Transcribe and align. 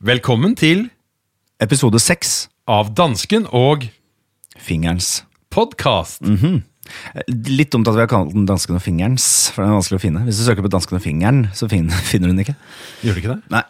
Velkommen 0.00 0.54
til 0.56 0.86
Episode 1.60 2.00
seks. 2.00 2.46
Av 2.70 2.88
dansken 2.96 3.44
og 3.52 3.84
Fingerens. 4.60 5.24
podkast. 5.52 6.22
Litt 7.50 7.72
dumt 7.74 7.88
at 7.90 7.96
vi 7.98 8.02
har 8.04 8.08
kalt 8.10 8.32
den 8.32 8.46
Dansken 8.48 8.78
og 8.78 8.82
fingerens, 8.84 9.26
for 9.52 9.62
den 9.64 9.72
er 9.74 9.76
vanskelig 9.76 9.98
å 9.98 10.02
finne. 10.04 10.22
Hvis 10.26 10.40
du 10.40 10.46
søker 10.46 10.64
på 10.64 10.70
Dansken 10.72 10.96
og 10.98 11.04
fingeren, 11.04 11.42
så 11.54 11.68
finner, 11.70 12.00
finner 12.10 12.30
du 12.30 12.34
den 12.34 12.44
ikke. 12.46 12.56
Gjør 13.04 13.18
du 13.18 13.22
ikke 13.22 13.34
det? 13.34 13.40
Nei, 13.52 13.62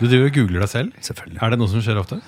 Du 0.00 0.06
driver 0.06 0.28
og 0.28 0.36
googler 0.36 0.64
deg 0.66 0.72
selv. 0.74 0.92
selvfølgelig. 1.08 1.40
Er 1.42 1.54
det 1.54 1.60
noe 1.62 1.72
som 1.72 1.82
skjer 1.84 2.00
ofte? 2.02 2.20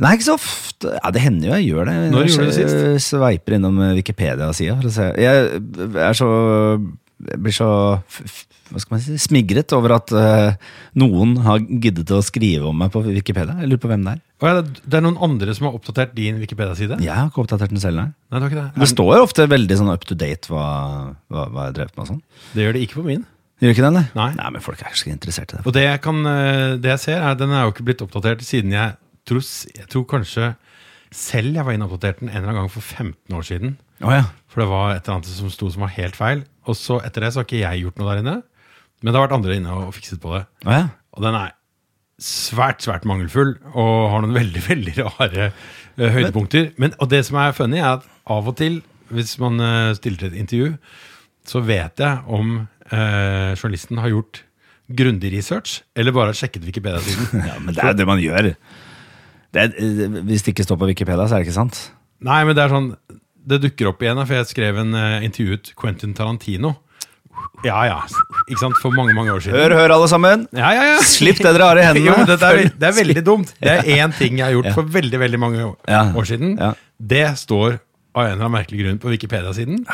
Nei, 0.00 0.14
ikke 0.16 0.28
så 0.30 0.36
ofte. 0.38 0.92
Ja, 0.96 1.10
det 1.16 1.22
hender 1.24 1.48
jo 1.50 1.56
jeg 1.58 1.70
gjør 1.70 1.88
det. 1.90 1.96
Når 2.12 2.28
gjorde 2.28 2.44
du 2.44 2.56
det 2.56 2.68
Jeg 2.94 3.02
Sveiper 3.04 3.56
innom 3.58 3.80
Wikipedia-sida 3.98 4.76
for 4.80 4.88
å 4.88 4.94
se. 4.94 5.08
Jeg 5.20 5.62
er 6.08 6.16
så 6.16 6.28
jeg 7.28 7.42
blir 7.44 7.54
så 7.54 7.68
hva 8.70 8.80
skal 8.80 8.94
man 8.94 9.02
si, 9.02 9.16
smigret 9.18 9.72
over 9.74 9.96
at 9.96 10.12
uh, 10.14 10.52
noen 10.98 11.34
har 11.44 11.58
giddet 11.58 12.10
å 12.14 12.20
skrive 12.24 12.68
om 12.70 12.76
meg 12.78 12.92
på 12.94 13.02
Wikipedia. 13.02 13.56
Jeg 13.58 13.70
lurer 13.70 13.82
på 13.82 13.90
hvem 13.90 14.06
det 14.06 14.14
er. 14.14 14.22
Å 14.40 14.50
ja, 14.50 14.62
det 14.62 14.98
er 14.98 15.04
noen 15.04 15.18
andre 15.26 15.56
som 15.56 15.66
har 15.68 15.76
oppdatert 15.76 16.14
din 16.16 16.38
Wikipedia-side? 16.40 17.00
Jeg 17.02 17.12
har 17.12 17.28
ikke 17.28 17.42
oppdatert 17.42 17.74
den 17.74 17.82
selv, 17.82 17.98
nei. 17.98 18.12
Nei, 18.30 18.42
det 18.44 18.52
det. 18.54 18.68
Det 18.78 18.88
står 18.92 19.18
ofte 19.18 19.48
veldig 19.50 19.80
sånn 19.82 19.92
up 19.92 20.06
to 20.08 20.16
date 20.18 20.52
hva, 20.52 20.64
hva, 21.32 21.48
hva 21.50 21.68
jeg 21.68 21.76
drev 21.80 21.92
med 21.92 22.04
og 22.04 22.10
sånn. 22.14 22.24
Det 22.54 22.64
gjør 22.64 22.78
det 22.78 22.86
ikke 22.86 23.00
på 23.00 23.06
min. 23.10 23.26
Gjør 23.60 23.74
ikke 23.74 23.84
det. 23.90 24.06
Nei. 24.16 24.30
Nei, 24.38 24.48
men 24.54 24.64
folk 24.64 24.80
er 24.80 24.88
ikke 24.88 25.02
så 25.02 25.12
interessert 25.12 25.52
i 25.52 25.58
det. 25.58 25.66
Og 25.68 25.76
det 25.76 25.84
jeg, 25.84 26.00
kan, 26.06 26.24
eh, 26.30 26.78
det 26.80 26.94
jeg 26.94 27.04
ser, 27.08 27.20
er 27.26 27.36
den 27.36 27.52
er 27.52 27.66
jo 27.66 27.74
ikke 27.74 27.90
blitt 27.90 28.04
oppdatert 28.06 28.44
siden 28.46 28.72
jeg 28.72 28.96
tror, 29.28 29.44
jeg 29.76 29.88
tror 29.92 30.06
kanskje 30.14 30.54
selv 31.10 31.58
jeg 31.58 31.66
var 31.66 31.74
inne 31.74 31.88
og 31.88 31.96
oppdaterte 31.98 32.24
den 32.24 32.30
en 32.30 32.38
eller 32.38 32.52
annen 32.54 32.62
gang 32.62 32.72
for 32.72 32.86
15 32.86 33.36
år 33.36 33.46
siden. 33.50 33.76
Oh, 34.00 34.14
ja. 34.14 34.30
For 34.50 34.64
det 34.64 34.70
var 34.70 34.94
et 34.94 35.04
eller 35.04 35.20
annet 35.20 35.30
som 35.30 35.52
sto 35.52 35.70
som 35.70 35.84
var 35.86 35.94
helt 35.94 36.18
feil. 36.18 36.44
Og 36.68 36.76
så 36.78 36.98
etter 37.06 37.24
det 37.24 37.32
så 37.32 37.42
har 37.42 37.48
ikke 37.48 37.62
jeg 37.62 37.84
gjort 37.84 38.00
noe 38.00 38.10
der 38.10 38.22
inne. 38.24 38.36
Men 39.00 39.12
det 39.12 39.16
har 39.16 39.28
vært 39.28 39.38
andre 39.38 39.56
inne 39.56 39.76
og 39.78 39.94
fikset 39.96 40.20
på 40.22 40.34
det. 40.34 40.44
Ja. 40.66 40.82
Og 41.16 41.24
den 41.24 41.38
er 41.38 41.54
svært, 42.20 42.82
svært 42.84 43.06
mangelfull 43.08 43.54
og 43.70 43.92
har 44.12 44.24
noen 44.24 44.36
veldig, 44.40 44.64
veldig 44.66 44.96
rare 45.00 45.46
eh, 45.50 46.10
høydepunkter. 46.18 46.72
Men, 46.82 46.96
og 47.00 47.12
det 47.12 47.22
som 47.28 47.40
er 47.40 47.56
funny, 47.56 47.80
er 47.80 48.00
at 48.00 48.10
av 48.30 48.50
og 48.50 48.58
til, 48.60 48.80
hvis 49.14 49.38
man 49.42 49.62
eh, 49.64 49.94
stiller 49.98 50.20
til 50.20 50.32
et 50.34 50.42
intervju, 50.42 50.74
så 51.48 51.62
vet 51.64 52.02
jeg 52.02 52.20
om 52.30 52.58
eh, 52.60 53.56
journalisten 53.56 54.02
har 54.02 54.12
gjort 54.12 54.44
grundig 54.90 55.30
research, 55.32 55.80
eller 55.94 56.14
bare 56.14 56.32
har 56.32 56.38
sjekket 56.38 56.66
Wikipedia-siden. 56.66 57.44
ja, 57.48 57.56
men 57.62 57.74
det 57.74 57.82
er 57.84 57.94
jo 57.94 58.00
det 58.02 58.08
man 58.10 58.22
gjør. 58.22 58.52
Det 59.54 59.64
er, 59.64 59.72
eh, 59.78 60.20
hvis 60.26 60.44
det 60.44 60.54
ikke 60.54 60.66
står 60.66 60.82
på 60.82 60.90
Wikipedia, 60.90 61.26
så 61.26 61.38
er 61.38 61.42
det 61.42 61.48
ikke 61.48 61.60
sant. 61.60 61.82
Nei, 62.20 62.42
men 62.44 62.58
det 62.58 62.66
er 62.66 62.74
sånn 62.74 62.92
Det 63.48 63.60
dukker 63.62 63.90
opp 63.90 64.02
igjen, 64.04 64.20
for 64.26 64.36
jeg 64.36 64.48
skrev 64.50 64.78
en 64.82 64.94
uh, 64.96 65.24
intervjuet 65.24 65.72
Quentin 65.78 66.14
Tarantino. 66.16 66.74
Ja, 67.64 67.82
ja. 67.88 67.98
Ikke 68.48 68.60
sant? 68.60 68.78
For 68.80 68.94
mange, 68.94 69.14
mange 69.16 69.32
år 69.32 69.42
siden. 69.44 69.56
Hør, 69.58 69.74
hør, 69.78 69.94
alle 69.96 70.08
sammen! 70.12 70.46
Ja, 70.56 70.72
ja, 70.76 70.86
ja. 70.94 71.02
Slipp 71.04 71.40
det 71.40 71.52
dere 71.56 71.68
har 71.68 71.80
i 71.80 71.84
hendene. 71.88 72.08
Jo, 72.08 72.16
det, 72.28 72.38
er, 72.40 72.72
det 72.72 72.88
er 72.88 72.96
veldig 72.96 73.24
dumt. 73.26 73.52
Det 73.60 73.76
er 73.76 73.92
én 74.00 74.16
ting 74.16 74.40
jeg 74.40 74.46
har 74.46 74.56
gjort 74.56 74.72
for 74.76 74.96
veldig 74.98 75.20
veldig 75.24 75.40
mange 75.40 75.68
år, 75.68 76.28
siden. 76.28 76.58
Det 77.00 77.26
står 77.40 77.78
av 78.10 78.26
en 78.26 78.32
eller 78.32 78.42
annen 78.42 78.56
merkelig 78.58 78.82
grunn 78.82 79.00
på 79.02 79.12
Wikipedia-siden. 79.12 79.84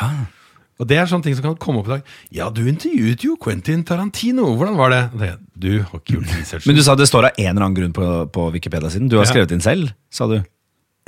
Og 0.77 0.85
det 0.89 0.99
er 0.99 1.09
sånne 1.09 1.25
ting 1.25 1.37
som 1.37 1.45
kan 1.45 1.55
komme 1.61 1.81
opp 1.81 1.87
i 1.89 1.95
dag. 1.95 2.09
Ja, 2.37 2.49
du 2.53 2.61
intervjuet 2.69 3.23
jo 3.25 3.33
Quentin 3.41 3.81
Tarantino. 3.87 4.51
Hvordan 4.59 4.77
var 4.77 4.93
det? 4.93 5.01
Det 5.17 5.31
du 5.57 5.71
har 5.81 6.01
ikke 6.01 6.19
gjort 6.19 6.35
research. 6.35 6.67
Men 6.69 6.77
du 6.77 6.83
sa 6.85 6.93
det 6.97 7.07
står 7.09 7.31
av 7.31 7.39
en 7.41 7.49
eller 7.49 7.65
annen 7.65 7.77
grunn 7.79 7.95
på, 7.97 8.05
på 8.33 8.49
Wikipedia-siden. 8.53 9.09
Du 9.09 9.17
har 9.17 9.25
skrevet 9.29 9.55
inn 9.55 9.63
selv, 9.63 9.89
sa 10.13 10.29
du. 10.29 10.37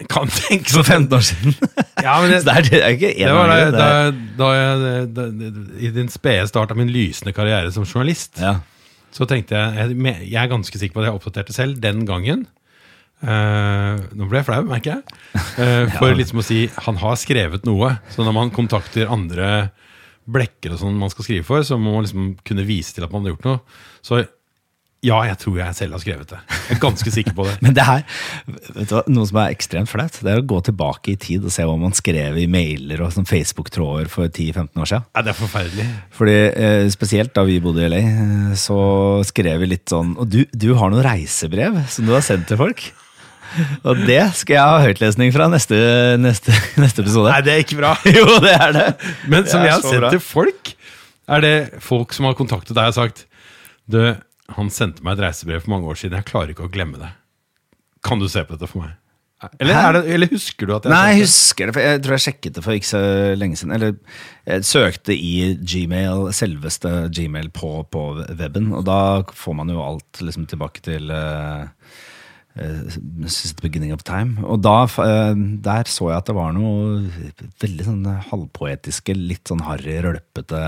Kan 0.08 0.30
tenke 0.32 0.72
For 0.72 0.84
15 0.88 1.16
år 1.18 1.24
siden. 1.26 1.56
Ja, 2.06 2.14
men 2.24 2.30
det, 2.32 2.42
Så 2.44 2.48
det 2.48 2.54
er, 2.56 2.68
det 2.70 2.80
er 2.80 2.94
ikke 2.96 3.10
en 3.12 3.28
det 3.28 3.36
var 3.36 3.50
da, 4.40 4.52
jeg 4.56 5.10
da, 5.18 5.26
I 5.84 5.90
din 5.98 6.08
spede 6.14 6.46
start 6.48 6.72
av 6.72 6.80
min 6.80 6.92
lysende 6.94 7.34
karriere 7.36 7.74
som 7.76 7.84
journalist, 7.84 8.40
Ja. 8.40 8.60
så 9.12 9.28
tenkte 9.28 9.58
jeg 9.58 9.76
jeg, 9.98 10.16
jeg 10.30 10.40
er 10.40 10.54
ganske 10.54 10.80
sikker 10.80 10.96
på 10.96 11.04
at 11.04 11.10
jeg 11.10 11.18
oppdaterte 11.20 11.56
selv 11.58 11.82
den 11.84 12.06
gangen. 12.08 12.46
Uh, 13.20 14.00
nå 14.16 14.30
ble 14.32 14.40
jeg 14.40 14.48
flau, 14.48 14.62
merker 14.70 14.94
jeg. 15.00 15.20
Uh, 15.60 15.92
for 15.98 16.16
liksom 16.16 16.40
å 16.40 16.46
si 16.46 16.62
han 16.86 17.00
har 17.02 17.18
skrevet 17.20 17.66
noe. 17.68 17.98
Så 18.14 18.24
når 18.24 18.36
man 18.38 18.52
kontakter 18.56 19.12
andre 19.12 19.74
blekker 20.30 20.72
og 20.72 20.80
sånn 20.80 20.96
man 20.96 21.12
skal 21.12 21.26
skrive 21.26 21.44
for, 21.44 21.66
så 21.68 21.76
må 21.76 21.98
man 21.98 22.06
liksom 22.06 22.30
kunne 22.48 22.64
vise 22.68 22.94
til 22.96 23.04
at 23.04 23.12
man 23.12 23.26
har 23.26 23.34
gjort 23.34 23.48
noe. 23.50 23.80
Så 24.06 24.22
ja, 25.06 25.18
jeg 25.30 25.38
tror 25.40 25.58
jeg 25.62 25.76
selv 25.78 25.96
har 25.96 26.02
skrevet 26.04 26.32
det. 26.34 26.38
Jeg 26.68 26.76
er 26.76 26.80
ganske 26.84 27.12
sikker 27.16 27.36
på 27.38 27.46
det. 27.48 27.54
Men 27.64 27.76
det 27.78 27.86
her, 27.88 28.02
vet 28.76 28.90
du 28.90 28.94
hva, 28.98 29.04
noe 29.08 29.30
som 29.30 29.40
er 29.40 29.54
ekstremt 29.56 29.92
flaut, 29.92 30.18
det 30.26 30.34
er 30.34 30.42
å 30.42 30.48
gå 30.52 30.60
tilbake 30.68 31.14
i 31.14 31.18
tid 31.20 31.46
og 31.48 31.54
se 31.56 31.64
hva 31.68 31.78
man 31.80 31.96
skrev 31.96 32.36
i 32.42 32.48
mailer 32.52 33.04
og 33.06 33.14
sånn 33.16 33.28
Facebook-tråder 33.30 34.12
for 34.12 34.28
10-15 34.28 34.76
år 34.84 34.92
siden. 34.92 35.08
Ja, 35.16 35.24
det 35.24 35.32
er 35.34 35.40
forferdelig. 35.40 35.88
Fordi 36.20 36.38
eh, 36.50 36.86
Spesielt 36.92 37.32
da 37.38 37.46
vi 37.48 37.60
bodde 37.64 37.86
i 37.86 37.92
LA, 37.94 38.02
eh, 38.04 38.54
så 38.60 38.80
skrev 39.30 39.64
vi 39.64 39.72
litt 39.72 39.88
sånn 39.92 40.16
Og 40.20 40.28
du, 40.32 40.42
du 40.52 40.70
har 40.80 40.92
noen 40.92 41.06
reisebrev 41.06 41.80
som 41.92 42.08
du 42.10 42.12
har 42.16 42.26
sendt 42.26 42.50
til 42.52 42.60
folk? 42.60 42.84
Og 43.88 44.04
det 44.06 44.20
skal 44.38 44.54
jeg 44.60 44.62
ha 44.76 44.82
høytlesning 44.84 45.32
fra 45.34 45.48
neste, 45.50 45.78
neste, 46.22 46.54
neste 46.84 47.02
episode. 47.06 47.32
Nei, 47.32 47.40
det 47.48 47.56
er 47.56 47.64
ikke 47.64 47.80
bra. 47.80 47.96
Jo, 48.20 48.26
det 48.44 48.52
er 48.54 48.76
det! 48.76 48.88
Men 49.32 49.48
som 49.50 49.64
Det 49.64 49.72
jeg 49.72 49.78
har 49.80 49.86
sendt 49.88 50.04
bra. 50.04 50.12
til 50.14 50.22
folk, 50.22 50.74
er 51.30 51.46
det 51.46 51.56
folk 51.86 52.14
som 52.14 52.28
har 52.30 52.36
kontaktet 52.38 52.76
deg 52.78 52.92
og 52.92 52.98
sagt 53.00 53.24
Du, 53.90 53.98
han 54.56 54.72
sendte 54.74 55.06
meg 55.06 55.18
et 55.18 55.28
reisebrev 55.28 55.64
for 55.66 55.76
mange 55.76 55.92
år 55.92 56.00
siden. 56.02 56.18
Jeg 56.20 56.30
klarer 56.30 56.54
ikke 56.54 56.68
å 56.68 56.74
glemme 56.74 57.02
det. 57.02 57.12
Kan 58.06 58.22
du 58.22 58.28
se 58.32 58.44
på 58.46 58.56
dette 58.56 58.70
for 58.72 58.86
meg? 58.86 58.98
Eller, 59.56 59.72
er 59.72 59.94
det, 59.96 60.00
eller 60.12 60.28
husker 60.34 60.68
du 60.68 60.74
at 60.76 60.84
jeg 60.84 60.92
Nei, 60.92 61.14
jeg 61.14 61.22
husker 61.22 61.70
det, 61.70 61.74
for 61.78 61.86
jeg 61.86 62.00
tror 62.04 62.16
jeg 62.18 62.24
sjekket 62.26 62.56
det 62.58 62.64
for 62.66 62.76
ikke 62.76 62.90
så 62.90 63.04
lenge 63.40 63.60
siden. 63.60 63.72
Eller 63.78 63.94
jeg 64.44 64.68
søkte 64.68 65.16
i 65.16 65.34
Gmail, 65.64 66.26
selveste 66.36 66.92
Gmail 67.16 67.48
på, 67.56 67.72
på 67.88 68.04
weben, 68.40 68.74
og 68.76 68.84
da 68.90 69.00
får 69.32 69.56
man 69.62 69.72
jo 69.72 69.80
alt 69.86 70.20
liksom 70.26 70.50
tilbake 70.52 70.84
til 70.84 71.08
uh, 71.14 71.72
Since 72.60 73.54
the 73.56 73.62
beginning 73.62 73.94
of 73.94 74.02
time. 74.04 74.42
Og 74.44 74.60
da, 74.60 74.84
eh, 74.84 75.36
der 75.64 75.88
så 75.88 76.10
jeg 76.10 76.18
at 76.18 76.28
det 76.28 76.36
var 76.36 76.52
noe 76.52 77.06
veldig 77.62 77.86
sånn 77.86 78.08
halvpoetiske, 78.32 79.16
litt 79.16 79.48
sånn 79.48 79.62
harry, 79.64 80.00
rølpete 80.04 80.60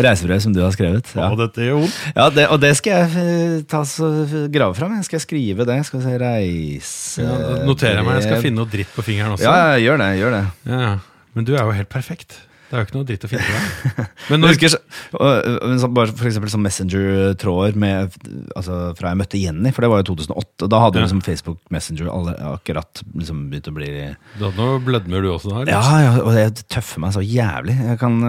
reisebrev 0.00 0.40
som 0.42 0.56
du 0.56 0.62
har 0.64 0.72
skrevet. 0.74 1.12
Ja. 1.14 1.28
Og 1.30 1.38
dette 1.38 1.68
gjør 1.68 1.84
vondt. 1.84 2.00
Ja, 2.16 2.26
det, 2.34 2.48
og 2.50 2.58
det 2.64 2.72
skal 2.80 3.04
jeg 3.04 3.22
eh, 3.22 3.54
ta 3.70 3.84
så 3.86 4.10
grave 4.50 4.74
fram. 4.78 4.96
Jeg 4.98 5.06
skal 5.10 5.22
skrive 5.22 5.68
det. 5.68 5.78
Skal 5.86 6.02
vi 6.02 6.08
se, 6.08 6.18
reise... 6.24 7.28
Ja, 7.28 7.62
noterer 7.68 8.00
jeg 8.00 8.08
meg. 8.08 8.18
Jeg 8.18 8.30
skal 8.30 8.44
finne 8.48 8.62
noe 8.64 8.72
dritt 8.72 8.90
på 8.96 9.06
fingeren 9.06 9.36
også. 9.36 9.46
Ja, 9.46 9.74
ja, 9.76 9.80
gjør 9.84 10.02
det. 10.02 10.10
gjør 10.22 10.38
det. 10.38 10.44
Ja, 10.72 10.92
Men 11.36 11.46
du 11.46 11.54
er 11.54 11.62
jo 11.62 11.78
helt 11.78 11.92
perfekt. 11.92 12.40
Det 12.68 12.76
er 12.76 12.82
jo 12.82 12.86
ikke 12.86 12.96
noe 12.98 13.08
dritt 13.08 13.24
å 13.24 13.30
finne 13.30 13.44
på. 13.48 14.04
Men 14.30 14.42
når, 14.42 14.52
husker, 14.52 14.74
og, 15.16 15.46
og, 15.64 15.84
bare 15.96 16.12
for 16.12 16.28
eksempel 16.28 16.52
sånn 16.52 16.64
Messenger-tråder 16.66 17.78
altså, 17.80 18.80
fra 18.98 19.12
jeg 19.14 19.20
møtte 19.22 19.40
Jenny, 19.40 19.72
for 19.72 19.86
det 19.86 19.90
var 19.92 20.02
jo 20.02 20.10
2008. 20.10 20.68
Da 20.68 20.82
hadde 20.84 21.00
Ja. 21.00 21.06
liksom 21.06 21.22
Facebook 21.24 21.62
Messenger 21.72 22.12
alle, 22.12 22.36
akkurat 22.52 23.02
liksom 23.14 23.46
begynt 23.48 23.70
å 23.72 23.76
bli 23.78 23.88
du 23.88 24.44
hadde 24.44 24.58
noe 24.60 24.78
blødmer 24.84 25.24
du 25.24 25.30
også 25.32 25.54
der? 25.54 25.68
Liksom. 25.68 25.74
Ja, 25.74 26.00
ja, 26.04 26.14
og 26.20 26.36
det 26.36 26.66
tøffer 26.68 27.02
meg 27.02 27.14
så 27.16 27.24
jævlig. 27.24 27.78
Jeg 27.88 28.00
kan, 28.00 28.20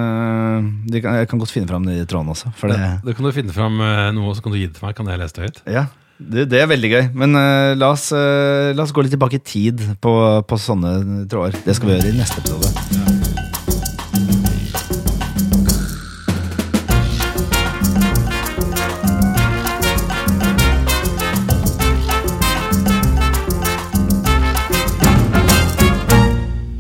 de 0.88 1.02
kan, 1.04 1.20
jeg 1.20 1.30
kan 1.32 1.42
godt 1.42 1.54
finne 1.54 1.70
fram 1.70 1.88
de 1.88 2.00
trådene 2.10 2.36
også. 2.36 2.54
For 2.60 2.72
det, 2.72 2.80
Da 3.04 3.16
kan 3.16 3.28
du 3.28 3.36
finne 3.36 3.56
fram 3.56 3.80
eh, 3.84 4.06
noe, 4.16 4.36
så 4.38 4.46
kan 4.46 4.56
du 4.56 4.60
gi 4.62 4.70
det 4.70 4.78
til 4.80 4.88
meg. 4.88 4.96
Kan 4.98 5.12
jeg 5.12 5.22
lese 5.22 5.36
det 5.36 5.50
høyt? 5.50 5.62
ja, 5.68 5.86
det, 6.20 6.50
det 6.52 6.60
er 6.60 6.68
veldig 6.68 6.92
gøy. 6.92 7.04
Men 7.16 7.36
uh, 7.38 7.76
la, 7.80 7.94
oss, 7.94 8.10
uh, 8.12 8.72
la 8.76 8.84
oss 8.84 8.96
gå 8.96 9.06
litt 9.06 9.16
tilbake 9.16 9.40
i 9.40 9.44
tid 9.44 9.84
på, 10.04 10.14
på 10.44 10.60
sånne 10.60 11.26
tråder. 11.32 11.60
Det 11.66 11.78
skal 11.78 11.92
vi 11.92 11.98
gjøre 11.98 12.12
i 12.12 12.20
neste 12.20 12.44
episode. 12.44 12.89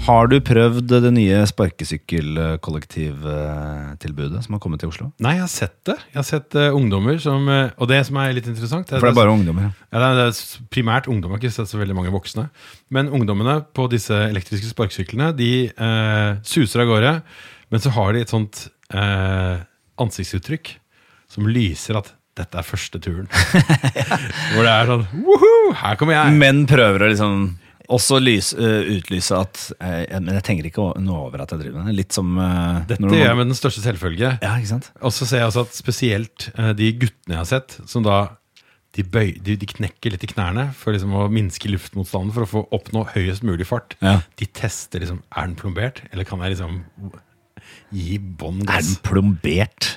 Har 0.09 0.25
du 0.25 0.39
prøvd 0.41 0.89
det 1.03 1.11
nye 1.13 1.43
sparkesykkelkollektivtilbudet 1.45 4.39
som 4.41 4.55
har 4.55 4.61
kommet 4.63 4.79
til 4.81 4.89
Oslo? 4.89 5.11
Nei, 5.21 5.35
jeg 5.37 5.43
har 5.43 5.51
sett 5.53 5.75
det. 5.85 5.93
Jeg 6.09 6.17
har 6.17 6.25
sett 6.25 6.49
uh, 6.57 6.73
ungdommer 6.73 7.21
som 7.21 7.45
uh, 7.45 7.69
Og 7.77 7.85
det 7.91 8.01
som 8.07 8.17
er 8.17 8.33
litt 8.33 8.47
interessant 8.49 8.89
For 8.89 9.05
det 9.05 9.11
er 9.11 9.19
bare 9.19 9.29
ungdommer. 9.35 9.67
ja. 9.67 9.71
Det 9.93 10.01
er, 10.07 10.17
er 10.23 10.33
primært 10.73 11.05
ungdommer. 11.11 11.37
Ikke 11.37 11.53
sett 11.53 11.69
så 11.69 11.77
veldig 11.77 11.93
mange 11.99 12.13
voksne. 12.15 12.49
Men 12.89 13.13
ungdommene 13.13 13.61
på 13.75 13.85
disse 13.93 14.15
elektriske 14.31 14.65
sparkesyklene 14.71 15.29
De 15.37 15.69
uh, 15.77 16.41
suser 16.41 16.81
av 16.81 16.87
gårde, 16.89 17.21
men 17.69 17.79
så 17.83 17.89
har 17.93 18.09
de 18.13 18.19
et 18.25 18.33
sånt 18.33 18.55
ansiktsuttrykk 20.01 20.81
som 21.29 21.45
lyser 21.45 21.93
at 21.99 22.07
dette 22.39 22.57
er 22.57 22.65
første 22.65 22.97
turen. 23.03 23.27
Hvor 24.55 24.63
det 24.65 24.73
er 24.73 24.85
sånn 24.89 25.05
Woho! 25.27 25.53
Her 25.77 25.93
kommer 25.99 26.13
jeg! 26.17 26.33
Men 26.41 26.65
prøver 26.69 27.01
å 27.05 27.09
liksom 27.11 27.33
også 27.89 28.19
lys, 28.21 28.51
uh, 28.57 28.81
utlyse 28.95 29.37
at 29.37 29.61
eh, 29.81 30.19
Men 30.21 30.35
jeg 30.37 30.45
tenker 30.45 30.67
ikke 30.69 30.89
noe 31.01 31.23
over 31.27 31.43
at 31.43 31.53
jeg 31.53 31.63
driver 31.63 31.81
med 31.81 31.91
det. 31.91 31.95
Litt 32.03 32.15
som 32.15 32.35
uh, 32.37 32.81
Dette 32.89 33.09
gjør 33.09 33.31
jeg 33.31 33.39
med 33.39 33.49
den 33.49 33.57
største 33.57 33.83
selvfølge. 33.83 34.35
Ja, 34.43 34.51
ikke 34.59 34.73
sant? 34.75 34.91
Og 35.01 35.13
så 35.15 35.27
ser 35.29 35.43
jeg 35.43 35.51
også 35.51 35.65
at 35.67 35.77
spesielt 35.77 36.49
uh, 36.59 36.71
de 36.77 36.91
guttene 37.01 37.37
jeg 37.37 37.41
har 37.41 37.49
sett, 37.49 37.79
som 37.89 38.05
da 38.05 38.19
de, 38.97 39.05
bøy, 39.05 39.35
de, 39.45 39.55
de 39.59 39.69
knekker 39.69 40.13
litt 40.13 40.25
i 40.25 40.29
knærne 40.31 40.69
for 40.77 40.95
liksom 40.95 41.13
å 41.17 41.27
minske 41.33 41.69
luftmotstanden 41.69 42.33
for 42.35 42.45
å 42.45 42.49
få 42.49 42.63
oppnå 42.75 43.05
høyest 43.13 43.45
mulig 43.45 43.67
fart. 43.69 43.95
Ja. 44.01 44.19
De 44.41 44.49
tester 44.49 45.03
liksom 45.03 45.21
Er 45.29 45.49
den 45.49 45.57
plombert, 45.59 46.01
eller 46.09 46.27
kan 46.27 46.41
jeg 46.45 46.55
liksom 46.55 46.79
gi 47.93 48.17
bånn 48.17 48.63
Er 48.65 48.81
den 48.85 49.01
plombert? 49.05 49.95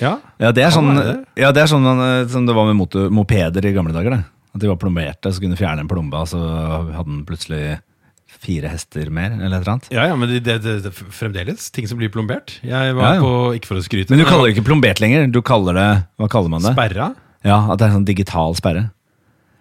Ja, 0.00 0.18
Ja, 0.40 0.50
det 0.52 0.64
er 0.66 0.72
sånn, 0.74 0.92
det. 0.96 1.12
ja, 1.40 1.52
det 1.56 1.62
er 1.62 1.70
sånn 1.70 1.84
man, 1.84 2.00
som 2.28 2.44
det 2.48 2.56
var 2.56 2.68
med 2.68 2.96
mopeder 3.16 3.64
i 3.64 3.72
gamle 3.72 3.94
dager. 3.96 4.16
Det. 4.18 4.35
At 4.56 4.62
de 4.62 4.70
var 4.70 4.78
plomberte, 4.80 5.28
så 5.28 5.42
kunne 5.42 5.56
du 5.56 5.60
fjerne 5.60 5.84
en 5.84 5.90
plombe, 5.90 6.16
og 6.16 6.30
så 6.30 6.40
hadde 6.40 7.10
den 7.10 7.22
plutselig 7.28 7.76
fire 8.42 8.70
hester 8.70 9.08
mer, 9.12 9.34
eller 9.36 9.58
et 9.58 9.62
eller 9.62 9.72
annet. 9.76 9.86
ja, 9.94 10.06
ja 10.10 10.16
men 10.18 10.30
det, 10.30 10.40
det, 10.44 10.74
det, 10.84 10.92
fremdeles 10.92 11.70
ting 11.74 11.86
som 11.88 12.00
blir 12.00 12.10
plombert. 12.12 12.58
Jeg 12.66 12.96
var 12.96 13.06
Ja, 13.06 13.14
ja. 13.18 13.22
på, 13.22 13.54
ikke 13.56 13.70
for 13.70 13.80
å 13.80 13.84
skryte 13.84 14.12
Men 14.12 14.22
du 14.22 14.26
kaller 14.28 14.48
det 14.48 14.56
ikke 14.56 14.66
plombert 14.66 15.00
lenger, 15.02 15.28
du 15.32 15.40
kaller 15.46 15.78
det 15.78 15.88
Hva 16.20 16.28
kaller 16.32 16.52
man 16.52 16.64
det? 16.64 16.74
Sperra. 16.76 17.12
Ja, 17.46 17.60
At 17.70 17.78
det 17.78 17.86
er 17.86 17.92
en 17.92 17.98
sånn 18.00 18.08
digital 18.08 18.56
sperre. 18.58 18.88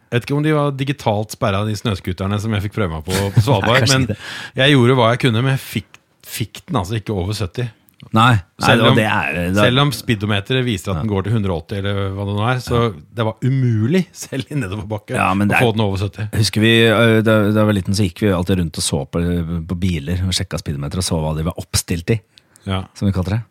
Jeg 0.09 0.21
vet 0.21 0.27
ikke 0.27 0.37
om 0.37 0.45
de 0.45 0.53
var 0.55 0.75
digitalt 0.79 1.33
sperra, 1.35 1.63
de 1.67 1.75
snøscooterne 1.75 2.37
som 2.39 2.53
jeg 2.55 2.67
fikk 2.67 2.75
prøve 2.77 2.97
meg 2.97 3.07
på 3.07 3.15
på 3.35 3.43
Svalbard. 3.45 3.87
Men 3.91 4.07
jeg 4.57 4.75
gjorde 4.75 4.97
hva 4.99 5.09
jeg 5.13 5.23
kunne, 5.25 5.43
men 5.43 5.55
jeg 5.57 5.63
fikk, 5.63 5.99
fikk 6.25 6.61
den 6.69 6.79
altså 6.81 6.99
ikke 6.99 7.15
over 7.15 7.35
70. 7.35 7.71
Nei, 8.15 8.35
Selv 8.61 8.85
om- 8.89 8.95
det 8.95 9.05
er 9.07 9.33
det, 9.33 9.55
Selv 9.55 9.79
om 9.81 9.91
speedometeret 9.91 10.63
viser 10.65 10.91
at 10.93 11.01
den 11.01 11.09
går 11.09 11.23
til 11.25 11.33
180, 11.33 11.77
eller 11.79 12.11
hva 12.15 12.25
det 12.27 12.35
nå 12.35 12.43
er. 12.51 12.59
Så 12.63 12.81
det 13.15 13.25
var 13.25 13.35
umulig, 13.43 14.05
selv 14.25 14.45
i 14.51 14.55
nedoverbakke, 14.59 15.15
Ja, 15.15 15.31
å 15.33 15.41
er- 15.47 15.63
få 15.63 15.71
den 15.73 15.81
over 15.85 15.97
70. 15.97 16.29
Jeg 16.31 16.39
husker 16.43 16.61
vi, 16.61 16.73
Da 17.25 17.39
jeg 17.49 17.65
var 17.65 17.73
liten, 17.73 17.93
så 17.97 18.05
gikk 18.07 18.21
vi 18.21 18.31
alltid 18.35 18.59
rundt 18.59 18.77
og 18.77 18.83
så 18.83 19.01
på, 19.09 19.23
på 19.67 19.79
biler 19.79 20.21
og 20.27 20.35
sjekka 20.35 20.59
speedometer 20.61 20.97
og 21.01 21.07
så 21.07 21.19
hva 21.19 21.35
de 21.37 21.43
var 21.47 21.55
oppstilt 21.57 22.09
i, 22.15 22.21
Ja. 22.67 22.83
som 22.93 23.07
vi 23.07 23.13
kalte 23.15 23.35
det. 23.39 23.43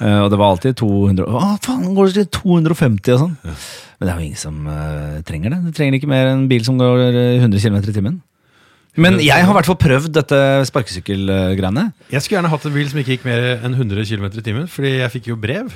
Eh, 0.00 0.18
og 0.24 0.30
det 0.32 0.38
var 0.40 0.50
alltid 0.54 0.74
200 0.78 1.26
Å, 1.28 1.58
faen, 1.62 1.94
går 1.94 2.10
det 2.12 2.14
til 2.32 2.40
250 2.40 3.12
og 3.12 3.20
sånn? 3.20 3.36
Men 3.44 4.06
det 4.06 4.08
er 4.08 4.18
jo 4.18 4.24
ingen 4.24 4.40
som 4.40 4.66
uh, 4.66 5.20
trenger 5.22 5.50
det. 5.52 5.58
Du 5.66 5.70
trenger 5.76 5.98
ikke 5.98 6.08
mer 6.10 6.26
enn 6.32 6.40
en 6.40 6.48
bil 6.50 6.64
som 6.66 6.78
går 6.80 7.02
øh, 7.12 7.40
100 7.42 7.60
km 7.60 7.76
i 7.76 7.92
timen. 7.94 8.16
Men 9.00 9.16
jeg 9.24 9.40
har 9.40 9.48
i 9.48 9.56
hvert 9.56 9.68
fall 9.70 9.78
prøvd 9.80 10.10
dette 10.12 10.38
sparkesykkelgreiene. 10.68 11.86
Jeg 12.12 12.20
skulle 12.24 12.36
gjerne 12.38 12.50
hatt 12.52 12.66
en 12.68 12.74
bil 12.74 12.90
som 12.90 12.98
ikke 13.00 13.14
gikk 13.16 13.24
mer 13.24 13.46
enn 13.64 13.72
100 13.78 14.04
km 14.04 14.26
i 14.28 14.44
timen, 14.44 14.66
fordi 14.68 14.90
jeg 14.98 15.12
fikk 15.14 15.30
jo 15.30 15.36
brev 15.40 15.72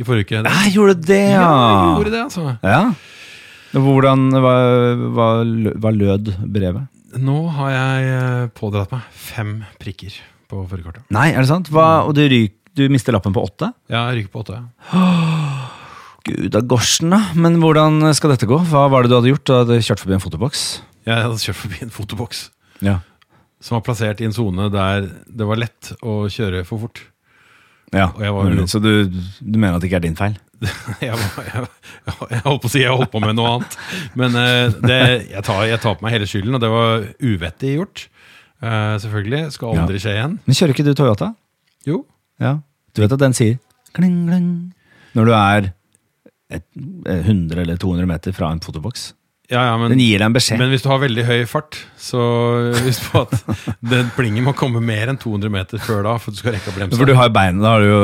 i 0.00 0.06
forrige 0.06 0.24
uke. 0.30 0.40
Nei, 0.46 0.70
gjorde 0.72 0.94
du 0.96 1.04
det, 1.10 1.20
Ja, 1.34 1.42
ja? 1.44 1.66
jeg 1.84 1.90
gjorde 1.98 2.14
det, 2.14 2.22
altså. 2.24 2.46
Ja. 2.64 2.80
Hvordan 3.74 4.24
hva, 4.32 4.54
hva, 5.12 5.28
hva 5.82 5.92
lød 5.92 6.32
brevet? 6.54 6.88
Nå 7.20 7.36
har 7.58 7.70
jeg 7.74 8.08
eh, 8.14 8.46
pådratt 8.58 8.90
meg 8.94 9.04
fem 9.12 9.52
prikker 9.82 10.16
på 10.50 10.64
førerkortet. 10.70 11.04
Nei, 11.14 11.28
er 11.34 11.44
det 11.44 11.50
sant? 11.52 11.68
Hva, 11.74 12.06
og 12.08 12.16
du, 12.16 12.22
ryk, 12.30 12.56
du 12.74 12.86
mister 12.90 13.14
lappen 13.14 13.34
på 13.36 13.44
åtte? 13.44 13.68
Ja, 13.92 14.06
jeg 14.08 14.22
ryker 14.24 14.32
på 14.34 14.44
åtte. 14.46 14.62
ja. 14.62 15.04
Gud 16.24 16.54
av 16.56 16.64
gorsen, 16.64 17.10
da. 17.12 17.18
Men 17.36 17.58
hvordan 17.60 18.00
skal 18.16 18.32
dette 18.32 18.46
gå? 18.48 18.56
Hva 18.70 18.86
var 18.88 19.04
det 19.04 19.10
du 19.12 19.18
hadde 19.18 19.28
gjort? 19.28 19.44
Du 19.44 19.52
hadde 19.52 19.76
kjørt 19.84 20.00
forbi 20.00 20.14
en 20.16 20.22
fotoboks? 20.24 20.62
Jeg 21.04 21.20
hadde 21.20 21.36
kjørt 21.42 21.58
forbi 21.60 21.82
en 21.84 21.92
fotoboks 21.92 22.38
Ja. 22.82 22.98
som 23.60 23.76
var 23.78 23.84
plassert 23.86 24.20
i 24.20 24.24
en 24.28 24.32
sone 24.36 24.66
der 24.72 25.06
det 25.26 25.46
var 25.46 25.56
lett 25.60 25.92
å 26.02 26.24
kjøre 26.28 26.64
for 26.66 26.78
fort. 26.82 27.02
ja. 27.92 28.08
Og 28.14 28.20
jeg 28.22 28.32
var 28.34 28.50
jo- 28.50 28.66
Så 28.66 28.80
du, 28.82 29.06
du 29.08 29.58
mener 29.58 29.76
at 29.76 29.80
det 29.82 29.88
ikke 29.90 29.96
er 30.02 30.08
din 30.08 30.16
feil? 30.18 30.34
Jeg, 31.04 31.12
var, 31.12 31.44
jeg, 31.44 31.66
jeg 32.30 32.40
holdt 32.46 32.62
på 32.62 32.68
å 32.68 32.72
si 32.72 32.80
jeg 32.80 32.90
holdt 32.96 33.10
på 33.12 33.20
med 33.20 33.34
noe 33.36 33.50
annet. 33.58 33.74
Men 34.16 34.36
eh, 34.38 34.70
det, 34.80 34.98
jeg, 35.34 35.42
tar, 35.44 35.64
jeg 35.68 35.80
tar 35.82 35.96
på 35.98 36.06
meg 36.06 36.14
hele 36.14 36.28
skylden, 36.30 36.54
og 36.56 36.62
det 36.62 36.70
var 36.72 37.02
uvettig 37.20 37.72
gjort. 37.74 38.04
Eh, 38.64 38.94
selvfølgelig. 39.02 39.40
Skal 39.52 39.76
aldri 39.82 40.00
skje 40.00 40.14
igjen. 40.14 40.38
Men 40.46 40.56
kjører 40.56 40.72
ikke 40.76 40.86
du 40.86 40.94
Toyota? 40.96 41.28
Jo. 41.84 41.98
Ja. 42.40 42.54
Du 42.94 43.02
vet 43.02 43.12
at 43.12 43.20
den 43.20 43.36
sier 43.36 43.58
kling, 43.92 44.22
kling 44.30 44.48
når 45.18 45.28
du 45.28 45.34
er 45.36 45.68
et, 46.54 46.64
eh, 47.10 47.20
100 47.26 47.60
eller 47.66 47.76
200 47.82 48.08
meter 48.08 48.32
fra 48.32 48.48
en 48.54 48.62
fotoboks? 48.64 49.10
Ja, 49.52 49.60
ja, 49.68 49.74
men, 49.76 49.92
Den 49.92 50.00
gir 50.00 50.22
deg 50.22 50.30
en 50.30 50.34
beskjed. 50.34 50.56
men 50.56 50.70
hvis 50.72 50.80
du 50.80 50.86
har 50.88 50.96
veldig 51.02 51.20
høy 51.28 51.42
fart, 51.48 51.76
så 52.00 52.16
husk 52.86 53.10
på 53.12 53.20
at 53.26 53.32
den 53.94 54.08
plingen 54.16 54.40
må 54.46 54.54
komme 54.56 54.80
mer 54.80 55.10
enn 55.12 55.20
200 55.20 55.52
meter 55.52 55.82
før 55.84 56.00
da, 56.06 56.14
for 56.22 56.32
du 56.32 56.38
skal 56.40 56.54
rekke 56.56 56.72
å 56.72 56.76
bremse. 56.78 56.96
For 56.96 57.10
du 57.10 57.16
har 57.18 57.28
beina, 57.34 57.60
Da 57.60 57.68
har 57.74 57.80
du 57.84 57.88
jo 57.90 58.00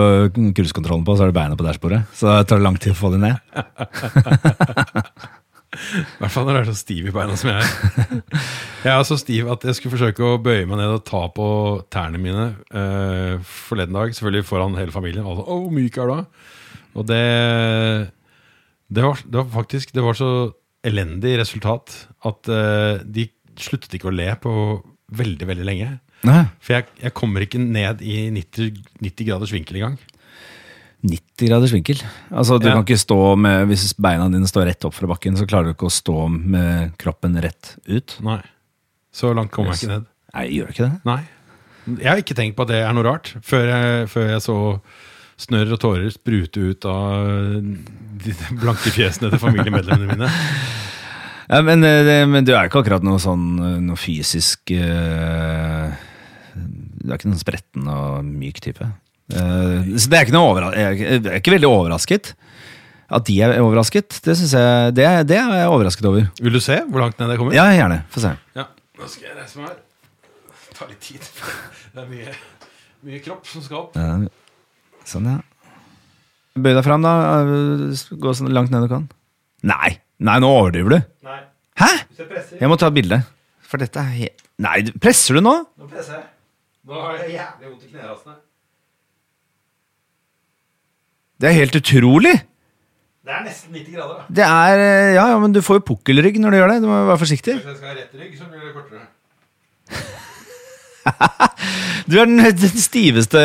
cruisekontrollen 0.59 1.07
på, 1.07 1.13
så 1.17 1.25
har 1.25 1.31
du 1.33 1.37
beina 1.39 1.57
på 1.57 1.65
dashbordet. 1.65 2.03
Så 2.17 2.29
det 2.29 2.45
tar 2.51 2.61
lang 2.61 2.77
tid 2.77 2.93
å 2.93 2.99
få 3.01 3.09
dem 3.15 3.25
ned. 3.25 3.37
I 5.71 6.19
hvert 6.19 6.33
fall 6.35 6.47
når 6.49 6.57
du 6.57 6.61
er 6.61 6.69
så 6.73 6.75
stiv 6.77 7.05
i 7.07 7.13
beina 7.15 7.37
som 7.39 7.51
jeg 7.53 7.63
er. 7.63 7.69
Jeg 8.81 8.91
er 8.91 9.05
så 9.07 9.17
stiv 9.21 9.45
at 9.53 9.61
jeg 9.69 9.77
skulle 9.77 9.93
forsøke 9.93 10.25
å 10.25 10.39
bøye 10.41 10.65
meg 10.65 10.79
ned 10.81 10.89
og 10.95 11.03
ta 11.05 11.19
på 11.37 11.45
tærne 11.93 12.17
mine 12.17 12.47
uh, 12.73 13.37
forleden 13.45 13.93
dag. 13.93 14.09
Selvfølgelig 14.17 14.47
foran 14.49 14.73
hele 14.79 14.89
familien. 14.95 15.27
Altså, 15.29 15.45
å, 15.45 15.59
hvor 15.67 15.75
myk 15.77 15.99
er 16.01 16.09
du? 16.09 16.13
da?» 16.17 16.25
Og 16.97 17.05
det, 17.07 17.21
det, 18.89 19.05
var, 19.05 19.21
det 19.21 19.37
var 19.37 19.45
faktisk 19.53 19.93
Det 19.95 20.03
var 20.03 20.17
så 20.19 20.31
elendig 20.87 21.35
resultat 21.41 21.93
at 22.27 22.49
eh, 22.49 23.03
de 23.05 23.27
sluttet 23.61 23.99
ikke 23.99 24.09
å 24.11 24.15
le 24.15 24.31
på 24.41 24.53
veldig, 25.13 25.47
veldig 25.51 25.67
lenge. 25.67 25.91
Nei. 26.29 26.45
For 26.61 26.77
jeg, 26.79 26.87
jeg 27.03 27.15
kommer 27.17 27.45
ikke 27.45 27.61
ned 27.61 28.01
i 28.05 28.29
90, 28.33 28.81
90 29.01 29.29
graders 29.29 29.53
vinkel 29.53 29.81
engang. 29.81 29.99
90 31.01 31.49
graders 31.49 31.73
vinkel. 31.73 32.01
Altså, 32.29 32.59
du 32.61 32.69
Ja. 32.69 32.75
kan 32.77 32.85
ikke 32.85 32.99
stå 33.01 33.37
med, 33.41 33.67
Hvis 33.69 33.95
beina 33.97 34.29
dine 34.29 34.47
står 34.49 34.67
rett 34.69 34.85
opp 34.85 34.95
fra 34.95 35.09
bakken, 35.09 35.37
så 35.37 35.47
klarer 35.49 35.71
du 35.71 35.75
ikke 35.75 35.89
å 35.89 35.93
stå 35.93 36.29
med 36.29 36.97
kroppen 37.01 37.37
rett 37.41 37.77
ut. 37.89 38.19
Nei. 38.21 38.41
Så 39.13 39.33
langt 39.35 39.51
kommer 39.51 39.73
jeg 39.73 39.81
ikke 39.89 39.95
ned. 39.97 40.07
Nei, 40.35 40.45
gjør 40.55 40.67
du 40.69 40.73
ikke 40.73 40.89
det? 40.91 41.01
Nei. 41.09 41.23
Jeg 42.05 42.07
har 42.13 42.21
ikke 42.21 42.37
tenkt 42.37 42.57
på 42.57 42.63
at 42.63 42.69
det 42.69 42.83
er 42.85 42.93
noe 42.93 43.03
rart, 43.09 43.33
før 43.43 43.65
jeg, 43.67 44.09
før 44.13 44.29
jeg 44.29 44.43
så 44.45 44.57
snørr 45.41 45.73
og 45.77 45.81
tårer 45.83 46.11
sprute 46.13 46.61
ut 46.73 46.87
av 46.91 47.57
de 48.21 48.35
blanke 48.61 48.93
fjesene 48.93 49.31
til 49.33 49.41
familiemedlemmene 49.41 50.13
mine. 50.15 50.31
Ja, 51.51 51.63
men, 51.67 51.83
eh, 51.83 52.03
det, 52.07 52.17
men 52.31 52.47
du 52.47 52.53
er 52.55 52.69
ikke 52.69 52.83
akkurat 52.85 53.03
noe 53.07 53.19
sånn 53.23 53.47
eh, 53.59 53.79
noe 53.83 53.99
fysisk 53.99 54.71
uh, 54.77 55.89
Du 56.55 57.09
er 57.11 57.17
ikke 57.17 57.31
noen 57.33 57.41
spretten 57.41 57.89
og 57.91 58.21
myk 58.29 58.61
type. 58.63 58.87
Uh, 59.31 59.97
så 59.97 60.11
det 60.13 60.19
er 60.21 60.27
ikke 60.29 60.37
noe 60.37 60.53
overra 60.53 60.71
jeg, 60.77 61.01
er- 61.17 61.41
ikke 61.41 61.57
veldig 61.57 61.71
overrasket. 61.71 62.35
At 63.11 63.27
de 63.27 63.41
er 63.43 63.57
overrasket, 63.59 64.21
det 64.23 64.37
jeg 64.39 64.95
Det, 64.95 65.05
er- 65.07 65.25
det 65.27 65.39
er 65.41 65.51
jeg 65.65 65.73
overrasket 65.73 66.07
over. 66.07 66.29
Vil 66.39 66.55
du 66.55 66.61
se 66.63 66.77
hvor 66.87 67.03
langt 67.03 67.19
ned 67.19 67.33
jeg 67.35 67.41
kommer? 67.43 67.57
Ja, 67.59 67.67
gjerne. 67.75 68.05
Få 68.15 68.23
se. 68.23 68.37
Ja. 68.55 68.69
Nå 69.01 69.09
skal 69.11 69.31
jeg 69.33 69.39
reise 69.41 69.59
meg 69.59 69.73
her. 69.73 69.81
Det 70.69 70.77
tar 70.79 70.93
litt 70.93 71.03
tid. 71.03 71.27
Det 71.97 72.05
er 72.05 72.11
mye, 72.13 72.37
mye 73.09 73.19
kropp 73.25 73.49
som 73.51 73.65
skal 73.67 73.81
opp. 73.89 73.97
Ja, 73.99 74.21
Sånn, 75.09 75.27
ja. 75.31 75.39
Bøy 76.61 76.75
deg 76.77 76.85
fram, 76.85 77.05
da. 77.07 77.13
Gå 78.21 78.33
så 78.37 78.49
langt 78.51 78.73
ned 78.75 78.85
du 78.87 78.91
kan. 78.93 79.07
Nei! 79.67 79.97
Nei, 80.21 80.37
nå 80.43 80.49
overdriver 80.53 80.93
du. 80.99 80.99
Nei, 81.25 81.39
Hæ? 81.81 81.89
jeg 82.61 82.69
må 82.69 82.77
ta 82.77 82.91
et 82.91 82.97
bilde. 82.99 83.23
For 83.65 83.81
dette 83.81 84.03
er 84.03 84.11
helt 84.19 84.43
Nei, 84.61 84.83
presser 85.01 85.39
du 85.39 85.41
nå? 85.47 85.55
Nå 85.81 85.87
presser 85.89 86.19
jeg. 86.19 86.27
Nå 86.91 86.99
har 87.01 87.15
jeg 87.23 87.31
jævlig 87.39 87.71
vondt 87.71 87.85
i 87.87 87.91
knerasene. 87.95 88.35
Det 91.41 91.49
er 91.49 91.57
helt 91.57 91.79
utrolig! 91.81 92.35
Det 93.25 93.33
er 93.37 93.43
nesten 93.47 93.73
90 93.73 93.95
grader. 93.95 94.19
da. 94.19 94.35
Det 94.37 94.45
er 94.45 94.81
eh, 94.83 95.15
Ja, 95.15 95.25
ja, 95.33 95.39
men 95.41 95.53
du 95.55 95.61
får 95.65 95.79
jo 95.81 95.87
pukkelrygg 95.93 96.37
når 96.43 96.53
du 96.53 96.57
gjør 96.59 96.73
det. 96.75 96.79
Du 96.85 96.89
må 96.91 96.99
være 97.09 97.21
forsiktig. 97.23 97.55
Hvis 97.61 97.69
jeg 97.71 97.79
skal 97.79 97.93
ha 97.93 97.97
rett 97.97 98.15
rygg, 98.21 98.33
så 98.37 98.49
blir 98.51 98.65
det. 98.65 98.70
Du 102.11 102.17
er 102.19 102.27
den, 102.27 102.41
den 102.43 102.81
stiveste 102.81 103.41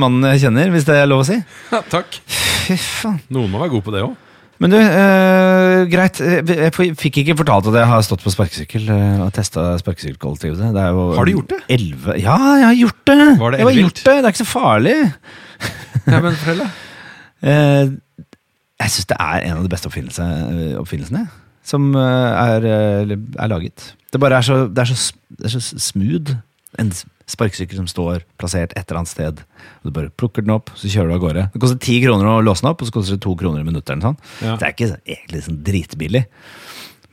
mannen 0.00 0.24
jeg 0.32 0.46
kjenner, 0.46 0.72
hvis 0.74 0.86
det 0.88 0.96
er 0.98 1.06
lov 1.10 1.22
å 1.22 1.28
si. 1.28 1.36
Ja, 1.70 1.82
takk. 1.92 2.18
Fy 2.26 2.74
faen. 2.80 3.20
Noen 3.34 3.52
må 3.52 3.60
være 3.62 3.76
god 3.76 3.84
på 3.86 3.94
det 3.94 4.02
òg. 4.06 4.16
Men 4.58 4.72
du, 4.74 4.76
øh, 4.80 5.84
greit. 5.90 6.18
Jeg 6.18 6.72
fikk 6.98 7.20
ikke 7.22 7.36
fortalt 7.38 7.68
at 7.70 7.76
jeg 7.78 7.90
har 7.92 8.02
stått 8.02 8.24
på 8.26 8.32
sparkesykkel 8.34 8.88
øh, 8.90 9.20
og 9.28 9.30
testa 9.36 9.68
sparkesykkelkollektivet. 9.78 10.74
Har 10.74 11.28
du 11.28 11.34
gjort 11.36 11.52
det? 11.52 11.60
11 11.76 12.18
Ja, 12.24 12.38
jeg 12.58 12.66
har 12.66 12.78
gjort 12.80 13.04
det! 13.06 13.18
Var 13.38 13.54
det 13.54 13.60
jeg 13.60 13.68
har 13.68 13.78
gjort 13.78 14.02
det, 14.02 14.16
det 14.16 14.24
er 14.24 14.34
ikke 14.34 14.42
så 14.42 14.50
farlig. 14.50 14.96
Ja, 16.08 16.18
men 16.18 16.36
fortell, 16.36 16.62
da. 16.66 16.70
Eh, 17.38 17.84
jeg 18.82 18.90
syns 18.90 19.06
det 19.12 19.16
er 19.22 19.44
en 19.46 19.60
av 19.60 19.62
de 19.62 19.70
beste 19.70 19.86
oppfinnelse, 19.86 20.24
eh, 20.26 20.72
oppfinnelsene 20.80 21.20
som 21.62 21.84
er, 21.94 22.64
er 22.66 23.46
laget. 23.46 23.92
Det 24.10 24.18
bare 24.18 24.40
er 24.40 24.46
så, 24.48 24.56
det 24.66 24.82
er 24.82 24.90
så, 24.90 25.12
det 25.38 25.46
er 25.46 25.52
så 25.54 25.78
smooth. 25.78 26.34
En 26.78 26.90
sparkesykkel 27.28 27.78
som 27.80 27.88
står 27.88 28.24
plassert 28.40 28.74
et 28.76 28.84
eller 28.84 29.00
annet 29.00 29.10
sted. 29.12 29.42
Og 29.80 29.88
Du 29.88 29.94
bare 29.96 30.12
plukker 30.12 30.44
den 30.44 30.52
opp, 30.52 30.72
så 30.76 30.90
kjører 30.90 31.08
du 31.08 31.16
av 31.16 31.22
gårde. 31.24 31.44
Det 31.54 31.62
koster 31.62 31.80
ti 31.80 31.98
kroner 32.04 32.28
å 32.28 32.38
låse 32.44 32.64
den 32.64 32.72
opp, 32.72 32.82
og 32.82 32.90
så 32.90 32.96
koster 32.98 33.16
det 33.16 33.24
to 33.24 33.34
kroner 33.40 33.64
i 33.64 33.68
minuttet. 33.68 34.02
Sånn. 34.04 34.18
Ja. 34.44 34.56
Det 34.60 34.68
er 34.68 34.74
ikke 34.76 34.90
egentlig 35.08 35.44
sånn 35.46 35.62
dritbillig. 35.64 36.24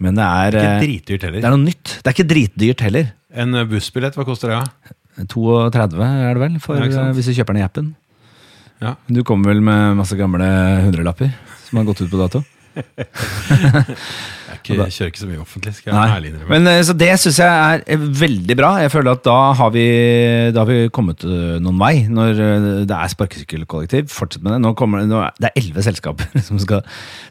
Men 0.03 0.17
det 0.19 0.27
er, 0.27 0.57
Ikke 0.59 1.19
eh, 1.23 1.39
det 1.39 1.43
er 1.45 1.53
noe 1.53 1.63
nytt. 1.63 1.99
Det 2.03 2.09
er 2.09 2.15
ikke 2.17 2.27
dritdyrt 2.27 2.83
heller. 2.83 3.13
En 3.31 3.55
eh, 3.55 3.67
bussbillett, 3.69 4.17
hva 4.19 4.25
koster 4.27 4.51
det? 4.51 4.59
da? 4.59 4.95
32 5.31 6.03
er 6.03 6.33
det 6.35 6.41
vel, 6.41 6.57
for, 6.59 6.81
Ja, 6.81 7.05
eh, 7.07 7.13
hvis 7.15 7.29
du 7.31 7.37
kjøper 7.37 7.55
den 7.55 7.63
i 7.63 7.67
appen. 7.67 7.93
Ja. 8.83 8.97
Du 9.07 9.23
kommer 9.23 9.53
vel 9.53 9.63
med 9.63 9.95
masse 9.95 10.17
gamle 10.19 10.43
hundrelapper 10.83 11.31
som 11.69 11.79
har 11.79 11.87
gått 11.87 12.03
ut 12.03 12.11
på 12.11 12.19
dato? 12.19 12.43
Ikke, 14.65 14.85
kjører 14.95 15.09
ikke 15.11 15.21
så 15.21 15.27
mye 15.29 15.41
offentlig, 15.43 15.71
skal 15.77 15.91
jeg 15.93 16.13
ærlig 16.15 16.29
innrømme. 16.31 16.49
Men 16.55 16.67
eh, 16.71 16.79
så 16.87 16.95
Det 16.97 17.09
syns 17.21 17.37
jeg 17.41 17.49
er 17.75 17.83
eh, 17.93 18.05
veldig 18.21 18.57
bra. 18.57 18.71
Jeg 18.81 18.91
føler 18.93 19.11
at 19.15 19.23
da 19.27 19.35
har 19.59 19.69
vi, 19.75 19.83
da 20.55 20.63
har 20.63 20.69
vi 20.71 20.77
kommet 20.95 21.23
eh, 21.27 21.55
noen 21.61 21.77
vei. 21.81 21.93
Når 22.09 22.41
det 22.89 22.97
er 22.97 23.13
sparkesykkelkollektiv, 23.13 24.09
fortsett 24.13 24.43
med 24.45 24.55
det. 24.55 24.59
Nå 24.65 24.73
kommer, 24.79 25.03
det- 25.03 25.11
nå 25.11 25.21
er, 25.21 25.31
det 25.39 25.51
er 25.51 25.61
elleve 25.61 25.85
selskaper 25.85 26.33
som 26.49 26.59
skal 26.63 26.81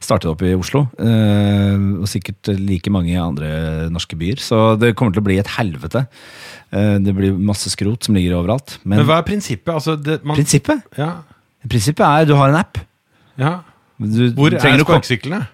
starte 0.04 0.30
opp 0.30 0.42
i 0.46 0.54
Oslo. 0.54 0.84
og 1.00 2.06
sikkert 2.10 2.52
like 2.60 2.90
mange 2.94 3.12
i 3.12 3.18
andre 3.20 3.88
norske 3.92 4.16
byer. 4.20 4.38
Så 4.42 4.62
det 4.80 4.94
kommer 4.96 5.12
til 5.16 5.24
å 5.24 5.28
bli 5.28 5.38
et 5.42 5.50
helvete. 5.58 6.06
Det 6.70 7.12
blir 7.14 7.36
masse 7.38 7.70
skrot 7.70 8.06
som 8.06 8.16
ligger 8.16 8.38
overalt. 8.40 8.78
Men, 8.84 8.98
Men 9.02 9.06
hva 9.08 9.20
er 9.20 9.26
prinsippet? 9.28 9.70
Altså, 9.74 9.94
det, 9.96 10.20
man, 10.24 10.36
prinsippet 10.38 10.82
ja, 10.98 11.12
Prinsippet 11.64 12.04
er 12.04 12.26
du 12.28 12.34
har 12.36 12.50
en 12.52 12.58
app. 12.60 12.78
Ja. 13.40 13.52
Du 13.98 14.32
Hvor 14.36 14.52
er 14.52 14.58
sparkesyklene? 14.82 15.44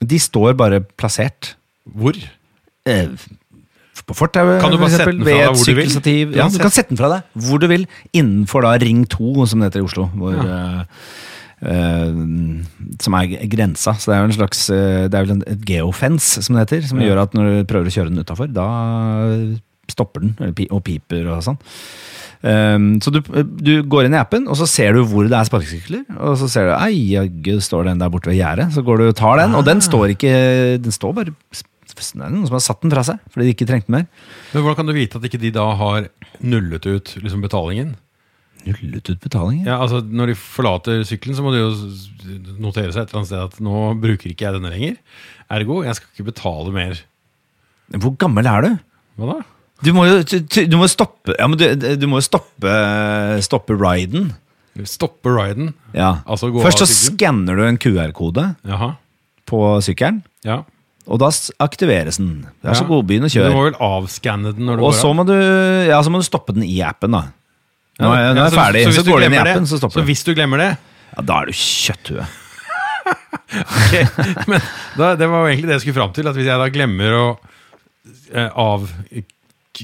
De 0.00 0.18
står 0.22 0.54
bare 0.58 0.80
plassert. 0.98 1.54
Hvor? 1.88 2.16
Eh, 2.86 3.08
på 4.08 4.14
fortauet, 4.16 4.60
Kan 4.62 4.72
du 4.72 4.78
bare 4.80 4.94
sette 4.94 5.12
den 5.12 5.24
fra 5.24 5.34
deg 5.36 5.56
hvor 5.58 5.64
du 5.68 5.74
vil? 5.76 6.36
Ja, 6.38 6.48
du 6.48 6.58
kan 6.62 6.72
sette 6.72 6.94
den 6.94 7.00
fra 7.00 7.10
deg 7.12 7.46
hvor 7.48 7.60
du 7.60 7.66
vil, 7.70 7.86
innenfor 8.16 8.64
da 8.64 8.76
Ring 8.80 9.02
2, 9.10 9.46
som 9.50 9.60
det 9.60 9.70
heter 9.70 9.82
i 9.82 9.88
Oslo. 9.88 10.06
Hvor, 10.14 10.38
eh, 10.38 10.84
uh, 11.66 12.20
som 13.02 13.16
er 13.18 13.34
grensa. 13.50 13.96
Så 13.98 14.10
det 14.10 14.16
er 14.16 14.22
jo 14.22 14.30
en 14.30 14.36
slags 14.38 14.60
eh, 14.70 15.08
Det 15.10 15.18
er 15.18 15.26
vel 15.26 15.34
en, 15.36 15.62
geofence, 15.66 16.42
som 16.44 16.56
det 16.56 16.66
heter. 16.68 16.86
Som 16.88 17.00
Ja. 17.02 17.10
gjør 17.10 17.22
at 17.26 17.34
når 17.34 17.50
du 17.50 17.68
prøver 17.72 17.90
å 17.90 17.96
kjøre 17.96 18.12
den 18.14 18.22
utafor, 18.24 18.52
da 18.52 18.68
stopper 19.90 20.24
den 20.24 20.54
og 20.70 20.82
piper 20.86 21.28
og 21.32 21.44
sånn. 21.46 21.58
Um, 22.38 23.00
så 23.02 23.10
du, 23.10 23.18
du 23.58 23.72
går 23.90 24.06
inn 24.06 24.14
i 24.14 24.20
appen, 24.20 24.44
og 24.46 24.58
så 24.60 24.68
ser 24.70 24.94
du 24.94 25.02
hvor 25.10 25.26
det 25.26 25.34
er 25.34 25.48
sparkesykler. 25.48 26.04
Og 26.22 26.36
så 26.38 26.50
ser 26.50 26.68
du 26.68 26.74
ei, 26.76 26.94
jaggu 27.16 27.58
står 27.64 27.88
den 27.88 28.02
der 28.02 28.12
borte 28.12 28.30
ved 28.30 28.38
gjerdet. 28.38 28.70
Så 28.76 28.84
går 28.86 29.00
du 29.00 29.08
og 29.08 29.16
tar 29.18 29.40
den, 29.42 29.56
og 29.58 29.66
den 29.66 29.82
står 29.84 30.14
ikke 30.14 30.34
Den 30.82 30.94
står 30.94 31.16
bare 31.16 31.32
Det 31.32 31.96
er 31.98 32.30
noen 32.30 32.46
som 32.46 32.58
har 32.58 32.62
satt 32.62 32.84
den 32.84 32.92
fra 32.94 33.02
seg 33.06 33.18
fordi 33.32 33.48
de 33.48 33.54
ikke 33.56 33.66
trengte 33.70 33.90
mer. 33.90 34.06
Men 34.52 34.62
Hvordan 34.62 34.78
kan 34.78 34.90
du 34.90 34.94
vite 34.94 35.18
at 35.18 35.26
ikke 35.26 35.40
de 35.42 35.54
da 35.56 35.66
har 35.80 36.06
nullet 36.38 36.86
ut 36.86 37.16
liksom, 37.18 37.42
betalingen? 37.42 37.96
Nullet 38.68 39.10
ut 39.10 39.20
betalingen. 39.24 39.66
Ja, 39.66 39.80
altså 39.82 40.02
Når 40.04 40.30
de 40.30 40.38
forlater 40.38 41.02
sykkelen, 41.08 41.34
så 41.34 41.42
må 41.42 41.54
de 41.54 41.64
jo 41.64 41.72
notere 42.62 42.92
seg 42.94 43.02
et 43.02 43.10
eller 43.10 43.24
annet 43.24 43.32
sted 43.32 43.44
at 43.48 43.60
nå 43.64 43.84
bruker 43.98 44.30
ikke 44.30 44.46
jeg 44.46 44.60
denne 44.60 44.70
lenger. 44.74 44.98
Ergo, 45.58 45.82
jeg 45.86 45.98
skal 45.98 46.12
ikke 46.12 46.30
betale 46.30 46.74
mer. 46.74 47.02
Hvor 47.98 48.14
gammel 48.20 48.46
er 48.46 48.66
du? 48.66 48.74
Hva 49.18 49.38
da? 49.38 49.40
Du 49.84 49.92
må 49.94 50.04
jo 50.08 50.16
du, 50.26 50.74
må 50.78 50.88
stoppe 50.90 51.36
Ja, 51.38 51.46
men 51.46 51.58
du, 51.60 51.64
du 52.00 52.06
må 52.10 52.18
jo 52.18 52.26
stoppe, 52.26 52.72
stoppe 53.46 53.76
riden. 53.78 54.32
Stoppe 54.88 55.30
riden. 55.34 55.72
Ja. 55.94 56.16
Altså 56.26 56.50
gå 56.54 56.62
Først 56.64 56.82
av 56.82 56.90
så 56.90 57.12
skanner 57.12 57.58
du 57.58 57.64
en 57.66 57.78
QR-kode 57.82 58.48
på 59.48 59.60
sykkelen, 59.86 60.20
Ja. 60.44 60.60
og 61.08 61.22
da 61.22 61.30
aktiveres 61.64 62.18
den. 62.20 62.42
Vær 62.62 62.76
så 62.76 62.84
god, 62.86 63.06
begynn 63.08 63.24
å 63.26 63.30
kjøre. 63.32 63.48
Du 63.48 63.56
må 63.56 63.64
vel 63.70 63.78
avskanne 63.80 64.52
den 64.54 64.68
når 64.68 64.76
du 64.78 64.84
Og 64.84 64.90
går 64.92 64.98
så 65.00 65.12
må, 65.16 65.24
du, 65.26 65.34
ja, 65.88 66.02
så 66.04 66.12
må 66.12 66.20
du 66.20 66.26
stoppe 66.26 66.52
den 66.54 66.66
i 66.66 66.76
appen, 66.84 67.14
da. 67.16 67.22
Nå 67.98 68.10
er, 68.14 68.28
nå 68.36 68.42
er 68.44 68.50
jeg 68.50 68.58
ferdig, 68.58 68.82
så, 68.84 68.92
så, 68.92 69.02
så 69.02 69.10
går 69.10 69.22
du 69.24 69.26
inn 69.26 69.38
i 69.38 69.40
appen, 69.40 69.64
det, 69.64 69.70
så 69.72 69.80
stopper 69.80 69.98
du. 69.98 70.02
Så 70.02 70.06
hvis 70.10 70.26
du 70.26 70.34
glemmer 70.36 70.60
det 70.62 70.68
Ja, 71.16 71.24
da 71.24 71.40
er 71.40 71.50
du 71.50 71.56
kjøtthue. 71.58 72.28
Ok, 73.48 73.94
Men 74.50 74.60
da, 74.98 75.14
det 75.16 75.26
var 75.30 75.40
jo 75.40 75.48
egentlig 75.48 75.70
det 75.70 75.78
jeg 75.78 75.84
skulle 75.86 75.96
fram 75.96 76.10
til. 76.12 76.26
At 76.28 76.36
hvis 76.36 76.44
jeg 76.50 76.60
da 76.60 76.66
glemmer 76.68 77.14
å 77.16 77.22
eh, 78.36 78.50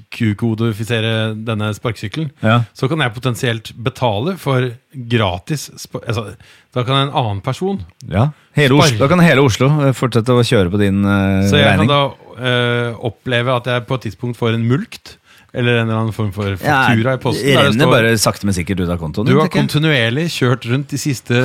avkodifisere 0.03 1.35
denne 1.47 1.71
sparkesykkelen, 1.75 2.31
Ja. 2.43 2.65
så 2.75 2.89
kan 2.89 3.01
jeg 3.01 3.15
potensielt 3.15 3.73
betale 3.77 4.37
for 4.39 4.71
gratis 4.95 5.71
altså, 5.71 6.37
Da 6.75 6.83
kan 6.83 7.09
en 7.09 7.15
annen 7.15 7.41
person 7.41 7.85
Ja. 8.09 8.31
Hele 8.55 8.75
Oslo, 8.75 8.99
da 8.99 9.09
kan 9.09 9.21
hele 9.21 9.43
Oslo 9.43 9.67
eh, 9.83 9.93
fortsette 9.93 10.33
å 10.33 10.43
kjøre 10.43 10.71
på 10.71 10.79
din 10.79 11.05
eh, 11.05 11.49
Så 11.49 11.57
jeg 11.57 11.79
kan 11.79 11.87
da 11.87 12.03
uh, 12.11 12.99
oppleve 12.99 13.55
at 13.55 13.67
jeg 13.67 13.87
på 13.87 13.95
et 13.95 14.03
tidspunkt 14.09 14.37
får 14.37 14.55
en 14.55 14.67
mulkt. 14.67 15.19
Eller 15.55 15.79
en 15.79 15.87
eller 15.87 16.01
annen 16.01 16.13
form 16.13 16.33
for 16.35 16.57
faktura 16.59 17.15
i 17.15 17.19
posten. 17.23 17.47
det 17.47 17.63
renner 17.63 17.87
bare 17.87 18.19
sakte, 18.19 18.45
men 18.45 18.57
sikkert 18.57 18.81
ut 18.81 18.91
av 18.91 18.99
kontoen. 18.99 19.29
Du 19.29 19.39
har 19.39 19.47
kontinuerlig 19.49 20.27
kjørt 20.35 20.67
rundt 20.67 20.91
de 20.91 20.99
siste 20.99 21.45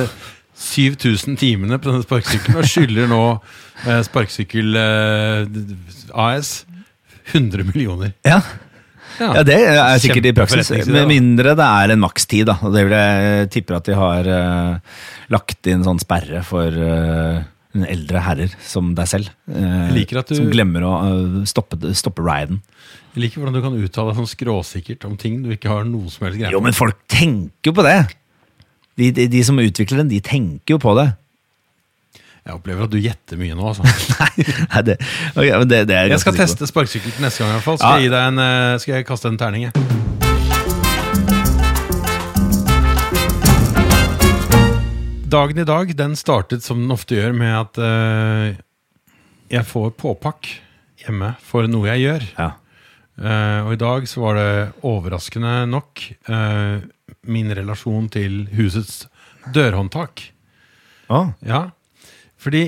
7000 0.60 1.38
timene 1.40 1.78
på 1.78 1.88
denne 1.88 2.02
sparkesykkelen 2.04 2.58
og 2.60 2.66
skylder 2.68 3.06
nå 3.10 3.20
eh, 3.86 4.00
Sparkesykkel 4.04 4.76
eh, 4.76 5.46
AS 6.12 6.64
100 7.32 7.64
millioner. 7.70 8.12
Ja. 8.26 8.40
ja, 9.20 9.42
det 9.46 9.56
er 9.68 9.98
sikkert 10.02 10.28
i 10.30 10.34
praksis. 10.36 10.70
Med 10.88 11.08
mindre 11.10 11.54
det 11.58 11.66
er 11.66 11.94
en 11.94 12.02
makstid, 12.02 12.46
da. 12.50 12.58
Og 12.64 12.74
det 12.74 12.84
vil 12.88 12.96
jeg 12.96 13.48
tipper 13.56 13.78
at 13.80 13.88
de 13.90 13.96
har 13.98 14.28
uh, 14.30 15.00
lagt 15.32 15.66
inn 15.70 15.84
sånn 15.86 16.00
sperre 16.02 16.42
for 16.46 16.74
En 17.70 17.84
eldre 17.86 18.18
herrer 18.26 18.54
som 18.66 18.88
deg 18.98 19.06
selv. 19.06 19.28
Uh, 19.46 19.92
du- 19.94 20.34
Som 20.34 20.48
glemmer 20.50 20.82
å 20.82 20.94
eh, 21.06 21.44
stoppe, 21.46 21.78
stoppe 21.94 22.24
riden. 22.26 22.58
Jeg 23.14 23.22
liker 23.22 23.38
hvordan 23.42 23.54
du 23.54 23.62
kan 23.62 23.76
uttale 23.78 24.10
deg 24.10 24.18
sånn 24.18 24.30
skråsikkert 24.32 25.06
om 25.06 25.16
ting 25.16 25.36
du 25.44 25.52
ikke 25.54 25.70
har 25.70 25.84
noe 25.86 26.10
som 26.10 26.26
helst 26.26 26.40
greie 26.40 26.50
Jo, 26.50 26.60
men 26.62 26.74
folk 26.74 26.98
tenker 27.10 27.70
jo 27.70 27.74
på 27.78 27.84
det! 27.86 27.94
De, 28.98 29.12
de, 29.14 29.28
de 29.30 29.42
som 29.46 29.58
utvikler 29.62 30.02
den, 30.02 30.10
de 30.10 30.18
tenker 30.20 30.74
jo 30.74 30.80
på 30.82 30.96
det. 30.98 31.06
Jeg 32.46 32.56
opplever 32.56 32.86
at 32.86 32.92
du 32.92 32.98
gjetter 33.00 33.36
mye 33.40 33.56
nå. 33.56 33.72
Altså. 33.72 33.84
Nei, 34.72 34.82
det, 34.86 34.96
okay, 35.34 35.52
men 35.52 35.68
det, 35.68 35.82
det 35.90 35.96
er 35.98 36.12
Jeg 36.14 36.22
skal 36.22 36.38
teste 36.38 36.68
sparkesykkel 36.70 37.12
til 37.12 37.26
neste 37.26 37.44
gang. 37.44 37.52
i 37.52 37.58
hvert 37.58 37.66
fall 37.66 37.80
Skal, 37.82 38.06
Ja. 38.06 38.08
jeg, 38.08 38.28
en, 38.32 38.44
eh, 38.44 38.78
skal 38.80 38.96
jeg 38.96 39.08
kaste 39.08 39.28
en 39.28 39.40
terning? 39.40 39.68
Jeg. 39.68 40.00
Dagen 45.30 45.60
i 45.62 45.66
dag 45.68 45.92
den 45.94 46.16
startet 46.18 46.64
som 46.66 46.80
den 46.82 46.90
ofte 46.90 47.14
gjør, 47.14 47.36
med 47.38 47.52
at 47.54 47.78
uh, 47.78 48.56
jeg 49.52 49.66
får 49.68 49.92
påpakk 50.00 50.48
hjemme 51.04 51.36
for 51.46 51.68
noe 51.70 51.86
jeg 51.92 52.02
gjør. 52.02 52.26
Ja. 52.34 52.48
Uh, 53.20 53.60
og 53.68 53.74
i 53.76 53.78
dag 53.78 54.08
så 54.10 54.24
var 54.24 54.40
det 54.40 54.50
overraskende 54.90 55.68
nok 55.70 56.02
uh, 56.26 56.82
min 57.30 57.52
relasjon 57.54 58.08
til 58.10 58.48
husets 58.56 59.04
dørhåndtak. 59.54 60.24
Ah. 61.10 61.30
Ja, 61.46 61.62
fordi 62.40 62.64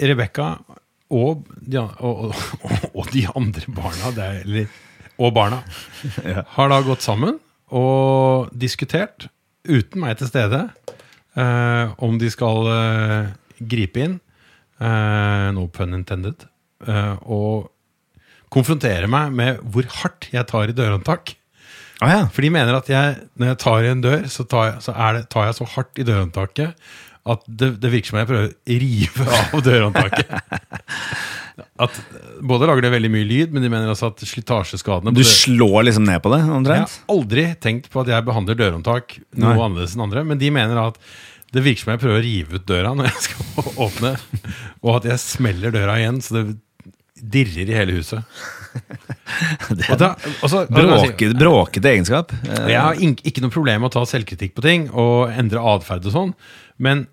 Rebekka 0.00 0.52
og, 1.10 1.44
og, 2.00 2.34
og, 2.96 3.04
de 3.12 3.26
andre 3.34 3.74
barna, 3.74 4.12
det 4.16 4.24
er, 4.24 4.38
eller, 4.44 4.78
og 5.20 5.34
barna, 5.36 5.62
Ja. 6.24 6.44
har 6.56 6.72
da 6.72 6.80
gått 6.86 7.04
sammen 7.04 7.38
og 7.70 8.50
diskutert, 8.56 9.28
uten 9.68 10.02
meg 10.02 10.16
til 10.18 10.30
stede, 10.30 10.64
eh, 11.38 11.92
om 12.02 12.16
de 12.18 12.30
skal 12.32 12.70
eh, 12.72 13.34
gripe 13.60 14.02
inn, 14.02 14.16
eh, 14.80 15.50
no 15.54 15.66
pun 15.70 15.94
intended, 15.98 16.46
eh, 16.86 17.14
og 17.28 17.68
konfrontere 18.50 19.06
meg 19.10 19.36
med 19.36 19.60
hvor 19.70 19.86
hardt 20.00 20.30
jeg 20.32 20.48
tar 20.50 20.72
i 20.72 20.74
dørhåndtak. 20.74 21.36
Ah, 22.00 22.10
ja. 22.14 22.20
For 22.32 22.42
de 22.42 22.50
mener 22.50 22.74
at 22.78 22.88
jeg, 22.90 23.20
når 23.38 23.52
jeg 23.52 23.60
tar 23.60 23.84
i 23.84 23.92
en 23.92 24.02
dør, 24.02 24.24
så 24.32 24.46
tar 24.48 24.70
jeg 24.70 24.82
så, 24.86 24.94
er 24.96 25.18
det, 25.18 25.26
tar 25.30 25.50
jeg 25.50 25.58
så 25.60 25.66
hardt 25.76 26.00
i 26.00 26.06
dørhåndtaket 26.08 26.90
at 27.30 27.44
det, 27.46 27.68
det 27.82 27.90
virker 27.92 28.12
som 28.12 28.18
jeg 28.20 28.28
prøver 28.30 28.48
å 28.48 28.78
rive 28.84 29.26
av 29.54 29.62
dørhåndtaket. 29.66 30.28
At 31.80 31.92
Både 32.46 32.64
lager 32.68 32.86
det 32.86 32.90
veldig 32.94 33.10
mye 33.12 33.26
lyd, 33.28 33.50
men 33.52 33.64
de 33.64 33.68
mener 33.72 33.90
også 33.92 34.08
at 34.14 34.22
slitasjeskadene 34.24 35.12
Du 35.12 35.20
slår 35.26 35.84
liksom 35.90 36.06
ned 36.08 36.22
på 36.24 36.30
det, 36.32 36.38
Jeg 36.46 36.70
har 36.86 36.94
aldri 37.12 37.44
tenkt 37.60 37.90
på 37.92 38.00
at 38.00 38.08
jeg 38.14 38.24
behandler 38.24 38.56
dørhåndtak 38.56 39.18
noe 39.34 39.50
Nei. 39.50 39.58
annerledes 39.66 39.92
enn 39.96 40.04
andre, 40.06 40.22
men 40.24 40.40
de 40.40 40.48
mener 40.54 40.80
at 40.80 40.96
det 41.52 41.64
virker 41.66 41.82
som 41.84 41.92
jeg 41.92 42.00
prøver 42.04 42.20
å 42.20 42.24
rive 42.24 42.60
ut 42.60 42.66
døra 42.70 42.94
når 42.96 43.10
jeg 43.10 43.24
skal 43.26 43.70
åpne, 43.86 44.14
og 44.80 44.90
at 45.00 45.08
jeg 45.10 45.22
smeller 45.24 45.74
døra 45.74 45.98
igjen 46.00 46.20
så 46.24 46.38
det 46.38 46.44
dirrer 47.20 47.68
i 47.68 47.76
hele 47.76 47.98
huset. 47.98 48.24
Og 49.90 49.96
da, 49.98 50.12
og 50.40 50.46
så- 50.48 50.62
og 50.62 50.70
så 50.70 50.72
må 50.72 50.80
jeg 50.80 51.00
si- 51.00 51.10
Bråke, 51.10 51.28
bråkete 51.42 51.90
egenskap. 51.90 52.32
Eh, 52.46 52.68
jeg 52.72 52.80
har 52.80 52.94
ikke 53.02 53.42
noe 53.44 53.52
problem 53.52 53.82
med 53.82 53.90
å 53.90 53.94
ta 53.98 54.04
selvkritikk 54.08 54.54
på 54.56 54.62
ting 54.64 54.86
og 54.94 55.28
endre 55.34 55.60
atferd 55.74 56.06
og 56.08 56.14
sånn, 56.14 56.32
men 56.78 57.04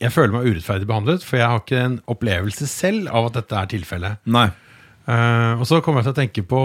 jeg 0.00 0.12
føler 0.12 0.32
meg 0.34 0.46
urettferdig 0.50 0.86
behandlet, 0.90 1.22
for 1.24 1.38
jeg 1.40 1.48
har 1.48 1.62
ikke 1.62 1.80
en 1.84 2.00
opplevelse 2.12 2.66
selv 2.68 3.08
av 3.08 3.30
at 3.30 3.38
dette 3.40 3.56
er 3.62 3.70
tilfellet. 3.72 4.18
Nei. 4.28 4.48
Eh, 5.06 5.54
og 5.60 5.64
så 5.68 5.80
kommer 5.84 6.02
jeg 6.02 6.08
til 6.10 6.14
å 6.16 6.20
tenke 6.20 6.42
på 6.50 6.62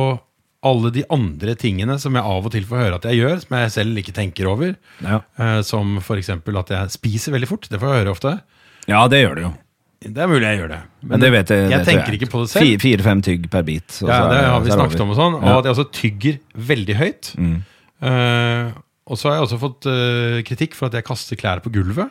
alle 0.62 0.92
de 0.94 1.02
andre 1.10 1.56
tingene 1.58 1.96
som 1.98 2.14
jeg 2.14 2.22
av 2.22 2.46
og 2.46 2.52
til 2.54 2.66
får 2.70 2.84
høre 2.84 2.98
at 3.00 3.06
jeg 3.10 3.18
gjør, 3.18 3.40
som 3.42 3.56
jeg 3.58 3.72
selv 3.74 3.98
ikke 4.02 4.14
tenker 4.14 4.50
over. 4.52 4.76
Ja. 5.02 5.22
Eh, 5.42 5.62
som 5.66 5.96
f.eks. 6.02 6.30
at 6.30 6.70
jeg 6.76 6.92
spiser 6.94 7.34
veldig 7.34 7.50
fort. 7.50 7.66
Det 7.72 7.80
får 7.82 7.94
jeg 7.96 8.04
høre 8.04 8.14
ofte. 8.14 8.36
ja, 8.92 9.08
det 9.08 9.24
gjør 9.24 9.36
du 9.40 9.42
jo. 9.48 9.54
Det 10.02 10.18
er 10.18 10.30
mulig 10.32 10.42
jeg 10.50 10.58
gjør 10.58 10.70
det. 10.74 10.78
Men 11.06 11.20
det 11.22 11.28
vet 11.32 11.50
jeg, 11.54 11.60
jeg 11.70 11.70
det 11.78 11.86
tenker 11.86 12.06
tenker 12.08 12.16
ikke 12.18 12.30
på 12.34 12.40
det 12.42 12.50
selv. 12.50 12.66
Fire- 12.66 12.80
Fire-fem 12.82 13.20
tygg 13.22 13.44
per 13.54 13.62
bit. 13.68 14.00
Ja, 14.02 14.22
det 14.32 14.40
har 14.50 14.62
vi 14.66 14.72
snakket 14.74 15.04
om 15.06 15.12
og 15.14 15.18
sånn. 15.20 15.36
Og 15.38 15.44
Ja. 15.46 15.58
at 15.60 15.66
jeg 15.70 15.76
også 15.76 15.86
tygger 15.94 16.40
veldig 16.58 16.96
høyt. 16.98 17.30
Mm. 17.38 17.60
Eh, 18.02 18.72
og 19.12 19.18
så 19.20 19.30
har 19.30 19.36
jeg 19.38 19.46
også 19.46 19.60
fått 19.62 19.86
eh, 19.92 20.40
kritikk 20.48 20.74
for 20.78 20.90
at 20.90 20.98
jeg 20.98 21.06
kaster 21.06 21.38
klær 21.38 21.62
på 21.62 21.70
gulvet. 21.74 22.10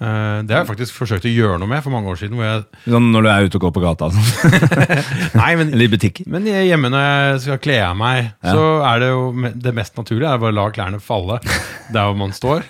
Eh, 0.00 0.40
det 0.48 0.54
har 0.56 0.62
jeg 0.62 0.68
faktisk 0.70 0.94
forsøkt 0.96 1.26
å 1.28 1.32
gjøre 1.32 1.58
noe 1.60 1.68
med 1.68 1.82
for 1.84 1.92
mange 1.92 2.08
år 2.08 2.16
siden. 2.16 2.38
Hvor 2.40 2.46
jeg, 2.48 2.62
Sånn 2.88 3.10
når 3.12 3.26
du 3.26 3.28
er 3.28 3.48
ute 3.50 3.58
og 3.58 3.64
går 3.66 3.72
på 3.76 3.82
gata. 3.84 4.08
sånn. 4.14 4.54
nei, 5.40 5.50
men, 5.60 5.72
Eller 5.74 5.84
i 5.88 5.92
butikker. 5.92 6.24
men 6.32 6.46
hjemme 6.48 6.88
når 6.92 7.04
jeg 7.04 7.42
skal 7.44 7.60
kle 7.66 7.76
av 7.84 7.98
meg, 8.00 8.30
Ja. 8.40 8.54
så 8.56 8.64
er 8.88 9.02
det 9.04 9.10
jo 9.12 9.52
det 9.66 9.74
mest 9.76 9.98
naturlige 10.00 10.32
er 10.32 10.40
bare 10.40 10.54
å 10.54 10.56
la 10.56 10.64
klærne 10.72 11.00
falle 11.04 11.36
der 11.94 12.08
hvor 12.08 12.16
man 12.16 12.32
står. 12.32 12.64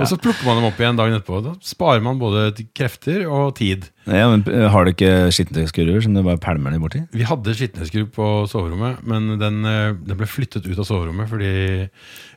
Og 0.00 0.06
så 0.08 0.16
plukker 0.16 0.46
man 0.48 0.60
dem 0.62 0.68
opp 0.70 0.80
igjen 0.80 0.96
dagen 0.96 1.18
etterpå. 1.20 1.42
Da 1.44 1.54
sparer 1.68 2.00
man 2.04 2.18
både 2.22 2.48
krefter 2.76 3.26
og 3.28 3.52
tid. 3.60 3.90
Ja, 4.08 4.30
men 4.32 4.42
eh, 4.48 4.64
Har 4.72 4.88
du 4.88 4.94
ikke 4.94 5.28
skittentøyskurver 5.36 6.00
som 6.02 6.16
du 6.16 6.22
bare 6.24 6.40
pælmer 6.40 6.72
dem 6.72 6.80
borti? 6.82 7.04
Vi 7.12 7.28
hadde 7.28 7.52
skittentøyskurv 7.54 8.08
på 8.16 8.30
soverommet, 8.50 9.04
men 9.04 9.34
den, 9.38 9.60
eh, 9.68 9.92
den 10.00 10.16
ble 10.16 10.26
flyttet 10.26 10.64
ut 10.64 10.80
av 10.80 10.88
soverommet 10.88 11.28
fordi 11.30 11.52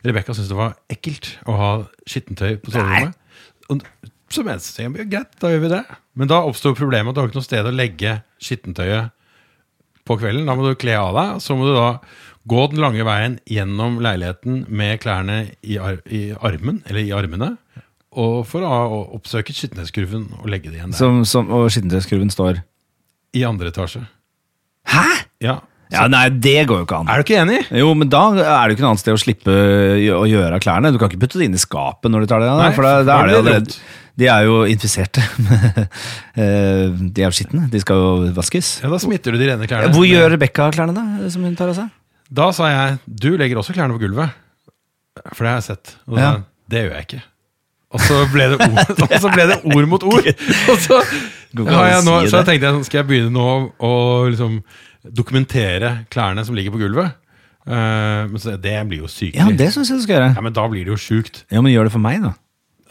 Rebekka 0.04 0.34
syntes 0.36 0.52
det 0.52 0.58
var 0.60 0.74
ekkelt 0.92 1.32
å 1.48 1.56
ha 1.56 1.70
skittentøy 2.04 2.58
på 2.60 2.74
soverommet. 2.76 3.14
Og 3.16 3.20
så 4.34 4.44
mente 4.46 4.82
jeg 4.82 4.92
at 4.92 5.10
greit, 5.10 5.34
da 5.42 5.50
gjør 5.52 5.64
vi 5.64 5.72
det. 5.72 5.82
Men 6.18 6.30
da 6.30 6.42
oppstår 6.46 6.76
problemet 6.78 7.12
at 7.12 7.16
du 7.16 7.22
har 7.22 7.30
ikke 7.30 7.40
noe 7.40 7.46
sted 7.46 7.68
å 7.68 7.74
legge 7.74 8.18
skittentøyet 8.42 9.12
på 10.04 10.18
kvelden. 10.20 10.46
Da 10.48 10.56
må 10.56 10.66
du 10.66 10.78
kle 10.78 10.96
av 11.00 11.16
deg, 11.16 11.42
så 11.44 11.56
må 11.58 11.68
du 11.68 11.74
da 11.76 11.88
gå 12.50 12.64
den 12.72 12.82
lange 12.84 13.04
veien 13.08 13.38
gjennom 13.48 14.00
leiligheten 14.04 14.64
med 14.68 15.00
klærne 15.02 15.38
i, 15.64 15.78
ar 15.80 16.00
i 16.12 16.26
armen, 16.44 16.82
eller 16.88 17.06
i 17.06 17.12
armene, 17.16 17.54
og 18.14 18.42
for 18.46 18.62
å 18.62 19.00
oppsøke 19.16 19.54
skittentøyskurven 19.56 20.28
og 20.42 20.50
legge 20.52 20.70
det 20.70 20.78
igjen 20.78 20.92
der. 20.92 20.98
Som, 21.00 21.22
som, 21.28 21.48
og 21.50 21.70
skittentøyskurven 21.72 22.30
står 22.30 22.60
I 23.34 23.46
andre 23.48 23.72
etasje. 23.72 24.04
Hæ?! 24.92 25.06
Ja. 25.42 25.62
Ja, 25.92 26.06
Nei, 26.10 26.26
det 26.42 26.64
går 26.68 26.80
jo 26.80 26.84
ikke 26.86 27.00
an. 27.02 27.10
Er 27.12 27.20
du 27.20 27.26
ikke 27.26 27.40
enig? 27.42 27.58
Jo, 27.76 27.90
men 27.98 28.08
da 28.10 28.22
er 28.32 28.38
det 28.40 28.74
jo 28.74 28.76
ikke 28.78 28.84
noe 28.84 28.92
annet 28.94 29.02
sted 29.02 29.14
å 29.14 29.20
slippe 29.20 29.56
å 30.16 30.22
gjøre 30.26 30.56
av 30.56 30.62
klærne. 30.64 30.90
Du 30.94 30.98
kan 30.98 31.10
ikke 31.10 31.20
putte 31.22 31.38
det 31.38 31.48
inn 31.48 31.58
i 31.58 31.60
skapet 31.60 32.10
når 32.10 32.24
du 32.24 32.30
tar 32.30 32.42
det 32.42 32.48
av. 32.50 32.62
For 32.74 32.86
da, 32.86 32.94
er 33.02 33.28
det 33.30 33.36
allerede. 33.36 33.76
De 34.18 34.28
er 34.30 34.46
jo 34.48 34.62
infiserte. 34.70 35.24
Eh, 36.34 36.88
de 37.14 37.22
er 37.22 37.28
jo 37.28 37.34
skitne. 37.36 37.68
De 37.70 37.78
skal 37.78 37.94
jo 37.94 38.30
vaskes. 38.34 38.80
Ja, 38.82 38.88
Da 38.90 38.98
smitter 38.98 39.30
du 39.30 39.38
de 39.38 39.46
rene 39.52 39.68
klærne. 39.70 39.92
Hvor 39.94 40.02
gjør 40.02 40.32
Rebekka 40.32 40.64
klærne, 40.74 40.90
da? 40.96 41.28
Som 41.30 41.44
hun 41.46 41.54
tar 41.54 41.70
av 41.70 41.76
seg? 41.78 41.92
Da 42.34 42.48
sa 42.56 42.66
jeg 42.72 42.96
du 43.06 43.36
legger 43.38 43.60
også 43.60 43.74
klærne 43.76 43.94
på 43.94 44.02
gulvet. 44.02 44.34
For 45.30 45.46
det 45.46 45.52
har 45.52 45.60
jeg 45.60 45.66
sett. 45.68 45.94
Og 46.08 46.18
da, 46.18 46.24
Ja. 46.24 46.32
Det 46.74 46.82
gjør 46.82 46.96
jeg 46.96 47.06
ikke. 47.06 47.20
Og 47.94 48.02
så 48.02 48.20
ble 48.32 48.48
det 48.50 48.58
ord, 48.66 48.94
så 49.22 49.30
ble 49.30 49.46
det 49.52 49.58
ord 49.62 49.88
mot 49.92 50.06
ord. 50.10 50.30
Og 50.72 50.78
så, 50.82 51.00
jeg 51.54 52.02
nå, 52.08 52.14
så 52.26 52.40
jeg 52.40 52.48
tenkte 52.48 52.70
jeg 52.72 52.86
skal 52.88 53.00
jeg 53.04 53.08
begynne 53.12 53.34
nå 53.36 53.48
å 53.78 53.92
liksom 54.32 54.58
dokumentere 55.04 56.00
klærne 56.10 56.42
som 56.46 56.56
ligger 56.58 56.74
på 56.74 56.82
gulvet. 56.82 57.14
Uh, 57.64 58.26
men 58.28 58.40
så, 58.42 58.56
det 58.60 58.74
blir 58.90 59.04
jo 59.04 59.08
sykelig. 59.08 59.38
Ja, 59.38 59.46
det 59.56 59.70
syns 59.72 59.92
jeg 59.92 60.00
du 60.00 60.04
skal 60.08 60.18
gjøre. 60.18 60.32
Ja, 60.34 60.42
men 60.44 60.56
da 60.56 60.66
blir 60.68 60.82
det 60.88 60.96
jo 60.96 61.00
sjukt. 61.00 61.44
Ja, 61.52 61.62
men 61.64 61.72
gjør 61.72 61.88
det 61.88 61.94
for 61.94 62.02
meg, 62.02 62.24
da. 62.24 62.34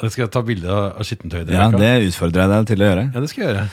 Jeg 0.03 0.11
skal 0.17 0.29
ta 0.33 0.41
bilde 0.43 0.67
av 0.73 1.03
skittentøyet. 1.07 1.51
Ja. 1.53 1.69
Det 1.71 1.91
utfordrer 2.09 2.43
jeg 2.43 2.51
deg 2.53 2.69
til 2.73 2.81
å 2.83 2.87
gjøre. 2.89 3.03
Ja, 3.13 3.21
det 3.23 3.29
skal 3.31 3.43
jeg 3.45 3.51
gjøre. 3.53 3.67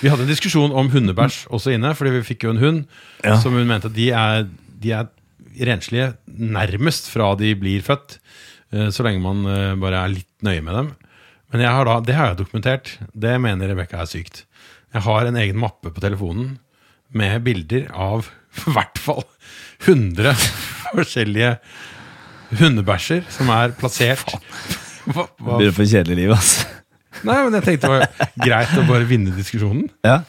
Vi 0.00 0.08
hadde 0.12 0.24
en 0.26 0.30
diskusjon 0.32 0.74
om 0.80 0.88
hundebæsj 0.92 1.38
også 1.52 1.72
inne, 1.74 1.94
fordi 1.96 2.12
vi 2.18 2.22
fikk 2.24 2.44
jo 2.46 2.54
en 2.54 2.60
hund 2.62 2.82
Ja. 3.24 3.36
som 3.40 3.52
hun 3.56 3.66
mente 3.68 3.88
at 3.90 3.96
de 3.96 4.10
er, 4.16 4.46
de 4.80 4.92
er 4.96 5.08
renslige 5.68 6.14
nærmest 6.28 7.10
fra 7.12 7.34
de 7.36 7.50
blir 7.58 7.82
født, 7.84 8.18
eh, 8.72 8.88
så 8.94 9.04
lenge 9.04 9.20
man 9.24 9.44
eh, 9.48 9.74
bare 9.80 10.04
er 10.04 10.14
litt 10.14 10.28
nøye 10.46 10.62
med 10.64 10.74
dem. 10.78 10.90
Men 11.52 11.64
jeg 11.66 11.74
har 11.74 11.84
da, 11.88 11.98
det 12.06 12.14
har 12.16 12.26
jeg 12.30 12.38
dokumentert. 12.44 12.92
Det 13.12 13.34
mener 13.42 13.68
Rebekka 13.72 14.00
er 14.04 14.08
sykt. 14.08 14.44
Jeg 14.94 15.02
har 15.04 15.26
en 15.26 15.36
egen 15.36 15.58
mappe 15.60 15.90
på 15.92 16.00
telefonen 16.02 16.58
med 17.12 17.42
bilder 17.44 17.88
av 17.92 18.28
i 18.66 18.72
hvert 18.76 18.98
fall 19.00 19.24
100 19.86 20.32
forskjellige 20.94 21.56
hundebæsjer 22.58 23.26
som 23.30 23.50
er 23.54 23.74
plassert 23.78 24.32
hva, 25.06 25.26
hva, 25.40 25.58
det 25.60 25.72
for 25.76 25.88
kjedelig 25.88 26.18
liv, 26.18 26.34
altså. 26.34 26.68
Nei, 27.26 27.36
men 27.42 27.56
jeg 27.58 27.66
tenkte 27.66 27.88
det 27.88 27.92
var 27.96 28.28
greit 28.38 28.74
å 28.78 28.84
bare 28.88 29.06
vinne 29.08 29.32
diskusjonen. 29.34 29.88
Ja. 30.06 30.20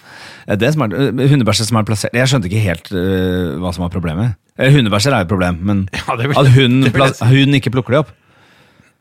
Det 0.49 0.67
er 0.67 0.73
smart. 0.73 0.95
Eh, 0.97 1.27
Hundebæsjer 1.29 1.67
som 1.67 1.77
er 1.79 1.85
plassert 1.87 2.15
Jeg 2.17 2.27
skjønte 2.27 2.49
ikke 2.49 2.63
helt 2.63 2.89
uh, 2.95 3.59
hva 3.61 3.71
som 3.75 3.85
var 3.85 3.91
problemet. 3.93 4.33
Eh, 4.57 4.71
Hundebæsjer 4.73 5.13
er 5.13 5.23
jo 5.23 5.29
et 5.29 5.31
problem, 5.31 5.59
men 5.67 5.83
Ja, 5.99 6.17
vil- 6.17 6.33
at 6.33 6.49
hun, 6.55 6.81
det 6.81 6.89
vil 6.89 6.89
jeg 6.89 6.95
plas- 6.97 7.19
si. 7.21 7.29
hun 7.29 7.59
ikke 7.59 7.73
plukker 7.77 7.95
det 7.95 8.01
opp 8.01 8.15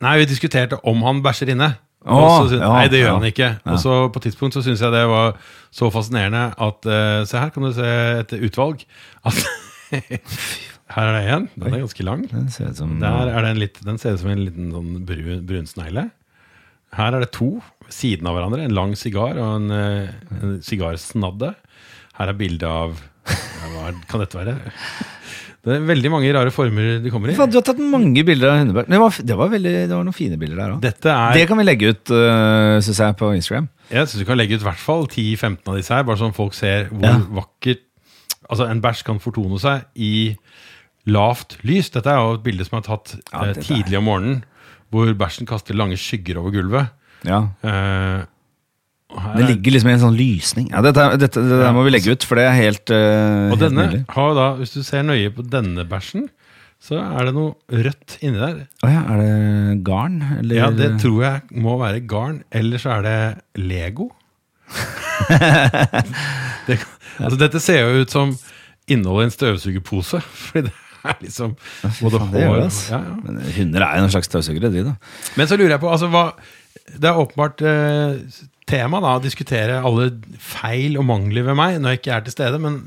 Nei, 0.01 0.15
vi 0.21 0.29
diskuterte 0.31 0.79
om 0.89 1.03
han 1.05 1.19
bæsjer 1.21 1.51
inne. 1.53 1.75
Åh, 2.09 2.47
synes, 2.47 2.55
ja, 2.63 2.69
nei, 2.73 2.87
det 2.89 3.03
gjør 3.03 3.11
ja. 3.11 3.17
han 3.19 3.27
ikke. 3.29 3.49
Og 3.69 3.81
så 3.83 3.97
på 4.09 4.17
et 4.17 4.27
tidspunkt 4.31 4.55
så 4.57 4.63
syntes 4.65 4.81
jeg 4.81 4.95
det 4.95 5.03
var 5.11 5.35
så 5.77 5.91
fascinerende 5.93 6.47
at 6.57 6.89
uh, 6.89 7.19
Se 7.29 7.37
her 7.37 7.51
kan 7.53 7.67
du 7.67 7.73
se 7.77 7.91
et 8.23 8.33
utvalg. 8.49 8.87
At 9.29 9.43
her 10.91 11.09
er 11.09 11.17
det 11.17 11.35
en. 11.35 11.45
Den 11.55 11.75
er 11.77 11.85
ganske 11.85 12.07
lang. 12.07 12.25
Den 12.31 12.49
ser 12.51 12.73
ut 12.73 12.81
som 12.81 12.97
Der 13.03 13.31
er 13.31 13.45
det 13.45 13.53
en 13.55 13.61
litt, 13.63 13.79
den 13.87 14.01
ser 14.03 14.17
ut 14.17 14.23
som 14.25 14.33
en 14.33 14.43
liten 14.43 14.73
sånn 14.75 15.05
brun, 15.07 15.45
brunsnegle. 15.47 16.09
Her 16.99 17.15
er 17.15 17.23
det 17.23 17.31
to 17.37 17.53
ved 17.61 17.95
siden 17.95 18.27
av 18.27 18.35
hverandre. 18.35 18.65
En 18.67 18.75
lang 18.75 18.97
sigar 18.99 19.39
og 19.39 19.53
en, 19.61 19.71
eh, 19.71 20.11
en 20.41 20.59
sigarsnadde. 20.67 21.55
Her 22.19 22.33
er 22.33 22.39
bilde 22.39 22.67
av 22.67 22.99
ja, 23.31 23.71
Hva 23.71 23.93
kan 24.11 24.25
dette 24.25 24.39
være? 24.41 24.57
Det 25.61 25.75
er 25.77 25.83
veldig 25.85 26.11
mange 26.11 26.33
rare 26.33 26.51
former 26.51 27.03
de 27.05 27.11
kommer 27.13 27.31
i. 27.31 27.35
Du 27.37 27.59
har 27.59 27.65
tatt 27.67 27.81
mange 27.85 28.25
bilder 28.25 28.49
av 28.49 28.63
hundebæsjer. 28.63 28.89
Det 28.89 29.01
var, 29.03 29.19
det 29.29 29.37
var, 29.37 29.51
veldig, 29.53 29.75
det 29.91 29.93
var 29.93 30.07
noen 30.09 30.17
fine 30.17 30.39
bilder 30.41 30.57
der 30.57 30.73
òg. 30.73 30.87
Er 30.89 31.37
Det 31.37 31.45
kan 31.51 31.61
vi 31.61 31.67
legge 31.69 31.93
ut, 31.93 32.13
uh, 32.17 32.81
synes 32.81 33.03
jeg, 33.05 33.17
på 33.21 33.29
Instagram. 33.37 33.69
Jeg 33.93 34.09
syns 34.09 34.25
du 34.25 34.27
kan 34.27 34.41
legge 34.41 34.57
ut 34.57 34.65
i 34.65 34.69
hvert 34.71 34.81
fall 34.81 35.05
10-15 35.07 35.69
av 35.69 35.77
disse 35.77 35.95
her, 35.95 36.07
bare 36.09 36.23
sånn 36.23 36.35
folk 36.35 36.57
ser 36.57 36.89
hvor 36.89 37.05
Ja. 37.05 37.19
vakkert 37.43 37.87
Altså, 38.51 38.67
en 38.67 38.81
bæsj 38.83 39.05
kan 39.07 39.21
fortone 39.23 39.61
seg 39.63 39.85
i 39.95 40.37
lavt 41.09 41.59
lys. 41.67 41.91
Dette 41.95 42.11
er 42.13 42.21
jo 42.21 42.37
et 42.39 42.45
bilde 42.45 42.67
som 42.67 42.79
er 42.81 42.87
tatt 42.87 43.15
Ja, 43.33 43.47
eh, 43.47 43.55
tidlig 43.63 43.99
om 44.01 44.09
morgenen, 44.11 44.43
hvor 44.91 45.13
bæsjen 45.15 45.49
kaster 45.49 45.77
lange 45.79 45.97
skygger 46.01 46.41
over 46.43 46.51
gulvet. 46.55 46.91
Ja. 47.27 47.47
Eh, 47.63 48.27
Det 49.11 49.43
er, 49.43 49.49
ligger 49.49 49.75
liksom 49.75 49.91
i 49.91 49.95
en 49.97 50.05
sånn 50.05 50.19
lysning. 50.19 50.69
Ja, 50.71 50.83
dette, 50.87 51.03
dette, 51.19 51.43
dette 51.43 51.71
må 51.75 51.83
vi 51.87 51.91
legge 51.91 52.13
ut, 52.15 52.23
for 52.27 52.39
det 52.39 52.45
er 52.47 52.55
helt, 52.55 52.93
uh, 52.95 53.51
og 53.51 53.57
helt 53.57 53.65
denne 53.65 53.87
nydelig. 53.89 54.05
har 54.15 54.37
da, 54.39 54.45
hvis 54.61 54.75
du 54.77 54.85
ser 54.87 55.03
nøye 55.03 55.33
på 55.35 55.43
denne 55.51 55.83
bæsjen, 55.91 56.29
så 56.81 57.01
er 57.03 57.27
det 57.27 57.35
noe 57.35 57.83
rødt 57.85 58.15
inni 58.23 58.39
der. 58.39 58.61
Å 58.87 58.89
ja, 58.93 59.01
er 59.13 59.19
det 59.21 59.83
garn? 59.85 60.21
Eller? 60.39 60.61
Ja, 60.63 60.71
det 60.71 60.93
tror 61.03 61.19
jeg 61.27 61.61
må 61.67 61.75
være 61.83 62.05
garn, 62.09 62.39
eller 62.55 62.81
så 62.81 62.95
er 62.95 63.03
det 63.09 63.19
Lego. 63.59 64.07
det, 66.69 66.79
altså, 67.19 67.37
dette 67.41 67.61
ser 67.61 67.83
jo 67.83 68.05
ut 68.05 68.15
som 68.15 68.33
innholdet 68.91 69.27
i 69.27 69.29
en 69.29 69.35
støvsugerpose. 69.35 70.23
Fordi 70.23 70.69
det 70.69 70.77
er 71.09 71.19
liksom 71.25 71.57
både 72.01 72.23
hår 72.31 72.61
ja, 72.61 72.69
ja. 72.93 73.01
Men 73.25 73.41
hunder 73.57 73.87
er 73.87 73.99
jo 73.99 74.07
en 74.07 74.15
slags 74.15 74.31
støvsugere, 74.31 74.73
de, 74.75 74.85
da. 74.91 74.95
Men 75.41 75.51
så 75.51 75.59
lurer 75.59 75.77
jeg 75.77 75.83
på 75.83 75.91
altså, 75.93 76.11
hva, 76.13 76.25
Det 76.91 77.11
er 77.11 77.21
åpenbart 77.23 77.65
eh, 77.67 78.43
tema 78.71 79.01
da, 79.03 79.17
å 79.19 79.25
diskutere 79.25 79.81
alle 79.87 80.11
feil 80.43 80.99
og 81.01 81.09
mangler 81.09 81.49
ved 81.49 81.59
meg 81.59 81.81
når 81.81 81.97
jeg 81.97 82.03
ikke 82.03 82.15
er 82.17 82.27
til 82.27 82.37
stede. 82.37 82.61
Men 82.63 82.81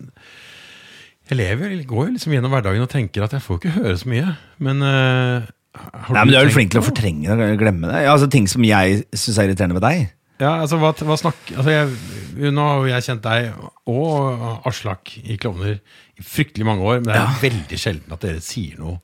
jeg 1.31 1.39
lever, 1.39 1.75
jeg 1.77 1.89
går 1.89 2.07
jo 2.07 2.15
liksom 2.17 2.35
gjennom 2.35 2.53
hverdagen 2.53 2.85
og 2.85 2.91
tenker 2.91 3.25
at 3.25 3.35
jeg 3.35 3.43
får 3.45 3.59
ikke 3.59 3.75
høre 3.77 3.99
så 3.99 4.11
mye. 4.11 4.33
Men 4.63 4.83
eh, 4.87 5.51
har 5.73 6.17
Nei, 6.17 6.25
men 6.25 6.33
Du 6.33 6.37
er 6.37 6.45
vel 6.45 6.55
flink 6.55 6.73
til 6.73 6.83
å 6.83 6.85
fortrenge 6.85 7.37
det, 7.39 7.53
glemme 7.61 7.89
det. 7.89 8.03
Ja, 8.05 8.13
altså 8.15 8.29
Ting 8.31 8.49
som 8.51 8.65
jeg 8.67 9.05
syns 9.11 9.39
er 9.39 9.49
irriterende 9.49 9.79
ved 9.79 9.87
deg. 9.87 10.11
Ja, 10.41 10.55
altså 10.63 10.79
hva, 10.81 10.89
hva 10.97 11.15
snakk, 11.19 11.39
altså 11.53 11.71
jeg, 11.71 12.49
Nå 12.51 12.63
har 12.65 12.87
jeg 12.89 13.05
kjent 13.05 13.25
deg 13.25 13.51
og 13.91 14.65
Aslak 14.67 15.13
i 15.21 15.37
Klovner 15.39 15.77
i 15.77 16.25
fryktelig 16.25 16.65
mange 16.67 16.85
år, 16.87 17.01
men 17.03 17.11
det 17.11 17.19
er 17.19 17.41
veldig 17.41 17.79
sjelden 17.79 18.15
at 18.15 18.25
dere 18.25 18.41
sier 18.43 18.79
noe 18.81 18.97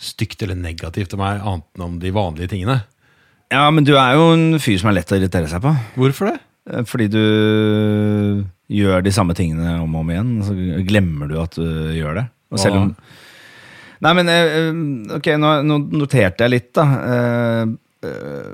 stygt 0.00 0.42
eller 0.44 0.58
negativt 0.58 1.12
til 1.12 1.20
meg, 1.20 1.40
annet 1.40 1.66
enn 1.76 1.84
om 1.86 1.98
de 2.00 2.12
vanlige 2.12 2.50
tingene. 2.52 2.80
Ja, 3.52 3.68
men 3.72 3.86
du 3.86 3.94
er 3.96 4.16
jo 4.18 4.32
en 4.34 4.58
fyr 4.60 4.80
som 4.80 4.90
er 4.90 4.98
lett 4.98 5.12
å 5.12 5.16
irritere 5.16 5.48
seg 5.48 5.62
på. 5.64 5.72
Hvorfor 5.96 6.32
det? 6.32 6.38
Eh, 6.72 6.82
Fordi 6.88 7.06
du 7.12 7.22
gjør 8.66 9.04
de 9.06 9.14
samme 9.14 9.36
tingene 9.38 9.78
om 9.80 9.94
og 9.94 10.02
om 10.02 10.12
igjen, 10.12 10.34
og 10.40 10.48
så 10.48 10.82
glemmer 10.88 11.30
du 11.30 11.38
at 11.40 11.56
du 11.56 11.68
gjør 11.96 12.20
det. 12.20 12.26
Og 12.52 12.62
selv 12.62 12.80
om 12.80 12.90
Nei, 14.04 14.12
men 14.12 14.28
eh, 14.28 14.54
eh, 14.60 14.80
ok, 15.16 15.28
nå, 15.40 15.50
nå 15.64 15.78
noterte 16.02 16.44
jeg 16.44 16.52
litt, 16.52 16.72
da. 16.76 16.84
Uh, 16.84 17.70
eh, 18.04 18.50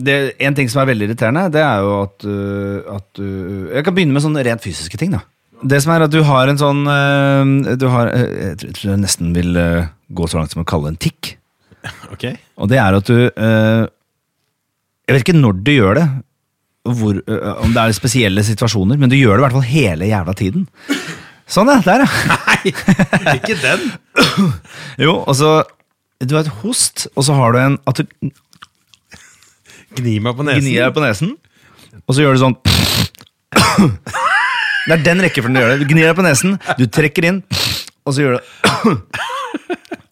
Det, 0.00 0.14
en 0.40 0.54
ting 0.56 0.68
som 0.72 0.80
er 0.82 0.88
veldig 0.92 1.08
irriterende, 1.10 1.42
det 1.52 1.60
er 1.64 1.82
jo 1.84 1.90
at, 2.04 2.24
uh, 2.24 2.96
at 2.96 3.06
du 3.18 3.26
Jeg 3.74 3.84
kan 3.84 3.96
begynne 3.96 4.14
med 4.16 4.24
sånne 4.24 4.44
rent 4.46 4.64
fysiske 4.64 4.96
ting, 5.00 5.12
da. 5.16 5.20
Det 5.60 5.76
som 5.84 5.92
er 5.92 6.06
at 6.06 6.12
du 6.14 6.22
har 6.24 6.48
en 6.48 6.56
sånn 6.60 6.78
uh, 6.88 7.74
Du 7.76 7.84
har 7.92 8.08
uh, 8.14 8.22
Jeg 8.54 8.56
tror- 8.78 8.94
jeg 8.94 9.02
nesten 9.02 9.34
vil 9.36 9.52
uh, 9.60 9.90
gå 10.08 10.28
så 10.30 10.38
langt 10.40 10.54
som 10.54 10.62
å 10.62 10.68
kalle 10.68 10.88
det 10.88 10.94
en 10.96 11.04
tikk. 11.08 11.34
Ok. 12.14 12.24
Og 12.60 12.68
det 12.72 12.78
er 12.80 12.96
at 12.96 13.08
du 13.08 13.16
uh, 13.28 13.84
Jeg 15.08 15.14
vet 15.16 15.24
ikke 15.26 15.36
når 15.40 15.60
du 15.64 15.72
gjør 15.74 16.00
det, 16.00 16.06
hvor, 16.96 17.20
uh, 17.28 17.60
om 17.64 17.72
det 17.76 17.82
er 17.82 17.96
spesielle 17.96 18.44
situasjoner, 18.46 18.96
men 19.00 19.12
du 19.12 19.18
gjør 19.18 19.36
det 19.36 19.42
i 19.42 19.46
hvert 19.48 19.58
fall 19.58 19.68
hele 19.68 20.08
jævla 20.10 20.34
tiden. 20.38 20.64
Sånn, 21.50 21.68
ja. 21.72 21.80
Der, 21.84 22.04
ja. 22.06 22.10
Nei, 22.30 22.72
ikke 23.40 23.56
den! 23.60 23.88
Jo, 25.04 25.16
og 25.26 25.34
så 25.36 25.50
Du 26.22 26.36
har 26.36 26.44
et 26.44 26.60
host, 26.62 27.08
og 27.16 27.24
så 27.26 27.34
har 27.36 27.52
du 27.56 27.58
en 27.62 27.78
At 27.90 28.00
du 28.00 28.30
Gni 29.98 30.18
meg 30.22 30.36
på 30.38 30.46
nesen. 30.46 30.62
gnir 30.62 30.84
deg 30.84 30.94
på 30.94 31.02
nesen, 31.04 31.32
og 32.06 32.14
så 32.14 32.22
gjør 32.22 32.36
du 32.36 32.42
sånn 32.44 32.56
Det 34.86 34.94
er 34.96 35.02
den 35.04 35.22
rekkefølgen 35.24 35.56
du 35.56 35.60
gjør 35.60 35.72
det. 35.74 35.80
Du 35.82 35.90
gnir 35.90 36.06
deg 36.08 36.16
på 36.18 36.24
nesen, 36.24 36.54
du 36.78 36.84
trekker 36.86 37.26
inn, 37.28 37.40
og 38.06 38.14
så 38.14 38.24
gjør 38.24 38.38
du 38.38 38.40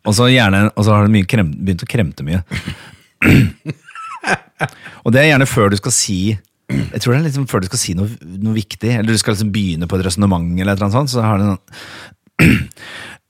Og 0.09 0.15
så 0.17 0.29
gjerne 0.33 0.61
Og 0.73 0.85
så 0.87 0.95
har 0.95 1.05
du 1.05 1.13
begynt 1.13 1.83
å 1.85 1.89
kremte 1.91 2.25
mye. 2.27 2.41
Og 5.05 5.13
det 5.15 5.21
er 5.23 5.31
gjerne 5.33 5.49
før 5.49 5.73
du 5.73 5.77
skal 5.81 5.95
si 5.95 6.19
Jeg 6.33 7.01
tror 7.01 7.15
det 7.15 7.19
er 7.21 7.27
liksom 7.29 7.47
før 7.51 7.63
du 7.65 7.69
skal 7.71 7.81
si 7.81 7.95
noe, 7.97 8.09
noe 8.21 8.57
viktig, 8.57 8.91
eller 8.99 9.13
du 9.15 9.21
skal 9.21 9.37
liksom 9.37 9.53
begynne 9.55 9.89
på 9.89 9.97
et 9.99 10.05
resonnement, 10.05 10.49
eller 10.59 10.75
et 10.75 10.83
eller 10.83 10.93
sånt, 10.93 11.13
så 11.13 11.25
har 11.25 11.41
du 11.41 11.45
sånn 11.49 11.63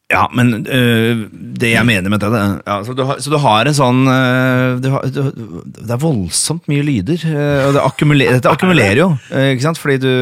Ja, 0.09 0.23
men 0.33 0.63
øh, 0.65 1.27
det 1.61 1.75
jeg 1.75 1.85
mener 1.85 2.09
med 2.09 2.23
det, 2.23 2.31
ja, 2.65 2.77
så, 2.85 2.95
du 2.97 3.03
har, 3.05 3.19
så 3.21 3.29
du 3.29 3.37
har 3.43 3.69
en 3.69 3.77
sånn 3.77 3.99
øh, 4.09 4.79
du 4.81 4.89
har, 4.95 5.05
du, 5.13 5.27
Det 5.67 5.85
er 5.85 6.01
voldsomt 6.01 6.65
mye 6.73 6.87
lyder, 6.87 7.27
øh, 7.29 7.67
og 7.67 7.77
det 7.77 7.83
akkumulerer, 7.85 8.39
dette 8.39 8.49
akkumulerer 8.49 9.03
jo, 9.03 9.11
øh, 9.29 9.51
ikke 9.53 9.67
sant? 9.67 9.81
Fordi 9.83 9.99
du 10.01 10.15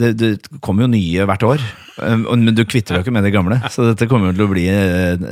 det, 0.00 0.10
det 0.18 0.60
kommer 0.62 0.86
jo 0.86 0.90
nye 0.90 1.24
hvert 1.26 1.46
år, 1.46 1.62
øh, 2.02 2.18
men 2.26 2.50
du 2.54 2.64
kvitter 2.66 2.96
deg 2.96 3.06
ikke 3.06 3.14
med 3.14 3.26
de 3.26 3.32
gamle. 3.34 3.60
Så 3.70 3.86
dette 3.92 4.10
kommer 4.10 4.30
jo 4.30 4.38
til 4.38 4.46
å 4.48 4.50
bli 4.50 4.66
øh, 4.74 5.24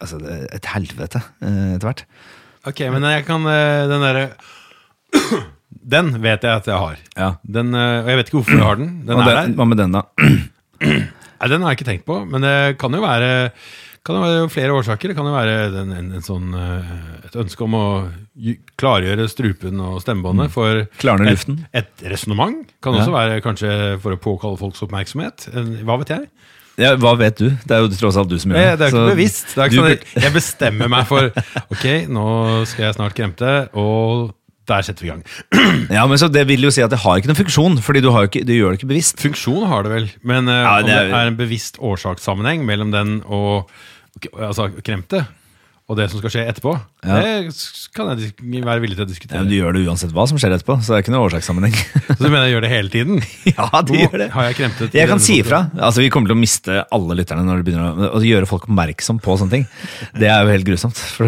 altså, 0.00 0.20
et 0.48 0.72
helvete 0.72 1.20
etter 1.44 1.84
hvert. 1.84 2.04
Ok, 2.68 2.84
men 2.92 3.04
jeg 3.08 3.28
kan 3.28 3.44
Den 3.88 4.04
derre 4.04 4.26
Den 5.96 6.12
vet 6.20 6.44
jeg 6.44 6.60
at 6.60 6.68
jeg 6.68 6.80
har. 6.80 7.00
Ja. 7.16 7.32
Den, 7.44 7.72
og 7.76 8.08
jeg 8.08 8.20
vet 8.20 8.28
ikke 8.28 8.40
hvorfor 8.40 8.56
jeg 8.56 8.68
har 8.68 8.80
den. 8.80 8.92
Den 9.08 9.56
hva 9.56 9.68
med 9.68 9.80
den, 9.80 9.96
da? 9.96 10.04
Nei, 11.40 11.48
Den 11.48 11.62
har 11.64 11.72
jeg 11.72 11.80
ikke 11.80 11.90
tenkt 11.90 12.08
på, 12.08 12.18
men 12.28 12.44
det 12.44 12.56
kan 12.80 12.92
jo 12.92 13.00
være 13.04 13.30
kan 14.00 14.16
det 14.16 14.20
være 14.24 14.48
flere 14.48 14.76
årsaker. 14.78 15.10
Det 15.12 15.16
kan 15.18 15.26
jo 15.28 15.34
være 15.34 15.56
en, 15.76 15.90
en, 15.92 16.06
en 16.16 16.24
sånn, 16.24 16.54
eh, 16.56 16.92
et 17.28 17.34
ønske 17.36 17.66
om 17.66 17.74
å 17.76 17.84
klargjøre 18.80 19.26
strupen 19.28 19.82
og 19.84 19.98
stemmebåndet 20.00 20.54
for 20.54 20.86
Klarne 21.02 21.28
et, 21.28 21.36
luften. 21.36 21.58
et 21.76 22.06
resonnement. 22.08 22.62
Kan 22.80 22.96
også 22.96 23.12
være 23.12 23.42
kanskje 23.44 23.74
for 24.00 24.16
å 24.16 24.20
påkalle 24.24 24.60
folks 24.60 24.80
oppmerksomhet. 24.86 25.50
Hva 25.84 25.98
vet 26.00 26.14
jeg? 26.14 26.30
Ja, 26.80 26.94
hva 26.96 27.12
vet 27.20 27.36
du? 27.42 27.50
Det 27.68 27.76
er 27.76 27.84
jo 27.84 27.90
tross 27.92 28.16
alt 28.16 28.30
du 28.30 28.38
som 28.40 28.54
gjør 28.54 28.62
det. 28.62 28.72
Det 28.80 28.86
er 28.86 28.94
jo 28.94 29.02
ikke 29.02 29.12
bevisst. 29.18 29.52
Det 29.52 29.60
er 29.60 29.68
ikke 29.68 29.82
sånn, 29.82 30.22
jeg 30.24 30.32
bestemmer 30.38 30.92
meg 30.96 31.08
for 31.10 31.28
Ok, 31.74 31.86
nå 32.08 32.26
skal 32.70 32.86
jeg 32.86 32.96
snart 32.96 33.16
kremte, 33.18 33.56
og 33.76 34.30
der 34.70 34.86
setter 34.86 35.04
vi 35.04 35.10
i 35.10 35.12
gang. 35.14 35.24
Ja, 35.96 36.04
men 36.06 36.20
så 36.22 36.28
Det 36.32 36.46
vil 36.48 36.62
jo 36.66 36.70
si 36.74 36.82
at 36.84 36.92
det 36.94 37.00
har 37.02 37.18
ikke 37.18 37.30
noen 37.32 37.40
funksjon, 37.42 37.80
fordi 37.82 38.02
du, 38.04 38.10
har 38.14 38.28
ikke, 38.30 38.44
du 38.46 38.54
gjør 38.54 38.72
det 38.76 38.80
ikke 38.80 38.92
bevisst. 38.94 39.18
Funksjon 39.22 39.66
har 39.70 39.84
det 39.86 39.92
vel, 39.96 40.08
men 40.22 40.48
uh, 40.48 40.60
Ja, 40.62 40.76
om 40.78 40.86
det 40.86 40.94
det 40.94 41.02
er- 41.10 41.18
er 41.24 41.32
en 41.34 41.40
bevisst 41.40 41.80
årsakssammenheng 41.82 42.64
mellom 42.68 42.94
den 42.94 43.18
og 43.26 43.68
altså, 44.38 44.70
kremte 44.86 45.26
og 45.90 45.96
det 45.98 46.04
som 46.12 46.20
skal 46.20 46.30
skje 46.30 46.42
etterpå, 46.46 46.70
Ja. 47.02 47.16
det 47.18 47.50
kan 47.96 48.12
jeg 48.14 48.28
være 48.62 48.78
villig 48.84 48.94
til 48.94 49.02
å 49.02 49.08
Ja, 49.08 49.10
diskutere. 49.10 49.40
men 49.40 49.48
Du 49.50 49.56
gjør 49.56 49.74
det 49.74 49.80
uansett 49.88 50.12
hva 50.14 50.22
som 50.30 50.38
skjer 50.38 50.52
etterpå, 50.54 50.76
så 50.78 50.92
det 50.92 50.98
er 51.00 51.02
ikke 51.02 51.14
noe 51.16 51.24
årsakssammenheng. 51.26 51.74
Så 52.14 52.18
du 52.20 52.28
mener 52.28 52.44
jeg 52.46 52.52
gjør 52.54 52.62
det 52.62 52.70
hele 52.70 52.92
tiden? 52.94 53.18
ja, 53.50 53.66
Hvor 53.74 53.98
gjør 53.98 54.14
det. 54.22 54.28
Har 54.30 54.44
jeg 54.46 54.54
kremtet? 54.60 54.94
Jeg 54.94 55.10
kan 55.10 55.18
si 55.18 55.40
ifra. 55.42 55.64
Altså, 55.82 56.04
Vi 56.04 56.10
kommer 56.14 56.30
til 56.30 56.36
å 56.36 56.40
miste 56.44 56.84
alle 56.94 57.16
lytterne 57.18 57.42
når 57.42 57.58
det 57.64 57.66
begynner 57.66 57.90
å, 58.06 58.10
å 58.20 58.22
gjøre 58.22 58.46
folk 58.46 58.68
oppmerksom 58.70 59.18
på 59.24 59.34
sånne 59.42 59.50
ting. 59.56 59.66
Det 60.14 60.30
er 60.30 60.46
jo 60.46 60.52
helt 60.54 60.68
grusomt. 60.70 60.94
For 61.18 61.26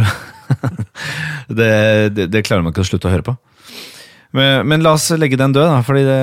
det, 1.59 1.73
det, 2.17 2.29
det 2.33 2.45
klarer 2.47 2.65
man 2.65 2.75
ikke 2.75 2.85
å 2.85 2.91
slutte 2.91 3.11
å 3.11 3.15
høre 3.15 3.27
på. 3.27 3.37
Men, 4.33 4.65
men 4.69 4.85
la 4.85 4.95
oss 4.97 5.11
legge 5.21 5.37
den 5.41 5.53
død, 5.53 5.69
da. 5.69 5.81
Fordi 5.85 6.05
det, 6.07 6.21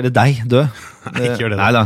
eller 0.00 0.14
deg 0.14 0.42
død. 0.50 0.82
Nei, 1.14 1.28
ikke 1.28 1.44
gjør 1.44 1.54
det 1.54 1.60
da. 1.60 1.64
Nei 1.64 1.72
da. 1.78 1.84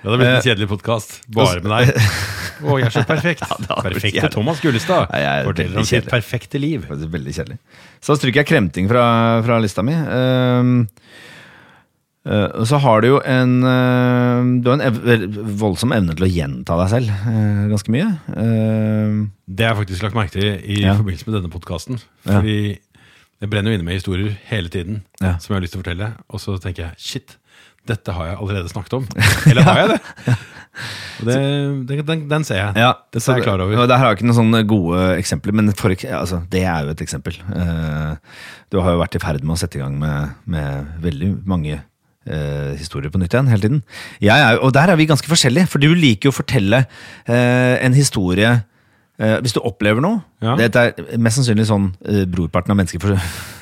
Det 0.00 0.08
hadde 0.08 0.18
blitt 0.22 0.30
Eh, 0.30 0.36
en 0.38 0.44
kjedelig 0.46 0.68
podkast, 0.70 1.16
bare 1.36 1.60
med 1.60 1.74
deg. 1.74 1.90
Å, 2.60 2.76
jeg 2.80 2.86
er 2.88 2.94
så 2.94 3.02
perfekt. 3.08 3.44
hadde 3.48 3.82
Perfekte. 3.84 4.30
Thomas 4.32 4.60
Gullestad 4.64 5.12
er 5.16 5.44
forteller 5.48 5.80
om 5.80 5.88
sitt 5.88 6.08
perfekte 6.08 6.60
liv. 6.60 6.86
Veldig 6.88 7.34
kjedelig. 7.36 7.58
Så 8.04 8.16
stryker 8.16 8.42
jeg 8.42 8.48
kremting 8.48 8.88
fra, 8.88 9.04
fra 9.44 9.58
lista 9.60 9.84
mi. 9.84 9.96
Ehm, 9.96 10.74
og 12.30 12.66
så 12.70 12.78
har 12.78 13.00
du 13.02 13.08
jo 13.08 13.16
en 13.26 13.56
uh, 13.64 14.44
Du 14.62 14.68
har 14.70 14.76
en 14.78 14.84
ev 14.86 15.38
voldsom 15.60 15.90
evne 15.96 16.14
til 16.14 16.26
å 16.28 16.30
gjenta 16.30 16.76
deg 16.82 16.92
selv 16.92 17.10
uh, 17.26 17.64
ganske 17.72 17.90
mye. 17.94 18.06
Det 19.50 19.66
har 19.66 19.74
jeg 19.74 19.80
faktisk 19.84 20.04
lagt 20.06 20.18
merke 20.18 20.36
til 20.36 20.48
i 20.62 20.80
Ja. 20.84 20.94
forbindelse 20.98 21.26
med 21.26 21.36
denne 21.40 21.50
podkasten. 21.52 21.98
Ja. 22.26 22.38
Fordi 22.38 22.56
jeg 23.40 23.48
brenner 23.50 23.72
jo 23.72 23.78
inne 23.80 23.86
med 23.88 23.96
historier 23.98 24.36
hele 24.50 24.68
tiden 24.72 25.02
Ja. 25.20 25.38
som 25.40 25.54
jeg 25.54 25.58
har 25.58 25.64
lyst 25.66 25.74
til 25.74 25.80
å 25.80 25.84
fortelle. 25.84 26.12
Og 26.30 26.40
så 26.42 26.56
tenker 26.62 26.86
jeg 26.90 26.94
shit, 26.98 27.36
dette 27.88 28.12
har 28.12 28.26
jeg 28.30 28.36
allerede 28.38 28.68
snakket 28.70 28.98
om. 29.00 29.06
Eller 29.50 29.62
har 29.66 29.78
jeg 29.82 29.88
det? 29.96 30.00
Det, 31.26 31.36
det 31.88 31.96
den, 32.06 32.28
den 32.30 32.44
ser 32.46 32.60
jeg. 32.60 32.76
ja, 32.78 32.92
det, 33.12 33.20
så 33.24 33.32
er 33.32 33.40
jeg 33.40 33.48
klar 33.48 33.60
over. 33.64 33.80
Der 33.90 33.98
har 33.98 34.12
jeg 34.12 34.20
ikke 34.20 34.28
noen 34.28 34.38
sånne 34.38 34.60
gode 34.70 35.00
eksempler, 35.18 35.56
men 35.56 35.72
for, 35.76 35.90
altså, 35.92 36.44
det 36.52 36.62
er 36.62 36.86
jo 36.86 36.92
et 36.94 37.02
eksempel. 37.04 37.36
Du 38.70 38.78
har 38.80 38.94
jo 38.94 39.00
vært 39.02 39.16
i 39.18 39.22
ferd 39.24 39.42
med 39.42 39.56
å 39.56 39.60
sette 39.60 39.80
i 39.80 39.82
gang 39.82 39.96
med, 39.98 40.36
med 40.46 40.92
veldig 41.02 41.32
mange 41.50 41.80
eh, 42.26 42.72
historier 42.78 43.12
på 43.12 43.20
nytt 43.20 43.34
igjen 43.34 43.48
hele 43.50 43.64
tiden. 43.64 43.82
Jeg 44.20 44.36
er, 44.44 44.58
og 44.60 44.74
der 44.76 44.92
er 44.92 44.98
vi 45.00 45.08
ganske 45.10 45.30
forskjellige, 45.30 45.68
for 45.72 45.82
du 45.82 45.88
liker 45.94 46.28
jo 46.28 46.34
å 46.34 46.38
fortelle 46.40 46.84
eh, 47.26 47.76
en 47.84 47.96
historie 47.96 48.50
eh, 49.20 49.38
Hvis 49.44 49.56
du 49.56 49.60
opplever 49.62 50.02
noe 50.04 50.20
Ja. 50.44 50.56
Dette 50.60 50.90
er 50.90 51.18
mest 51.20 51.40
sannsynlig 51.40 51.68
sånn 51.70 51.90
brorparten 52.32 52.74
av 52.74 52.78
mennesker 52.80 53.02
for, 53.02 53.16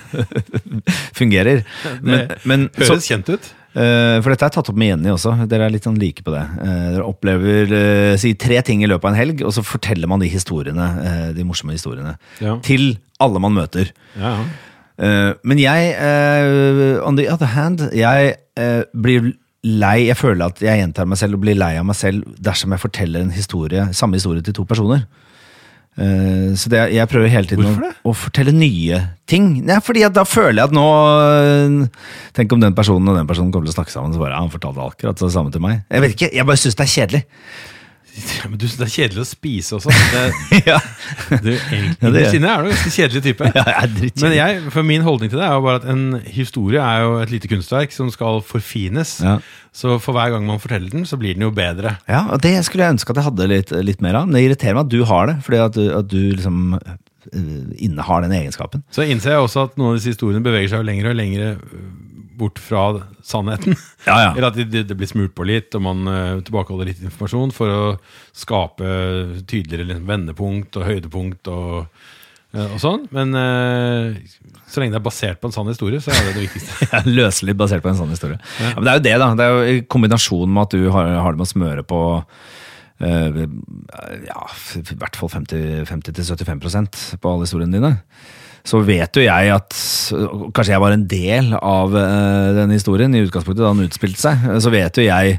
fungerer. 1.20 1.64
Men, 2.02 2.28
men, 2.48 2.68
så, 2.78 2.94
Høres 2.94 3.08
kjent 3.08 3.30
ut. 3.32 3.48
Eh, 3.78 4.18
for 4.24 4.32
dette 4.32 4.46
er 4.48 4.54
tatt 4.54 4.70
opp 4.70 4.78
med 4.78 4.92
Jenny 4.92 5.10
også. 5.12 5.34
Dere 5.50 5.66
er 5.68 5.74
litt 5.74 5.86
sånn 5.86 5.98
like 6.00 6.24
på 6.26 6.32
det. 6.34 6.44
Eh, 6.64 6.86
dere 6.96 7.08
opplever 7.08 7.74
si 8.20 8.32
tre 8.40 8.62
ting 8.66 8.82
i 8.84 8.88
løpet 8.90 9.06
av 9.10 9.12
en 9.14 9.20
helg, 9.20 9.44
og 9.46 9.52
så 9.54 9.64
forteller 9.66 10.10
man 10.10 10.22
de 10.22 10.30
historiene, 10.32 10.88
de 11.36 11.46
morsomme 11.46 11.76
historiene 11.76 12.16
Ja. 12.42 12.56
til 12.64 12.96
alle 13.22 13.42
man 13.42 13.54
møter. 13.58 13.92
Ja, 14.18 14.38
ja. 14.38 14.48
Eh, 14.98 15.32
men 15.46 15.60
jeg, 15.62 15.92
eh, 15.94 16.98
on 17.06 17.18
the 17.18 17.28
other 17.30 17.46
hand, 17.54 17.84
jeg 17.94 18.34
eh, 18.58 18.82
blir 18.94 19.32
lei 19.68 20.06
Jeg 20.06 20.16
føler 20.16 20.52
at 20.52 20.60
jeg 20.62 20.78
gjentar 20.78 21.06
meg 21.10 21.18
selv 21.18 21.34
og 21.34 21.42
blir 21.42 21.56
lei 21.58 21.72
av 21.76 21.86
meg 21.86 21.96
selv 21.98 22.22
dersom 22.40 22.72
jeg 22.72 22.80
forteller 22.80 23.24
en 23.24 23.32
historie, 23.34 23.88
samme 23.92 24.16
historie 24.16 24.42
til 24.42 24.54
to 24.54 24.64
personer. 24.64 25.02
Så 25.98 26.70
det, 26.70 26.78
jeg 26.94 27.10
prøver 27.10 27.26
hele 27.26 27.50
tiden 27.50 27.66
å, 27.66 27.88
å 28.06 28.12
fortelle 28.14 28.52
nye 28.54 29.00
ting. 29.26 29.48
Nei, 29.66 29.80
fordi 29.82 30.04
da 30.14 30.22
føler 30.22 30.60
jeg 30.60 30.70
at 30.70 30.76
nå 30.76 30.84
Tenk 32.38 32.54
om 32.54 32.62
den 32.62 32.76
personen 32.78 33.10
og 33.10 33.18
den 33.18 33.26
personen 33.26 33.50
kommer 33.50 33.66
til 33.66 33.74
å 33.74 33.78
snakke 33.80 33.90
sammen. 33.90 34.14
Så 34.14 34.22
bare, 34.22 34.36
ja, 34.36 34.44
Han 34.44 34.52
fortalte 34.52 34.86
akkurat 34.86 35.18
det 35.18 35.32
samme 35.34 35.50
til 35.50 35.64
meg. 35.66 35.82
Jeg 35.90 36.04
vet 36.04 36.14
ikke, 36.14 36.30
jeg 36.38 36.46
bare 36.46 36.62
syns 36.62 36.78
det 36.78 36.86
er 36.86 36.92
kjedelig. 36.94 37.24
Ja, 38.18 38.48
Men 38.50 38.58
du, 38.60 38.66
det 38.66 38.84
er 38.86 38.90
kjedelig 38.92 39.22
å 39.22 39.26
spise 39.28 39.76
også. 39.78 39.92
Det, 40.12 40.22
ja. 40.70 40.78
du, 41.30 41.50
egentlig, 41.54 41.96
Ja, 42.02 42.10
det 42.14 42.22
er- 42.24 42.30
Sinne 42.34 42.54
du 42.58 42.68
en 42.68 42.72
ganske 42.72 42.92
kjedelig 42.94 43.22
type. 43.28 43.50
Ja, 43.54 43.64
jeg. 43.82 44.10
Men 44.22 44.34
jeg, 44.36 44.62
for 44.74 44.86
min 44.86 45.04
holdning 45.06 45.30
til 45.32 45.40
det 45.40 45.46
er 45.48 45.54
jo 45.56 45.64
bare 45.66 45.80
at 45.82 45.88
en 45.92 46.04
historie 46.34 46.82
er 46.82 47.04
jo 47.06 47.14
et 47.22 47.32
lite 47.34 47.50
kunstverk 47.50 47.94
som 47.94 48.10
skal 48.14 48.42
forfines. 48.46 49.18
Så 49.78 49.98
for 50.02 50.16
hver 50.16 50.32
gang 50.34 50.46
man 50.48 50.58
forteller 50.62 50.90
den, 50.90 51.04
så 51.06 51.18
blir 51.20 51.36
den 51.38 51.44
jo 51.46 51.52
bedre. 51.54 51.96
Ja, 52.08 52.24
og 52.34 52.40
Det 52.42 52.56
skulle 52.66 52.84
jeg 52.86 52.96
ønske 52.96 53.12
at 53.14 53.20
jeg 53.20 53.28
hadde 53.28 53.50
litt, 53.52 53.70
litt 53.86 54.02
mer 54.02 54.18
av. 54.22 54.26
Men 54.26 54.38
det 54.38 54.46
irriterer 54.48 54.74
meg 54.78 54.88
at 54.88 54.94
du 54.96 55.04
har 55.06 55.30
det, 55.30 55.36
fordi 55.46 55.60
at 55.62 55.76
du, 55.78 55.84
at 56.00 56.08
du 56.10 56.18
liksom 56.34 56.58
øh, 56.74 57.62
innehar 57.78 58.24
den 58.26 58.34
egenskapen. 58.40 58.82
Så 58.90 59.06
innser 59.06 59.36
jeg 59.36 59.44
også 59.46 59.68
at 59.68 59.78
noen 59.78 59.92
av 59.94 60.00
disse 60.00 60.14
historiene 60.16 60.42
beveger 60.44 60.72
seg 60.72 60.82
jo 60.82 60.88
lenger 60.90 61.10
og 61.12 61.18
lenger 61.20 61.48
øh, 61.54 61.88
bort 62.38 62.60
fra 62.62 62.84
sannheten. 63.26 63.74
Ja, 64.08 64.14
ja. 64.22 64.28
Eller 64.32 64.48
at 64.48 64.56
det, 64.56 64.84
det- 64.88 64.96
blir 64.96 65.10
smurt 65.10 65.34
på 65.36 65.44
litt, 65.44 65.74
og 65.76 65.82
man 65.84 66.06
uh, 66.08 66.38
tilbakeholder 66.46 66.88
litt 66.88 67.02
informasjon 67.04 67.50
for 67.52 67.68
å 67.74 67.80
skape 68.36 68.86
tydeligere 69.50 69.88
liksom, 69.90 70.06
vendepunkt 70.08 70.78
og 70.78 70.86
høydepunkt 70.88 71.50
og, 71.52 71.90
uh, 72.54 72.62
og 72.70 72.78
sånn. 72.80 73.04
Men 73.12 73.34
uh, 73.36 74.16
så 74.70 74.80
lenge 74.80 74.94
det 74.96 75.00
er 75.02 75.06
basert 75.10 75.42
på 75.42 75.50
en 75.50 75.56
sann 75.58 75.68
historie, 75.68 76.00
så 76.00 76.14
er 76.14 76.30
det 76.30 76.36
det 76.38 76.46
viktigste. 76.46 76.88
Løselig 77.18 77.56
basert 77.58 77.84
på 77.84 77.92
en 77.92 77.98
sann 78.00 78.14
historie. 78.14 78.38
Ja. 78.62 78.72
men 78.78 78.86
det 78.86 78.94
er 78.94 79.00
jo 79.00 79.04
det, 79.10 79.16
da. 79.24 79.30
Det 79.42 79.48
er 79.48 79.52
jo 79.58 79.76
i 79.76 79.84
kombinasjon 79.90 80.54
med 80.54 80.64
at 80.68 80.78
du 80.78 80.88
har, 80.94 81.12
har 81.26 81.34
det 81.36 81.42
med 81.42 81.48
å 81.50 81.52
smøre 81.56 81.84
på 81.90 82.02
ja, 82.98 84.40
i 84.74 84.96
hvert 84.98 85.14
fall 85.14 85.30
50-75% 85.30 86.96
på 87.22 87.30
alle 87.30 87.46
historiene 87.46 87.76
dine. 87.76 87.92
Så 88.68 88.82
vet 88.84 89.16
jo 89.16 89.22
jeg 89.24 89.52
at 89.54 89.76
Kanskje 90.52 90.74
jeg 90.74 90.82
var 90.82 90.92
en 90.92 91.06
del 91.08 91.54
av 91.56 91.94
denne 91.94 92.52
den 92.58 92.74
historien 92.76 93.14
i 93.16 93.22
utgangspunktet 93.24 93.64
da 93.64 93.72
den 93.72 93.88
utspilte 93.88 94.20
seg. 94.20 94.44
Så 94.60 94.72
vet 94.74 95.00
jo 95.00 95.06
jeg 95.06 95.38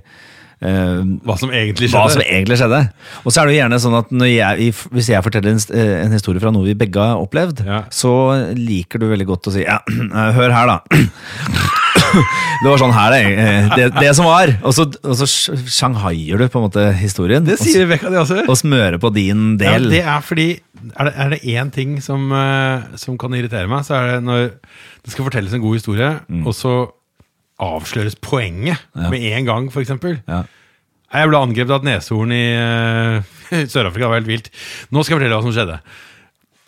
uh, 0.63 1.04
Hva 1.28 1.36
som 1.39 1.52
hva 1.54 2.06
som 2.10 2.24
egentlig 2.24 2.58
skjedde. 2.60 2.82
Og 3.24 3.32
så 3.32 3.42
er 3.42 3.50
det 3.50 3.56
jo 3.56 3.60
gjerne 3.62 3.82
sånn 3.84 4.00
at 4.00 4.13
jeg, 4.30 4.74
hvis 4.96 5.12
jeg 5.13 5.26
forteller 5.26 5.54
en, 5.56 5.62
eh, 5.78 5.94
en 6.06 6.15
historie 6.15 6.42
fra 6.44 6.54
noe 6.56 6.68
vi 6.68 6.78
begge 6.80 7.04
har 7.12 7.22
opplevd, 7.22 7.63
Ja. 7.68 7.84
så 7.94 8.13
liker 8.58 9.02
du 9.02 9.10
veldig 9.12 9.30
godt 9.30 9.52
å 9.52 9.56
si 9.56 9.65
ja, 9.68 9.80
hør 10.39 10.56
her, 10.56 10.74
da. 10.74 10.82
Det 12.13 12.67
var 12.67 12.80
sånn 12.82 12.93
her, 12.95 13.13
det. 13.13 13.19
eh, 13.39 13.69
Det, 13.78 13.86
det 14.00 14.12
som 14.17 14.26
var. 14.28 14.52
Og 14.65 14.74
så, 14.76 14.86
og 15.04 15.15
så 15.19 15.28
shanghaier 15.69 16.38
du 16.41 16.48
på 16.52 16.60
en 16.62 16.65
måte 16.67 16.86
historien. 17.00 17.45
Det 17.48 17.58
sier 17.62 17.86
Rebekka, 17.86 18.10
det 18.12 18.19
også. 18.24 18.41
og, 18.50 18.58
smører 18.60 18.98
på 19.02 19.12
din 19.15 19.58
del. 19.62 19.88
Ja, 19.88 19.93
det 19.95 20.02
er 20.06 20.22
fordi 20.26 20.48
Er 20.95 21.10
det, 21.10 21.13
er 21.19 21.30
det 21.34 21.39
én 21.43 21.72
ting 21.76 21.98
som, 22.02 22.30
eh, 22.32 22.86
som 22.95 23.17
kan 23.19 23.34
irritere 23.36 23.67
meg, 23.67 23.84
så 23.88 23.98
er 24.00 24.12
det 24.13 24.24
når 24.24 24.45
det 25.04 25.12
skal 25.12 25.26
fortelles 25.28 25.54
en 25.54 25.62
god 25.63 25.76
historie, 25.76 26.12
og 26.45 26.54
så 26.56 26.74
avsløres 27.60 28.15
poenget 28.24 28.80
Mm. 28.95 29.04
Ja. 29.04 29.10
med 29.10 29.19
en 29.34 29.45
gang, 29.45 29.67
f.eks. 29.69 29.89
Ja. 30.28 30.43
Jeg 31.12 31.28
ble 31.32 31.38
angrepet 31.41 31.74
av 31.74 31.82
et 31.84 31.88
neshorn 31.89 32.32
i 32.32 32.43
uh, 33.19 33.65
Sør-Afrika. 33.67 34.06
Det 34.06 34.10
var 34.13 34.19
helt 34.22 34.30
vilt. 34.30 34.50
Nå 34.93 35.04
skal 35.04 35.15
jeg 35.17 35.22
fortelle 35.24 35.36
hva 35.39 35.43
som 35.48 35.56
skjedde. 35.56 35.80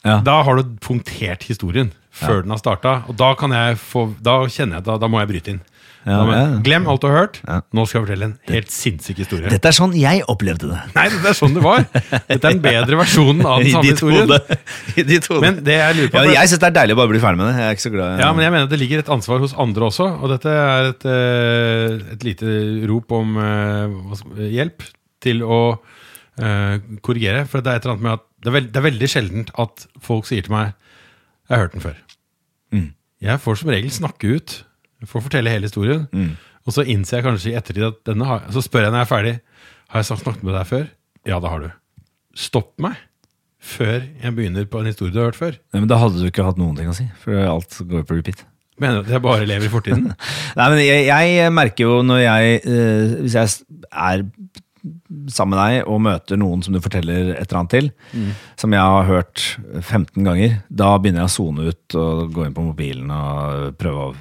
Ja. 0.04 0.15
Da 0.25 0.39
har 0.43 0.58
du 0.58 0.75
punktert 0.82 1.43
historien 1.47 1.91
før 2.12 2.43
den 2.45 2.54
har 2.54 2.62
starta. 2.62 2.95
Og 3.10 3.17
da 3.19 3.34
kan 3.39 3.54
jeg 3.56 3.78
få 3.80 4.10
Da 4.24 4.41
kjenner 4.52 4.80
jeg 4.80 4.84
at 4.84 4.89
da, 4.89 4.97
da 5.02 5.10
må 5.12 5.21
jeg 5.21 5.32
bryte 5.32 5.56
inn. 5.56 5.62
Ja, 6.02 6.15
da 6.17 6.24
men. 6.26 6.54
Glem 6.65 6.88
alt 6.89 7.04
du 7.04 7.08
har 7.12 7.17
hørt. 7.19 7.36
Nå 7.78 7.84
skal 7.86 8.00
jeg 8.00 8.06
fortelle 8.08 8.28
en 8.32 8.34
helt 8.50 8.71
sinnssyk 8.74 9.19
historie. 9.21 9.52
Dette 9.54 9.69
er 9.69 9.76
sånn 9.78 9.93
jeg 9.93 10.24
opplevde 10.32 10.71
det. 10.71 10.80
Nei, 10.95 11.04
dette 11.13 11.30
er 11.30 11.38
sånn 11.38 11.54
det 11.54 11.62
var. 11.62 11.86
Dette 11.93 12.39
er 12.39 12.41
den 12.47 12.63
bedre 12.63 12.97
versjonen 13.04 13.45
av 13.45 13.62
den 13.62 13.69
samme 13.76 13.91
historien. 13.91 14.34
I 15.00 15.06
ditt 15.06 15.30
hode. 15.30 15.43
Men 15.45 15.60
det 15.65 15.78
jeg 15.78 16.00
lurer 16.00 16.13
på 16.15 16.24
ja, 16.26 16.34
jeg 16.39 16.52
syns 16.52 16.63
det 16.63 16.69
er 16.71 16.78
deilig 16.80 16.97
å 16.97 17.02
bare 17.04 17.13
bli 17.13 17.21
ferdig 17.21 17.41
med 17.43 17.52
det. 17.52 17.54
Jeg 17.62 17.67
er 17.67 17.78
ikke 17.78 17.86
så 17.86 17.93
glad 17.93 18.24
Ja, 18.26 18.32
men 18.34 18.45
jeg 18.47 18.56
mener 18.56 18.65
at 18.65 18.74
det 18.74 18.82
ligger 18.82 19.04
et 19.04 19.13
ansvar 19.13 19.45
hos 19.45 19.54
andre 19.62 19.89
også, 19.91 20.10
og 20.17 20.34
dette 20.34 20.58
er 20.63 20.89
et, 20.89 21.08
eh, 21.13 22.02
et 22.17 22.28
lite 22.32 22.58
rop 22.89 23.17
om 23.21 23.38
eh, 23.45 24.50
hjelp 24.58 24.89
til 25.21 25.45
å 25.45 25.62
eh, 26.41 26.76
korrigere. 27.06 27.45
For 27.45 27.62
det 27.62 27.76
er 27.76 27.82
et 27.82 27.86
eller 27.86 28.00
annet 28.00 28.08
med 28.10 28.17
at 28.17 28.26
det 28.41 28.50
er, 28.50 28.58
veld, 28.58 28.74
det 28.74 28.82
er 28.82 28.89
veldig 28.89 29.12
sjeldent 29.13 29.54
at 29.62 29.86
folk 30.02 30.26
sier 30.26 30.50
til 30.50 30.58
meg 30.58 30.74
'Jeg 31.51 31.57
har 31.57 31.65
hørt 31.65 31.73
den 31.75 31.83
før'. 31.83 31.99
Mm. 32.71 32.93
Jeg 33.21 33.39
får 33.43 33.57
som 33.59 33.69
regel 33.69 33.91
snakke 33.91 34.35
ut. 34.39 34.63
Jeg 35.01 35.09
får 35.11 35.21
fortelle 35.27 35.51
hele 35.51 35.67
historien. 35.67 36.07
Mm. 36.13 36.37
Og 36.65 36.73
så 36.73 36.85
innser 36.87 37.17
jeg 37.17 37.25
kanskje 37.25 37.51
i 37.51 37.57
ettertid 37.59 37.83
at 37.83 37.99
denne 38.05 38.25
har 38.25 38.45
Så 38.53 38.61
spør 38.61 38.85
jeg 38.85 38.91
når 38.93 39.01
jeg 39.01 39.07
er 39.07 39.15
ferdig 39.15 39.39
Har 39.89 39.99
jeg 39.99 40.05
snakket 40.05 40.43
med 40.43 40.53
deg 40.53 40.67
før. 40.69 40.85
Ja, 41.27 41.39
det 41.39 41.49
har 41.49 41.59
du. 41.59 41.71
Stopp 42.37 42.79
meg 42.79 42.95
før 43.61 43.99
jeg 44.01 44.33
begynner 44.33 44.65
på 44.65 44.79
en 44.79 44.89
historie 44.89 45.13
du 45.13 45.19
har 45.19 45.29
hørt 45.29 45.37
før. 45.37 45.57
Nei, 45.73 45.81
men 45.81 45.89
Da 45.89 45.99
hadde 46.01 46.17
du 46.17 46.25
ikke 46.25 46.45
hatt 46.47 46.57
noen 46.57 46.73
ting 46.77 46.89
å 46.89 46.95
si, 46.97 47.05
for 47.21 47.37
alt 47.45 47.75
går 47.77 48.07
på 48.09 48.17
repeat. 48.17 48.45
Mener 48.81 49.01
du 49.01 49.09
at 49.09 49.13
jeg 49.13 49.21
bare 49.21 49.45
lever 49.45 49.67
i 49.67 49.69
fortiden? 49.69 50.07
Nei, 50.57 50.69
men 50.73 50.79
jeg, 50.81 51.05
jeg 51.11 51.53
merker 51.53 51.85
jo 51.85 51.99
når 52.01 52.23
jeg 52.23 52.55
eh, 52.65 53.13
Hvis 53.21 53.35
jeg 53.37 53.83
er 53.91 54.23
sammen 55.32 55.58
med 55.58 55.62
deg 55.62 55.88
og 55.91 56.02
møter 56.06 56.39
noen 56.39 56.62
som 56.63 56.74
du 56.76 56.80
forteller 56.84 57.34
et 57.36 57.45
eller 57.52 57.60
annet 57.62 57.74
til, 57.76 57.89
som 58.62 58.71
jeg 58.76 58.80
har 58.95 59.08
hørt 59.10 59.43
15 59.82 60.24
ganger, 60.24 60.60
da 60.71 60.93
begynner 60.97 61.26
jeg 61.26 61.32
å 61.32 61.36
sone 61.36 61.69
ut 61.71 61.97
og 62.00 62.32
gå 62.36 62.45
inn 62.47 62.54
på 62.56 62.63
mobilen 62.69 63.12
og 63.12 63.74
prøve 63.82 64.10
å 64.10 64.12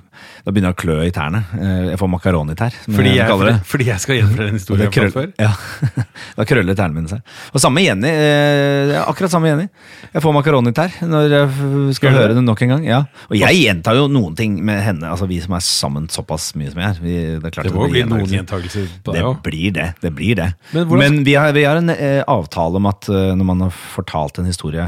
Da 0.45 0.53
begynner 0.53 0.73
jeg 0.73 0.77
å 0.77 0.81
klø 0.81 0.95
i 1.07 1.13
tærne. 1.17 1.39
Eh, 1.57 1.91
Jeg 1.93 1.99
får 2.01 2.09
makaronitær, 2.13 2.75
Fordi 2.85 3.09
jeg 3.15 3.17
jeg, 3.23 3.29
fordi, 3.31 3.53
det. 3.53 3.61
fordi 3.71 3.85
jeg 3.89 4.01
skal 4.03 4.17
gjenfortelle 4.19 4.49
en 4.51 4.59
historie 4.59 4.89
jeg 4.91 5.05
har 5.05 5.13
før. 5.15 5.29
Ja, 5.41 5.53
da 6.37 6.45
krøller 6.49 6.77
tærne 6.77 6.95
mine 6.97 7.09
seg. 7.09 7.23
Og 7.55 7.61
samme 7.63 7.81
Jenny. 7.85 8.09
eh, 8.11 8.93
akkurat 9.01 9.33
samme 9.33 9.49
Jenny. 9.49 9.67
Jeg 10.13 10.23
får 10.25 10.35
makaronitær 10.37 10.99
når 11.09 11.33
jeg 11.33 11.95
skal 11.97 12.11
Gjør 12.11 12.19
høre 12.19 12.29
det? 12.35 12.37
det 12.41 12.45
nok 12.45 12.63
en 12.67 12.73
gang. 12.75 12.85
Ja. 12.89 13.01
Og 13.31 13.37
jeg 13.41 13.61
gjentar 13.63 13.97
jo 13.97 14.09
noen 14.13 14.37
ting 14.37 14.59
med 14.65 14.83
henne, 14.85 15.09
altså 15.09 15.29
vi 15.31 15.41
som 15.41 15.55
er 15.57 15.65
sammen 15.65 16.09
såpass 16.13 16.51
mye 16.61 16.73
som 16.75 16.83
jeg 16.83 16.89
er. 16.91 17.01
Vi, 17.01 17.17
det, 17.41 17.45
er 17.47 17.57
klart 17.57 17.69
Det 17.71 17.75
må 17.77 17.87
jo 17.89 17.95
bli 17.95 18.05
noen 18.11 18.27
gjentakelser 18.37 18.89
på 19.05 19.15
Det 19.15 19.21
deg 19.23 19.29
òg. 19.31 19.41
blir 19.47 19.73
det. 19.79 19.89
det 20.05 20.13
blir 20.17 20.37
det. 20.41 20.51
Men 20.77 20.80
Men, 20.85 20.93
hvordan- 20.93 21.25
vi, 21.27 21.35
har, 21.39 21.53
vi 21.57 21.65
har 21.69 21.77
en 21.81 21.91
eh, 21.95 22.23
avtale 22.29 22.77
om 22.81 22.87
at 22.91 23.09
eh, 23.09 23.33
når 23.37 23.45
man 23.53 23.61
har 23.67 23.71
fortalt 23.71 24.39
en 24.39 24.47
historie 24.51 24.87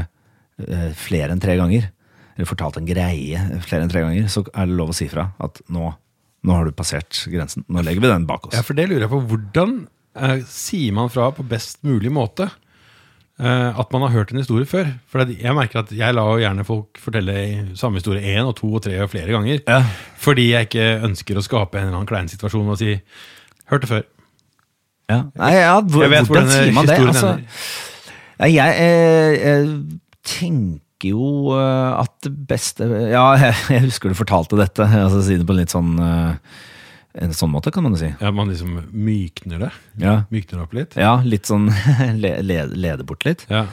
eh, 0.67 0.89
flere 0.97 1.31
enn 1.35 1.41
tre 1.43 1.55
ganger, 1.59 1.89
eller 2.37 2.49
fortalt 2.49 2.77
en 2.79 2.87
greie 2.89 3.37
flere 3.65 3.83
enn 3.85 3.91
tre 3.93 4.01
ganger, 4.05 4.27
så 4.33 4.41
er 4.53 4.65
det 4.69 4.77
lov 4.79 4.89
å 4.89 4.97
si 4.97 5.05
fra 5.11 5.27
at 5.43 5.61
nå, 5.69 5.91
nå 6.43 6.55
har 6.57 6.65
du 6.65 6.71
passert 6.73 7.13
grensen. 7.29 7.65
Nå 7.69 7.83
legger 7.85 8.01
vi 8.01 8.09
den 8.09 8.25
bak 8.29 8.47
oss. 8.49 8.55
Ja, 8.57 8.63
for 8.65 8.73
det 8.73 8.87
lurer 8.89 9.05
jeg 9.05 9.11
på. 9.13 9.21
Hvordan 9.29 9.75
eh, 10.17 10.39
sier 10.49 10.93
man 10.97 11.09
fra 11.13 11.29
på 11.35 11.45
best 11.45 11.83
mulig 11.85 12.09
måte 12.13 12.49
eh, 13.39 13.69
at 13.79 13.93
man 13.93 14.01
har 14.07 14.13
hørt 14.15 14.33
en 14.33 14.41
historie 14.41 14.65
før? 14.69 14.89
For 15.11 15.25
jeg 15.29 15.55
merker 15.57 15.83
at 15.83 15.93
jeg 15.93 16.15
lar 16.17 16.41
gjerne 16.41 16.65
folk 16.67 16.97
fortelle 17.01 17.37
samme 17.79 18.01
historie 18.01 18.25
én 18.33 18.49
og 18.49 18.55
to 18.59 18.71
og 18.73 18.81
tre 18.85 18.97
og 19.05 19.11
flere 19.13 19.33
ganger. 19.35 19.61
Ja. 19.69 19.83
Fordi 20.23 20.49
jeg 20.51 20.69
ikke 20.71 20.89
ønsker 21.09 21.37
å 21.39 21.45
skape 21.45 21.77
en 21.79 21.87
eller 21.89 21.99
annen 22.01 22.09
klein 22.09 22.31
situasjon 22.33 22.73
og 22.73 22.81
si 22.81 22.95
'hørte 23.69 23.87
før'. 23.93 24.09
Ja. 25.11 25.19
Nei, 25.35 25.51
ja, 25.57 25.73
hvor, 25.81 26.05
Jeg 26.05 26.11
vet 26.13 26.27
hvor 26.29 26.37
hvordan 26.39 26.49
denne 26.49 26.63
sier 26.63 26.75
man 26.77 26.87
det? 26.87 26.97
Altså, 27.07 27.31
jeg, 28.39 28.53
jeg, 28.55 28.75
eh, 28.79 29.33
jeg 29.43 29.65
tenker 30.27 31.09
jo 31.11 31.51
eh, 31.57 31.89
at 31.99 32.13
det 32.23 32.31
beste 32.49 32.87
Ja, 33.11 33.25
jeg, 33.39 33.57
jeg 33.75 33.83
husker 33.89 34.13
du 34.13 34.15
fortalte 34.17 34.59
dette. 34.59 34.87
Altså, 34.87 35.19
si 35.25 35.35
det 35.41 35.47
på 35.49 35.57
litt 35.57 35.73
sånn 35.75 35.97
eh, 35.99 36.61
En 37.25 37.35
sånn 37.35 37.51
måte, 37.53 37.69
kan 37.75 37.83
man 37.85 37.93
jo 37.97 37.99
si. 38.05 38.09
Ja, 38.23 38.31
Man 38.33 38.49
liksom 38.49 38.77
mykner 38.89 39.67
det. 39.67 39.73
Ja, 40.01 40.15
Mykner 40.33 40.63
opp 40.63 40.73
litt. 40.73 40.95
ja 40.97 41.17
litt 41.21 41.45
sånn 41.51 41.67
le, 42.23 42.37
le, 42.41 42.63
lede 42.73 43.05
bort 43.05 43.27
litt. 43.27 43.43
Ja. 43.51 43.67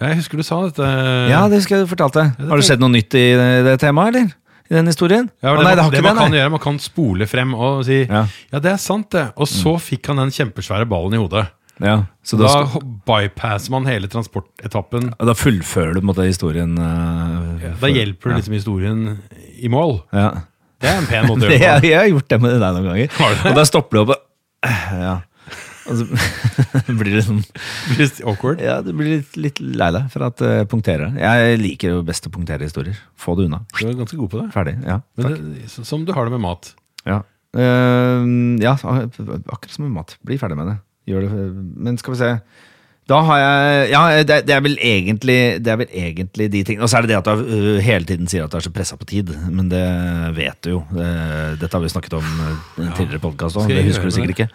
Ja, 0.00 0.10
Jeg 0.10 0.18
husker 0.22 0.40
du 0.40 0.44
sa 0.44 0.58
dette. 0.66 0.88
Ja, 1.30 1.44
det 1.48 1.60
husker 1.62 1.78
jeg 1.78 1.86
du 1.86 1.92
fortalte. 1.92 2.26
Har 2.36 2.58
det 2.60 2.66
skjedd 2.66 2.82
noe 2.82 2.92
nytt 2.92 3.14
i 3.16 3.22
det 3.64 3.78
temaet, 3.80 4.12
eller? 4.12 4.34
I 4.70 4.74
den 4.74 4.86
historien? 4.90 5.28
Ja, 5.42 5.52
Å, 5.52 5.58
det, 5.60 5.64
nei, 5.66 5.74
det 5.78 5.84
har 5.84 5.90
det 5.92 5.98
ikke 6.00 6.06
man 6.08 6.16
det, 6.16 6.22
kan 6.22 6.32
nei. 6.34 6.38
gjøre, 6.40 6.50
man 6.56 6.62
kan 6.64 6.78
spole 6.82 7.26
frem 7.30 7.54
og 7.54 7.84
si 7.86 8.00
ja, 8.04 8.24
Ja. 8.52 8.58
det 8.64 8.72
er 8.72 8.80
sant, 8.82 9.10
det. 9.14 9.26
Og 9.36 9.46
så 9.50 9.76
fikk 9.78 10.10
han 10.10 10.16
den 10.24 10.32
kjempesvære 10.34 10.88
ballen 10.90 11.14
i 11.14 11.20
hodet. 11.22 11.46
Ja, 11.78 11.98
så 12.24 12.38
da, 12.40 12.46
Da 12.48 12.64
skal, 12.70 12.82
bypasser 13.06 13.70
man 13.74 13.84
hele 13.86 14.08
transportetappen. 14.08 15.10
da 15.20 15.34
fullfører 15.36 15.92
du 15.94 16.00
på 16.00 16.04
en 16.06 16.10
måte 16.14 16.24
historien 16.24 16.72
eh, 16.80 17.74
Da 17.82 17.90
hjelper 17.92 18.30
du 18.32 18.36
liksom 18.38 18.54
historien 18.56 19.02
i 19.60 19.68
mål. 19.68 19.98
ja. 20.16 20.30
Det 20.80 20.90
er 20.90 20.98
en 21.00 21.06
pen 21.08 21.24
måte 21.28 21.46
å 21.46 21.48
gjøre 21.52 21.56
jeg, 21.56 21.80
det 21.80 21.80
på. 21.80 21.88
jeg 21.88 21.96
har 21.98 22.08
gjort 22.10 22.28
det 22.28 22.38
med 22.42 22.50
deg 22.60 22.74
noen 22.76 22.86
ganger. 22.90 23.14
Og 23.48 23.54
da 23.56 23.62
stopper 23.64 23.96
du 23.96 24.00
opp 24.02 24.10
og 24.16 24.18
Ja. 25.00 25.14
Og 25.86 26.00
så 26.00 26.06
blir 26.98 27.12
det 27.14 27.22
sånn 27.26 27.44
Litt 27.98 28.18
awkward. 28.26 28.62
Ja, 28.64 28.80
du 28.82 28.92
blir 28.96 29.18
litt, 29.18 29.36
litt 29.38 29.62
lei 29.62 29.92
deg 29.94 30.10
for 30.12 30.26
at 30.26 30.42
jeg 30.42 30.66
punkterer. 30.72 31.14
Jeg 31.20 31.62
liker 31.62 31.94
jo 31.96 32.02
best 32.06 32.26
å 32.26 32.34
punktere 32.34 32.66
historier. 32.66 32.98
Få 33.18 33.36
det 33.38 33.46
unna. 33.50 33.62
Du 33.76 33.86
er 33.86 33.96
ganske 33.98 34.18
god 34.18 34.32
på 34.32 34.42
det. 34.42 34.50
Ferdig. 34.56 34.76
Ja. 34.86 35.00
Men 35.20 35.38
det, 35.54 35.70
som 35.76 36.04
du 36.06 36.14
har 36.16 36.28
det 36.28 36.34
med 36.34 36.44
mat. 36.48 36.74
Ja, 37.06 37.22
Uh, 37.56 38.56
ja 38.60 38.74
akkurat 38.76 39.70
som 39.70 39.86
med 39.86 39.94
mat. 39.96 40.16
Bli 40.26 40.38
ferdig 40.40 40.58
med 40.58 40.72
det. 40.72 40.78
Gjør 41.08 41.26
det. 41.26 41.44
Men 41.86 41.98
skal 42.00 42.16
vi 42.16 42.20
se. 42.20 42.32
Da 43.06 43.20
har 43.22 43.38
jeg 43.38 43.90
Ja, 43.92 44.00
det, 44.26 44.40
det 44.48 44.54
er 44.56 44.62
vel 44.64 44.72
egentlig 44.82 45.62
Det 45.62 45.70
er 45.70 45.76
vel 45.78 45.92
egentlig 45.94 46.48
de 46.50 46.62
tingene. 46.66 46.82
Og 46.82 46.90
så 46.90 46.98
er 46.98 47.06
det 47.06 47.12
det 47.12 47.20
at 47.20 47.28
du 47.30 47.52
øh, 47.54 47.78
hele 47.78 48.04
tiden 48.04 48.26
sier 48.26 48.44
at 48.44 48.50
du 48.50 48.58
er 48.58 48.66
så 48.66 48.74
pressa 48.74 48.98
på 48.98 49.06
tid. 49.06 49.30
Men 49.46 49.70
det 49.70 49.84
vet 50.36 50.58
du 50.66 50.72
jo. 50.74 50.82
Det, 50.90 51.06
dette 51.62 51.72
har 51.72 51.84
vi 51.84 51.92
snakket 51.94 52.18
om 52.18 52.26
i 52.26 52.82
en 52.82 52.94
tidligere 52.98 53.22
podkast 53.22 53.60
òg. 53.62 53.70
Det 53.70 53.86
husker 53.86 54.10
du 54.10 54.16
sikkert 54.16 54.34
ikke. 54.34 54.48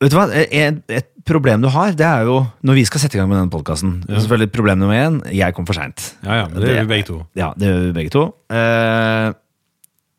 Vet 0.00 0.14
du 0.14 0.16
hva, 0.16 0.28
et, 0.32 0.78
et 0.88 1.10
problem 1.28 1.60
du 1.60 1.68
har, 1.74 1.92
det 1.92 2.06
er 2.08 2.24
jo 2.24 2.38
når 2.64 2.78
vi 2.78 2.86
skal 2.88 3.02
sette 3.02 3.18
i 3.18 3.20
gang 3.20 3.28
med 3.28 3.36
denne 3.36 3.52
podkasten 3.52 3.98
Selvfølgelig 4.08 4.48
Problem 4.54 4.80
nummer 4.80 4.96
én, 4.96 5.18
jeg 5.36 5.52
kom 5.56 5.66
for 5.68 5.76
seint. 5.76 6.14
Ja, 6.24 6.38
ja, 6.42 6.48
det, 6.48 6.62
det 6.64 6.72
gjør 6.72 6.86
vi 6.86 6.92
begge 6.94 7.08
to. 7.10 7.18
Ja, 7.36 7.50
det 7.60 7.68
gjør 7.68 7.82
vi 7.84 7.94
begge 7.98 8.12
to. 8.14 8.22
Uh, 8.48 9.32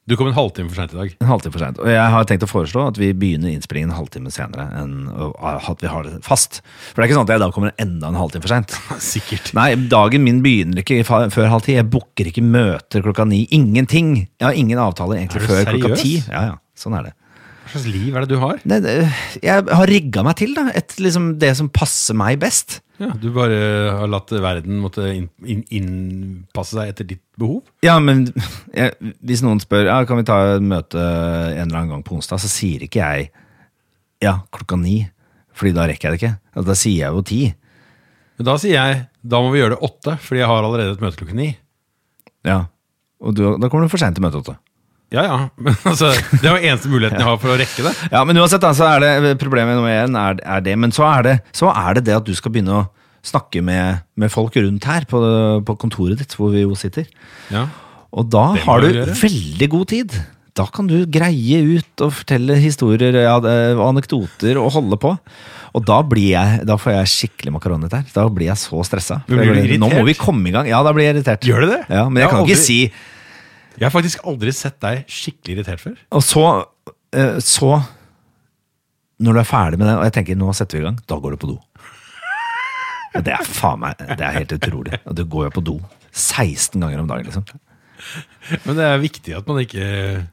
Du 0.09 0.15
kom 0.19 0.27
en 0.29 0.35
halvtime 0.37 0.67
for 0.69 0.75
seint 0.81 0.93
i 0.93 0.97
dag. 0.99 1.11
en 1.23 1.29
halvtime 1.31 1.53
for 1.55 1.63
sent. 1.63 1.79
Og 1.81 1.89
jeg 1.89 2.13
har 2.13 2.25
tenkt 2.29 2.43
å 2.45 2.49
foreslå 2.51 2.83
at 2.91 2.97
vi 2.99 3.09
begynner 3.15 3.53
innspillingen 3.55 3.89
en 3.93 3.97
halvtime 3.97 4.33
senere 4.33 4.65
enn 4.81 5.07
at 5.09 5.81
vi 5.81 5.89
har 5.89 6.05
det 6.05 6.13
fast. 6.25 6.59
For 6.91 6.99
det 6.99 7.05
er 7.05 7.09
ikke 7.09 7.17
sånn 7.19 7.29
at 7.29 7.33
jeg 7.33 7.41
da 7.45 7.49
kommer 7.55 7.73
enda 7.81 8.09
en 8.11 8.19
halvtime 8.19 8.43
for 8.45 8.53
seint. 8.53 8.75
Sikkert. 9.13 9.53
Nei, 9.57 9.69
dagen 9.93 10.25
min 10.25 10.43
begynner 10.45 10.83
ikke 10.83 11.01
før 11.07 11.49
halv 11.55 11.65
ti. 11.65 11.77
Jeg 11.79 11.89
booker 11.93 12.29
ikke 12.29 12.43
møter 12.45 13.01
klokka 13.05 13.25
ni. 13.29 13.47
Ingenting. 13.55 14.13
Jeg 14.37 14.45
har 14.49 14.57
ingen 14.61 14.81
avtaler 14.83 15.21
egentlig 15.23 15.45
før 15.47 15.63
seriøs? 15.63 15.73
klokka 15.87 16.01
ti. 16.03 16.13
Ja, 16.27 16.43
ja, 16.51 16.59
sånn 16.77 16.97
er 16.99 17.09
det. 17.09 17.15
Hva 17.71 17.79
slags 17.79 17.87
liv 17.87 18.15
er 18.15 18.25
det 18.25 18.33
du 18.33 18.39
har? 18.41 18.61
det, 18.67 18.79
det 18.83 18.95
jeg 19.41 19.65
har 19.71 19.89
rigga 19.89 20.23
meg 20.27 20.37
til 20.41 20.55
da, 20.57 20.67
et, 20.75 20.95
liksom, 20.99 21.35
det 21.41 21.53
som 21.59 21.69
passer 21.71 22.17
meg 22.17 22.41
best. 22.41 22.81
Ja, 23.01 23.09
du 23.17 23.31
bare 23.33 23.57
har 23.97 24.09
latt 24.11 24.29
verden 24.43 24.81
måtte 24.83 25.07
inn, 25.09 25.29
inn, 25.41 25.63
innpasse 25.73 26.75
seg 26.77 26.91
etter 26.91 27.07
ditt 27.09 27.23
behov? 27.39 27.63
Ja, 27.85 27.95
men 28.03 28.27
jeg, 28.75 28.93
hvis 29.25 29.41
noen 29.45 29.63
spør 29.63 29.87
ja, 29.87 30.01
kan 30.05 30.19
vi 30.19 30.27
ta 30.27 30.37
et 30.57 30.65
møte 30.65 30.99
en 31.01 31.63
eller 31.63 31.79
annen 31.79 31.95
gang 31.95 32.03
på 32.05 32.19
onsdag, 32.19 32.43
så 32.43 32.51
sier 32.51 32.85
ikke 32.85 33.01
jeg 33.01 33.31
ja, 34.21 34.35
klokka 34.53 34.77
ni. 34.77 34.99
Fordi 35.57 35.73
da 35.75 35.87
rekker 35.89 36.09
jeg 36.09 36.13
det 36.13 36.21
ikke. 36.21 36.35
Altså, 36.53 36.67
da 36.69 36.77
sier 36.77 36.99
jeg 36.99 37.15
jo 37.15 37.23
ti. 37.25 37.41
Men 38.37 38.47
da 38.47 38.55
sier 38.61 38.77
jeg 38.77 39.01
da 39.21 39.41
må 39.41 39.51
vi 39.53 39.61
gjøre 39.61 39.75
det 39.75 39.85
åtte, 39.85 40.15
fordi 40.23 40.41
jeg 40.41 40.49
har 40.49 40.65
allerede 40.65 40.95
et 40.95 41.03
møte 41.03 41.19
klokken 41.19 41.41
ni. 41.41 41.49
Ja. 42.47 42.63
Og 43.21 43.35
du, 43.37 43.43
da 43.61 43.69
kommer 43.69 43.85
du 43.85 43.93
for 43.93 44.01
seint 44.01 44.17
til 44.17 44.25
møtet. 44.25 44.41
Otto. 44.41 44.55
Ja 45.11 45.25
ja, 45.27 45.37
men 45.59 45.75
altså, 45.91 46.13
det 46.39 46.47
er 46.47 46.55
jo 46.55 46.69
eneste 46.71 46.91
muligheten 46.91 47.19
jeg 47.19 47.27
har 47.27 47.39
for 47.41 47.51
å 47.51 47.59
rekke 47.59 47.83
det. 47.83 47.91
Ja, 48.13 48.23
men 48.27 48.39
uansett, 48.39 48.63
så 48.77 48.87
er 48.87 49.03
det 49.03 49.35
problemet 49.41 49.75
nummer 49.75 49.91
én 49.91 50.15
er, 50.15 50.39
er 50.55 50.63
det. 50.63 50.77
Men 50.79 50.95
så 50.95 51.03
er 51.09 51.27
det, 51.27 51.37
så 51.57 51.71
er 51.73 51.99
det 51.99 52.05
det 52.07 52.15
at 52.21 52.27
du 52.27 52.31
skal 52.37 52.53
begynne 52.55 52.79
å 52.79 52.89
snakke 53.27 53.61
med, 53.61 54.01
med 54.17 54.31
folk 54.33 54.55
rundt 54.57 54.87
her 54.89 55.05
på, 55.09 55.19
på 55.67 55.75
kontoret 55.83 56.21
ditt, 56.23 56.35
hvor 56.39 56.53
vi 56.55 56.63
jo 56.63 56.77
sitter. 56.79 57.09
Ja. 57.53 57.67
Og 58.11 58.31
da 58.31 58.51
har 58.63 58.83
du 58.83 58.89
gjøre. 58.91 59.17
veldig 59.19 59.67
god 59.75 59.91
tid. 59.91 60.15
Da 60.57 60.65
kan 60.67 60.87
du 60.89 60.97
greie 61.07 61.61
ut 61.63 62.03
og 62.03 62.11
fortelle 62.17 62.57
historier 62.59 63.15
ja, 63.23 63.37
og 63.39 63.83
anekdoter 63.85 64.59
og 64.59 64.73
holde 64.75 64.99
på. 64.99 65.13
Og 65.71 65.85
da, 65.87 66.01
blir 66.03 66.33
jeg, 66.33 66.65
da 66.67 66.75
får 66.79 66.97
jeg 66.97 67.11
skikkelig 67.13 67.53
makaroner 67.55 67.91
der. 67.91 68.03
Da 68.11 68.25
blir 68.27 68.49
jeg 68.49 68.59
så 68.59 68.81
stressa. 68.83 69.21
Nå 69.31 69.87
må 69.91 70.03
vi 70.09 70.17
komme 70.19 70.51
i 70.51 70.55
gang. 70.55 70.67
Ja, 70.67 70.81
da 70.83 70.91
blir 70.95 71.07
jeg 71.07 71.15
irritert. 71.15 71.47
Gjør 71.47 71.63
du 71.63 71.71
det? 71.71 71.81
Ja, 71.87 72.07
Men 72.09 72.19
jeg, 72.19 72.25
Jeg 72.25 72.33
kan 72.33 72.41
kan 72.41 72.49
ikke 72.49 72.63
si 72.65 72.79
Jeg 73.77 73.87
har 73.87 73.93
faktisk 73.93 74.25
aldri 74.27 74.51
sett 74.55 74.79
deg 74.83 75.05
skikkelig 75.09 75.57
irritert 75.57 75.81
før. 75.81 75.97
Og 76.11 76.23
så, 76.25 76.45
eh, 77.15 77.39
så 77.39 77.83
Når 79.21 79.33
du 79.33 79.39
er 79.39 79.45
ferdig 79.45 79.77
med 79.77 79.87
det, 79.87 79.95
og 79.99 80.03
jeg 80.07 80.13
tenker 80.13 80.35
nå 80.35 80.53
setter 80.57 80.79
vi 80.79 80.81
i 80.81 80.87
gang, 80.87 80.99
da 81.07 81.15
går 81.21 81.31
du 81.35 81.37
på 81.37 81.51
do. 81.53 81.57
Ja, 83.13 83.21
Det 83.21 83.33
er 83.35 83.43
faen 83.43 83.79
meg 83.79 83.97
Det 83.97 84.21
er 84.23 84.31
helt 84.31 84.53
utrolig. 84.55 84.99
Og 85.05 85.15
Du 85.15 85.25
går 85.25 85.49
jo 85.49 85.55
på 85.59 85.63
do 85.63 85.79
16 86.11 86.79
ganger 86.81 86.99
om 86.99 87.07
dagen, 87.07 87.25
liksom. 87.25 87.45
Men 88.65 88.75
det 88.75 88.83
er 88.83 88.97
viktig 88.99 89.37
at 89.37 89.47
man 89.47 89.61
ikke 89.61 90.27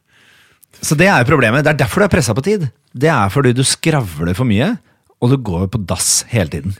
Så 0.82 0.96
det 0.96 1.06
er 1.06 1.24
problemet. 1.24 1.64
Det 1.64 1.74
er 1.74 1.84
derfor 1.84 2.00
du 2.00 2.04
er 2.06 2.12
pressa 2.12 2.34
på 2.34 2.42
tid. 2.42 2.70
Det 2.94 3.10
er 3.10 3.28
fordi 3.28 3.52
du 3.52 3.62
skravler 3.62 4.34
for 4.34 4.44
mye, 4.48 4.78
og 5.20 5.30
du 5.30 5.36
går 5.36 5.68
på 5.68 5.84
dass 5.86 6.24
hele 6.30 6.48
tiden. 6.48 6.76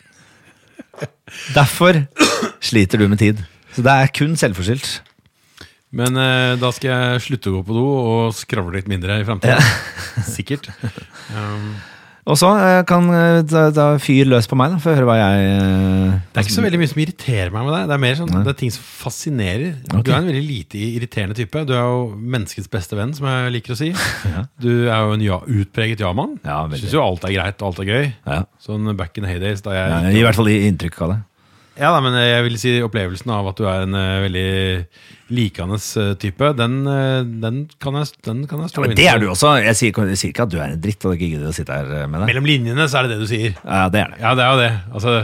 Derfor 1.55 2.07
sliter 2.61 2.99
du 2.99 3.09
med 3.09 3.19
tid. 3.19 3.45
Så 3.75 3.83
det 3.83 3.93
er 3.93 4.13
kun 4.15 4.37
selvforskyldt. 4.39 5.01
Men 5.97 6.19
eh, 6.21 6.55
da 6.61 6.73
skal 6.77 6.91
jeg 6.91 7.23
slutte 7.29 7.53
å 7.53 7.59
gå 7.59 7.63
på 7.69 7.77
do 7.77 7.85
og 7.89 8.35
skravle 8.37 8.77
litt 8.77 8.91
mindre 8.91 9.21
i 9.23 9.29
framtida. 9.29 9.57
Sikkert. 10.37 10.69
Um, 11.33 11.71
Og 12.29 12.37
så 12.37 12.49
eh, 12.61 12.83
kan 12.89 13.07
eh, 13.15 13.39
da, 13.49 13.69
da 13.73 13.87
fyr 14.03 14.29
løs 14.29 14.45
på 14.51 14.57
meg, 14.59 14.75
da, 14.75 14.81
for 14.83 14.93
å 14.93 14.99
høre 14.99 15.07
hva 15.09 15.15
jeg 15.17 15.47
eh, 15.49 16.17
det 16.29 16.43
er 16.43 16.45
ikke 16.45 16.57
så 16.59 16.65
veldig 16.65 16.81
mye 16.83 16.91
som 16.91 17.01
irriterer 17.01 17.53
meg 17.55 17.65
med 17.65 17.73
deg. 17.73 17.87
Det 17.89 17.95
er 17.97 18.03
mer 18.03 18.19
sånn, 18.19 18.33
Nei. 18.35 18.43
det 18.45 18.53
er 18.53 18.59
ting 18.61 18.73
som 18.75 18.85
fascinerer. 18.85 19.79
Okay. 19.89 20.03
Du 20.05 20.11
er 20.13 20.19
en 20.19 20.29
veldig 20.29 20.43
lite 20.45 20.83
irriterende 20.85 21.39
type. 21.39 21.63
Du 21.69 21.73
er 21.73 21.81
jo 21.89 22.03
menneskets 22.37 22.69
beste 22.73 22.99
venn, 22.99 23.15
som 23.17 23.31
jeg 23.31 23.55
liker 23.57 23.73
å 23.75 23.79
si. 23.81 23.89
Du 24.65 24.71
er 24.91 24.93
jo 24.93 25.17
en 25.17 25.25
ja, 25.25 25.41
utpreget 25.41 26.05
ja-mann. 26.05 26.37
Ja. 26.45 26.61
Syns 26.77 26.95
jo 26.99 27.01
alt 27.03 27.25
er 27.25 27.33
greit 27.39 27.65
og 27.65 27.71
alt 27.71 27.83
er 27.87 27.89
gøy. 27.89 28.13
Ja. 28.29 28.43
Sånn 28.61 28.93
back 28.99 29.17
in 29.17 29.25
the 29.25 29.33
heydays 29.33 29.65
da 29.65 29.73
jeg 29.79 29.97
Ja, 29.97 30.13
I 30.21 30.25
hvert 30.29 30.37
fall 30.37 30.53
i 30.53 30.61
inntrykk 30.69 31.01
av 31.07 31.15
det. 31.15 31.19
Ja, 31.79 31.93
da, 31.95 32.01
men 32.03 32.17
jeg 32.19 32.43
vil 32.49 32.59
si 32.59 32.73
opplevelsen 32.83 33.31
av 33.31 33.53
at 33.53 33.61
du 33.61 33.69
er 33.71 33.85
en 33.87 33.95
uh, 33.95 34.23
veldig 34.25 34.49
likende 35.29 35.77
eh, 35.77 36.15
type, 36.19 36.49
den, 36.57 36.79
uh, 36.89 37.21
den, 37.43 37.61
kan 37.79 37.99
jeg, 38.01 38.11
den 38.25 38.41
kan 38.49 38.63
jeg 38.65 38.73
stå 38.73 38.83
Men 38.83 38.97
det 38.99 39.07
er 39.07 39.21
du 39.21 39.29
også. 39.29 39.53
Jeg 39.61 39.77
sier, 39.79 39.93
jeg 40.11 40.19
sier 40.19 40.33
ikke 40.33 40.47
at 40.49 40.55
du 40.55 40.57
er 40.59 40.73
en 40.73 40.83
dritt 40.83 41.05
og 41.07 41.15
ikke 41.15 41.29
gidder 41.35 41.53
å 41.53 41.55
sitte 41.55 41.77
her 41.77 42.09
med 42.09 42.23
deg. 42.23 42.31
Mellom 42.33 42.49
linjene 42.49 42.89
så 42.89 43.01
er 43.01 43.07
det 43.07 43.15
det 43.15 43.21
du 43.23 43.31
sier. 43.31 43.55
Ja, 43.61 43.85
det 43.93 44.03
er 44.03 44.15
det. 44.15 44.21
Ja, 44.25 44.33
det 44.39 44.47
er 44.47 44.55
jo 44.55 44.63
det. 44.63 44.71
Altså, 44.91 45.15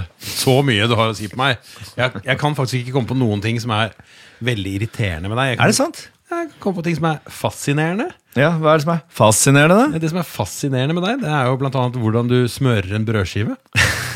så 0.44 0.58
mye 0.68 0.90
du 0.90 0.96
har 1.00 1.10
å 1.10 1.16
si 1.18 1.30
på 1.32 1.40
meg. 1.40 1.72
Jeg, 1.96 2.22
jeg 2.28 2.40
kan 2.44 2.58
faktisk 2.60 2.82
ikke 2.82 2.98
komme 2.98 3.10
på 3.10 3.18
noen 3.18 3.42
ting 3.42 3.58
som 3.64 3.74
er 3.74 3.96
veldig 4.44 4.76
irriterende 4.78 5.32
med 5.32 5.40
deg. 5.40 5.56
Kan, 5.56 5.64
Er 5.64 5.72
det 5.72 5.78
sant? 5.80 6.06
Jeg 6.30 6.52
kan 6.52 6.62
komme 6.62 6.78
på 6.78 6.86
ting 6.86 7.00
som 7.00 7.10
er 7.10 7.34
fascinerende. 7.40 8.08
Ja, 8.38 8.52
Hva 8.58 8.72
er 8.72 8.80
det 8.80 8.86
som 8.86 8.94
er 8.94 9.02
fascinerende, 9.14 9.82
da? 9.82 10.00
Det 10.02 10.10
som 10.10 10.22
er 10.22 10.26
fascinerende 10.26 10.96
med 10.96 11.04
deg, 11.06 11.20
det 11.22 11.30
er 11.30 11.50
jo 11.50 11.58
annet 11.58 12.00
hvordan 12.02 12.30
du 12.30 12.38
smører 12.50 12.96
en 12.96 13.06
brødskive. 13.06 13.58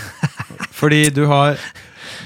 Fordi 0.78 1.04
du 1.14 1.24
har 1.30 1.58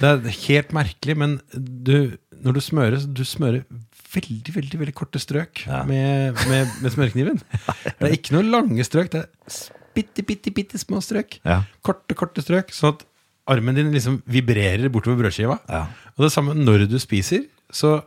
Det 0.00 0.09
er 0.11 0.37
helt 0.46 0.72
merkelig, 0.76 1.16
men 1.18 1.37
du, 1.52 2.14
når 2.42 2.57
du 2.59 2.62
smører, 2.64 3.05
du 3.07 3.22
smører 3.28 3.64
veldig, 4.12 4.52
veldig 4.57 4.78
veldig 4.83 4.94
korte 4.96 5.20
strøk 5.22 5.62
Ja. 5.66 5.83
med, 5.88 6.37
med, 6.50 6.72
med 6.83 6.92
smørkniven. 6.94 7.38
Det 7.98 8.09
er 8.11 8.16
ikke 8.18 8.35
noen 8.37 8.50
lange 8.52 8.85
strøk, 8.85 9.11
det 9.14 9.22
er 9.24 9.62
bitte, 9.96 10.24
bitte, 10.24 10.52
bitte 10.55 10.81
små 10.81 11.00
strøk. 11.05 11.38
Ja. 11.48 11.62
Korte, 11.85 12.16
korte 12.18 12.44
strøk, 12.44 12.72
sånn 12.76 12.94
at 12.96 13.07
armen 13.52 13.76
din 13.76 13.90
liksom 13.94 14.20
vibrerer 14.31 14.88
bortover 14.92 15.24
brødskiva. 15.24 15.59
Ja. 15.68 15.87
Og 16.16 16.26
det 16.26 16.33
samme 16.35 16.55
når 16.57 16.87
du 16.92 16.98
spiser, 17.02 17.44
så 17.72 17.98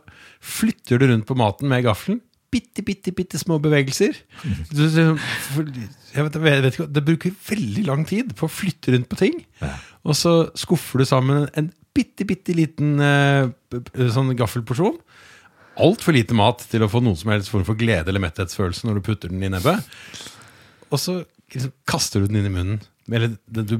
flytter 0.42 0.98
du 1.02 1.08
rundt 1.10 1.26
på 1.28 1.36
maten 1.38 1.68
med 1.70 1.84
gaffelen. 1.86 2.20
Bitte, 2.54 2.80
bitte, 2.86 3.10
bitte 3.12 3.38
små 3.42 3.58
bevegelser. 3.60 4.14
Du, 4.76 4.84
jeg 4.86 6.24
vet, 6.24 6.36
jeg 6.38 6.62
vet 6.62 6.68
ikke, 6.70 6.86
det 6.96 7.02
bruker 7.04 7.34
veldig 7.50 7.82
lang 7.88 8.06
tid 8.08 8.30
på 8.38 8.46
å 8.46 8.52
flytte 8.52 8.94
rundt 8.94 9.08
på 9.12 9.18
ting. 9.20 9.40
Og 10.06 10.14
så 10.14 10.32
skuffer 10.58 11.02
du 11.02 11.08
sammen 11.08 11.48
en 11.58 11.70
bitte, 11.96 12.26
bitte 12.28 12.54
liten 12.54 12.96
eh, 13.02 13.48
sånn 14.14 14.30
gaffelporsjon. 14.38 14.98
Altfor 15.82 16.14
lite 16.16 16.36
mat 16.36 16.62
til 16.70 16.84
å 16.86 16.88
få 16.88 17.02
noen 17.04 17.18
som 17.20 17.32
helst 17.34 17.50
form 17.52 17.64
for 17.68 17.76
glede 17.76 18.08
eller 18.12 18.22
metthetsfølelse 18.24 18.86
når 18.88 19.00
du 19.00 19.06
putter 19.10 19.32
den 19.32 19.42
i 19.44 19.50
nebbet. 19.52 19.82
Og 20.92 21.00
så 21.02 21.18
liksom, 21.52 21.72
kaster 21.88 22.22
du 22.22 22.30
den 22.30 22.38
inn 22.40 22.48
i 22.48 22.54
munnen. 22.54 22.78
Eller 23.10 23.34
det- 23.50 23.66
du 23.68 23.76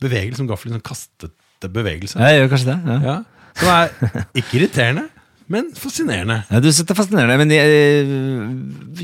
beveger 0.00 0.30
liksom 0.32 0.48
gaffelen 0.48 0.76
i 0.76 0.78
sånn 0.78 0.86
kastete 0.88 1.68
bevegelse. 1.74 2.16
Jeg 2.22 2.38
gjør 2.40 2.52
kanskje 2.54 2.70
det. 2.70 2.78
Ja. 2.86 2.98
Ja, 3.08 3.18
Som 3.58 3.68
er 3.74 4.24
ikke 4.38 4.60
irriterende, 4.60 5.08
men 5.52 5.70
fascinerende. 5.76 6.42
Ja, 6.50 6.60
du 6.60 6.68
synes 6.68 6.86
det 6.86 6.92
er 6.92 6.98
fascinerende, 6.98 7.36
men 7.40 7.52
eh, 7.56 8.10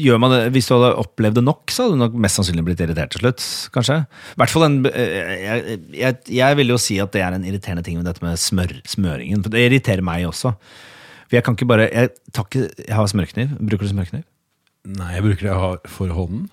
gjør 0.00 0.18
man 0.20 0.35
det, 0.35 0.40
hvis 0.54 0.68
du 0.68 0.74
hadde 0.76 0.90
opplevd 1.00 1.38
det 1.40 1.44
nok, 1.46 1.62
så 1.72 1.87
hadde 1.87 1.96
du 1.96 2.02
nok 2.02 2.18
mest 2.24 2.40
sannsynlig 2.40 2.66
blitt 2.66 2.83
irritert 2.85 3.14
til 3.14 3.24
slutt, 3.24 3.44
kanskje. 3.74 4.00
Hvert 4.40 4.52
fall 4.52 4.66
en, 4.68 4.76
eh, 4.90 5.35
jeg, 5.40 5.78
jeg, 5.96 6.18
jeg 6.37 6.59
vil 6.61 6.74
jo 6.74 6.80
si 6.80 6.98
at 7.02 7.14
det 7.16 7.24
er 7.24 7.37
en 7.37 7.46
irriterende 7.48 7.85
ting 7.87 7.96
med 8.00 8.09
dette 8.11 8.24
med 8.24 8.40
smør, 8.40 8.76
smøringen, 8.88 9.44
for 9.44 9.54
det 9.54 9.64
irriterer 9.64 10.04
meg 10.04 10.28
også. 10.28 10.52
For 11.24 11.38
jeg 11.38 11.46
kan 11.46 11.57
ikke 11.57 11.70
bare, 11.72 11.88
jeg, 11.88 12.12
tar 12.37 12.61
jeg 12.61 12.92
har 12.92 13.09
smørkniv, 13.11 13.57
bruker 13.61 13.88
du 13.88 13.94
smørkniv? 13.94 14.26
Nei, 14.85 15.14
jeg 15.16 15.24
bruker 15.24 15.46
det 15.46 15.52
jeg 15.54 15.62
har 15.64 15.80
for 15.88 16.12
hånden. 16.12 16.44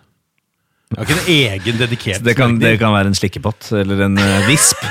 Jeg 0.91 0.99
har 0.99 1.07
ikke 1.07 1.15
en 1.21 1.29
egen 1.31 1.77
dedikert 1.79 2.17
Så 2.19 2.25
det 2.25 2.33
kan, 2.35 2.57
det 2.59 2.73
kan 2.81 2.91
være 2.91 3.07
en 3.13 3.15
slikkepott, 3.15 3.69
eller 3.79 4.01
en 4.09 4.17
uh, 4.19 4.47
visp, 4.49 4.81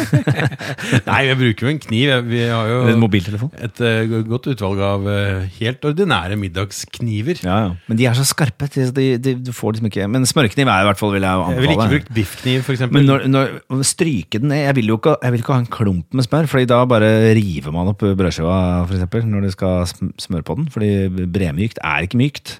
Nei, 1.10 1.18
jeg 1.28 1.36
bruker 1.36 1.66
jo 1.66 1.70
en 1.72 1.80
kniv. 1.82 2.10
Vi 2.30 2.40
har 2.48 2.68
jo 2.70 2.78
eller 2.82 2.94
en 2.96 3.02
mobiltelefon. 3.02 3.50
et 3.60 3.80
uh, 3.84 4.14
godt 4.28 4.48
utvalg 4.54 4.80
av 4.84 5.04
uh, 5.04 5.42
helt 5.58 5.84
ordinære 5.90 6.38
middagskniver. 6.40 7.42
Ja, 7.44 7.58
ja. 7.66 7.74
Men 7.90 8.00
de 8.00 8.06
er 8.08 8.16
så 8.16 8.24
skarpe, 8.28 8.68
de, 8.72 8.86
de, 8.96 9.06
de, 9.20 9.34
du 9.50 9.52
får 9.56 9.76
liksom 9.76 9.90
ikke, 9.90 10.08
men 10.10 10.24
smørkniv 10.28 10.70
er 10.70 10.84
i 10.84 10.88
hvert 10.88 11.00
fall, 11.00 11.12
vil 11.16 11.26
jeg 11.28 11.40
jo 11.40 11.44
Jeg 11.50 11.60
ville 11.60 11.76
ikke 11.76 11.84
anbefale. 11.84 12.00
brukt 12.00 12.14
biffkniv, 12.20 12.72
eksempel. 12.76 12.96
Men 12.98 13.08
når, 13.10 13.26
når, 13.34 13.52
å 13.76 13.80
stryke 13.86 14.40
den 14.40 14.52
ned 14.54 14.64
Jeg 14.64 14.78
vil 14.80 14.90
jo 14.94 14.98
ikke, 15.00 15.16
jeg 15.20 15.34
vil 15.36 15.44
ikke 15.44 15.56
ha 15.56 15.60
en 15.64 15.70
klump 15.76 16.16
med 16.16 16.26
smør, 16.26 16.48
Fordi 16.54 16.70
da 16.70 16.80
bare 16.88 17.12
river 17.36 17.76
man 17.76 17.92
opp 17.92 18.00
brødskiva 18.06 18.56
for 18.86 18.96
eksempel, 18.96 19.28
når 19.28 19.46
du 19.48 19.52
skal 19.54 19.84
sm- 19.90 20.14
smøre 20.20 20.46
på 20.46 20.56
den. 20.60 20.70
Fordi 20.72 21.26
bremykt 21.30 21.80
er 21.84 22.08
ikke 22.08 22.20
mykt. 22.20 22.56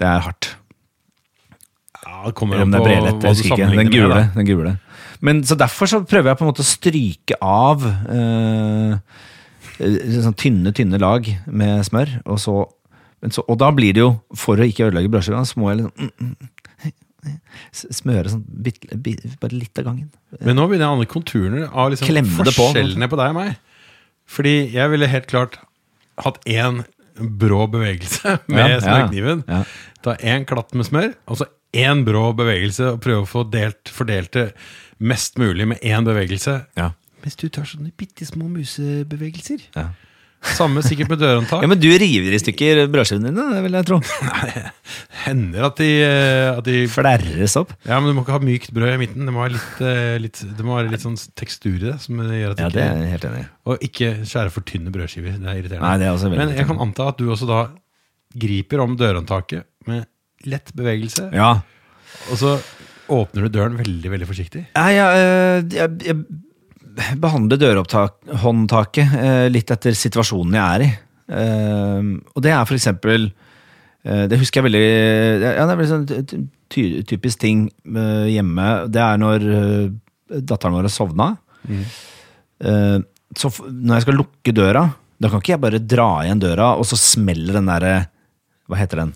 Det 0.00 0.06
er 0.08 0.22
hardt. 0.24 0.54
Ja, 2.22 2.30
det 2.30 2.36
kommer 2.38 2.60
jo 2.60 2.66
an 2.68 2.76
på 2.78 2.84
brelett, 2.86 3.18
hva 3.18 3.32
du 3.34 3.42
husker. 3.42 3.56
Den 3.56 3.66
sammenligner 3.66 3.92
gule. 3.92 4.14
med. 4.14 4.34
Den 4.38 4.46
gule. 4.48 4.74
Men 5.22 5.42
Så 5.46 5.56
derfor 5.58 5.90
så 5.90 6.00
prøver 6.06 6.30
jeg 6.32 6.38
på 6.38 6.44
en 6.46 6.50
måte 6.52 6.62
å 6.64 6.66
stryke 6.68 7.38
av 7.42 7.82
eh, 7.86 8.94
eh, 9.82 10.16
sånn 10.22 10.38
tynne, 10.38 10.72
tynne 10.74 10.98
lag 11.02 11.26
med 11.46 11.82
smør. 11.86 12.14
Og, 12.26 12.38
så, 12.42 12.56
men 13.22 13.34
så, 13.34 13.44
og 13.46 13.58
da 13.62 13.70
blir 13.74 13.94
det 13.96 14.04
jo, 14.04 14.12
for 14.38 14.58
å 14.58 14.66
ikke 14.66 14.88
ødelegge 14.90 15.10
brødskiva, 15.12 15.42
så 15.46 15.62
må 15.62 15.70
jeg 15.72 15.82
liksom 15.82 16.10
mm, 16.10 16.32
mm, 16.86 16.94
smøre 17.98 18.32
sånn 18.34 18.46
bit, 18.66 18.82
bit, 19.02 19.22
bare 19.42 19.54
litt 19.58 19.78
av 19.78 19.86
gangen. 19.90 20.08
Men 20.40 20.58
nå 20.58 20.66
begynner 20.70 20.88
jeg 20.88 20.94
å 20.94 20.98
ane 21.00 21.10
konturene 21.10 21.68
av 21.70 21.92
liksom 21.94 22.32
forskjellene 22.42 23.06
på. 23.06 23.14
på, 23.14 23.22
deg 23.22 23.34
og 23.34 23.38
meg. 23.38 23.54
Fordi 24.32 24.56
jeg 24.74 24.90
ville 24.94 25.10
helt 25.10 25.30
klart 25.30 25.58
hatt 26.22 26.42
én 26.50 26.82
brå 27.18 27.66
bevegelse 27.70 28.38
med 28.50 28.58
Ja, 28.62 28.68
ja, 28.74 28.82
smørkniven. 28.82 29.42
ja. 29.46 29.62
Ta 30.02 30.16
én 30.18 30.46
klatt 30.48 30.72
med 30.74 30.88
smør, 30.88 31.12
og 31.30 31.38
så 31.38 31.46
én 31.72 32.04
brå 32.06 32.28
bevegelse, 32.36 32.94
og 32.94 33.02
prøve 33.04 33.24
å 33.24 33.28
få 33.28 33.44
delt, 33.50 33.90
fordelt 33.92 34.32
det 34.36 34.48
mest 35.02 35.38
mulig 35.40 35.66
med 35.72 35.82
én 35.82 36.06
bevegelse. 36.06 36.58
Ja. 36.78 36.92
Mens 37.22 37.38
du 37.38 37.46
tar 37.52 37.66
sånne 37.68 37.92
bitte 37.98 38.26
små 38.26 38.48
musebevegelser. 38.50 39.68
Ja. 39.76 39.90
Samme 40.42 40.82
sikkert 40.82 41.06
med 41.12 41.20
dørhåndtak. 41.22 41.62
Ja, 41.62 41.68
Men 41.70 41.78
du 41.78 41.86
river 41.86 42.34
i 42.34 42.38
stykker 42.42 42.80
brødskivene 42.90 43.30
dine, 43.30 43.44
det 43.54 43.60
vil 43.62 43.76
jeg 43.78 43.86
tro. 43.86 43.98
Hender 45.22 45.68
at 45.68 45.78
de, 45.78 45.90
eh, 46.02 46.48
at 46.50 46.66
de 46.66 46.80
Flerres 46.90 47.54
opp. 47.60 47.70
Ja, 47.86 48.00
men 48.00 48.10
du 48.10 48.16
må 48.16 48.24
ikke 48.24 48.34
ha 48.34 48.42
mykt 48.42 48.72
brød 48.74 48.90
i 48.90 48.98
midten. 49.04 49.28
Det 49.28 49.34
må, 49.34 49.44
være 49.44 49.54
litt, 49.54 49.82
eh, 49.86 50.16
litt, 50.24 50.40
det 50.42 50.66
må 50.66 50.74
være 50.80 50.90
litt 50.90 51.04
sånn 51.04 51.14
tekstur 51.38 51.76
i 51.76 51.84
det. 51.84 51.94
Som 52.02 52.18
gjør 52.26 52.56
at 52.56 52.64
Ja, 52.64 52.72
det 52.74 52.80
det 52.80 52.88
er 52.88 53.12
helt 53.14 53.28
enig. 53.30 53.44
Og 53.70 53.86
ikke 53.86 54.10
skjære 54.26 54.54
for 54.56 54.66
tynne 54.66 54.94
brødskiver. 54.94 55.38
Det 55.38 55.46
er 55.46 55.62
irriterende. 55.62 55.86
Nei, 55.86 55.94
det 56.02 56.08
er 56.08 56.16
også 56.16 56.32
veldig 56.32 56.42
men 56.42 56.56
jeg 56.58 56.70
kan 56.72 56.82
anta 56.88 57.08
at 57.12 57.22
du 57.22 57.30
også 57.30 57.46
da 57.46 57.60
griper 58.42 58.82
om 58.82 58.98
dørhåndtaket 58.98 59.68
med 59.86 60.08
lett 60.50 60.72
bevegelse, 60.76 61.28
Ja. 61.34 61.52
og 62.30 62.38
så 62.40 62.56
åpner 63.12 63.46
du 63.46 63.52
døren 63.52 63.76
veldig 63.76 64.10
veldig 64.12 64.28
forsiktig. 64.28 64.64
Nei, 64.76 64.90
jeg, 64.96 65.22
øh, 65.26 65.64
jeg, 65.74 65.90
jeg 66.06 67.18
behandler 67.20 67.60
dørhåndtaket 67.60 69.14
øh, 69.16 69.46
litt 69.52 69.70
etter 69.72 69.96
situasjonen 69.96 70.56
jeg 70.58 70.76
er 70.76 70.84
i. 70.86 70.90
Eh, 71.32 72.10
og 72.34 72.44
det 72.44 72.52
er 72.52 72.66
for 72.68 72.76
eksempel 72.76 73.28
eh, 74.04 74.24
Det 74.28 74.36
husker 74.40 74.58
jeg 74.60 74.66
veldig 74.66 74.82
Ja, 74.82 75.62
det 75.64 75.72
er 75.72 75.78
veldig 75.80 75.92
sånn 75.92 76.48
typisk 76.72 77.38
ting 77.40 77.66
hjemme. 77.84 78.66
Det 78.92 79.00
er 79.04 79.18
når 79.20 79.42
datteren 80.40 80.72
vår 80.78 80.88
har 80.88 80.92
sovna. 80.92 81.26
Mm. 81.68 81.82
så 83.38 83.50
når 83.68 83.94
jeg 83.94 84.04
skal 84.06 84.16
lukke 84.18 84.54
døra, 84.56 84.86
da 85.20 85.28
kan 85.30 85.42
ikke 85.42 85.52
jeg 85.52 85.62
bare 85.62 85.78
dra 85.84 86.06
igjen 86.24 86.40
døra, 86.42 86.72
og 86.80 86.88
så 86.88 86.96
smeller 86.98 87.60
den 87.60 87.68
derre 87.70 87.92
Hva 88.66 88.80
heter 88.80 89.02
den? 89.04 89.12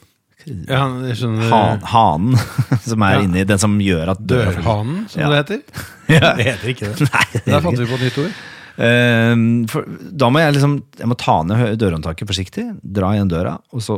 Ja. 0.47 0.83
Han, 0.87 1.81
hanen 1.91 2.37
som 2.87 3.03
er 3.03 3.17
Ja. 3.17 3.23
inni 3.27 3.45
den 3.49 3.59
som 3.59 3.79
gjør 3.83 4.13
at 4.15 4.21
døra 4.23 4.53
Dørhanen, 4.55 5.09
som 5.11 5.21
Ja. 5.23 5.31
det 5.33 5.41
heter. 5.43 5.63
Ja. 6.17 6.35
Det 6.39 6.45
heter 6.47 6.69
ikke 6.71 6.91
det. 6.93 7.09
Nei, 7.15 7.25
det 7.35 7.45
Der 7.49 7.57
er 7.59 7.65
fant 7.65 7.81
vi 7.81 7.87
på 7.91 7.97
et 7.99 8.05
nytt 8.07 8.19
ord. 8.23 8.37
Uh, 8.77 9.65
for, 9.73 9.87
da 10.21 10.29
må 10.31 10.39
jeg 10.43 10.53
liksom 10.53 10.75
Jeg 11.01 11.09
må 11.09 11.17
ta 11.19 11.39
ned 11.49 11.79
dørhåndtaket 11.81 12.29
forsiktig, 12.29 12.67
dra 12.85 13.15
igjen 13.17 13.31
døra, 13.33 13.55
og 13.73 13.83
så 13.83 13.97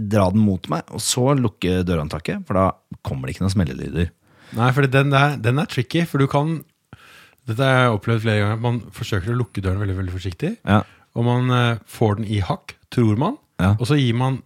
dra 0.00 0.30
den 0.32 0.40
mot 0.42 0.64
meg, 0.72 0.82
og 0.90 1.02
så 1.04 1.34
lukke 1.38 1.82
dørhåndtaket, 1.86 2.40
for 2.48 2.56
da 2.58 2.64
kommer 3.06 3.28
det 3.28 3.36
ikke 3.36 3.44
noen 3.44 3.52
smellelyder. 3.54 4.08
Nei, 4.56 4.70
for 4.74 4.88
den, 4.88 5.12
der, 5.12 5.36
den 5.44 5.60
er 5.62 5.68
tricky, 5.70 6.02
for 6.08 6.18
du 6.18 6.26
kan 6.26 6.62
Dette 7.46 7.62
har 7.66 7.84
jeg 7.86 7.94
opplevd 7.96 8.22
flere 8.22 8.40
ganger. 8.42 8.58
Man 8.62 8.76
forsøker 8.94 9.32
å 9.32 9.38
lukke 9.38 9.62
døren 9.64 9.80
veldig 9.82 9.96
veldig 9.98 10.12
forsiktig. 10.14 10.50
Ja. 10.62 10.80
Og 11.18 11.24
man 11.26 11.48
eh, 11.50 11.80
får 11.90 12.20
den 12.20 12.28
i 12.30 12.38
hakk, 12.44 12.76
tror 12.94 13.16
man. 13.18 13.34
Ja. 13.58 13.72
Og 13.80 13.88
så 13.90 13.96
gir 13.98 14.14
man 14.14 14.36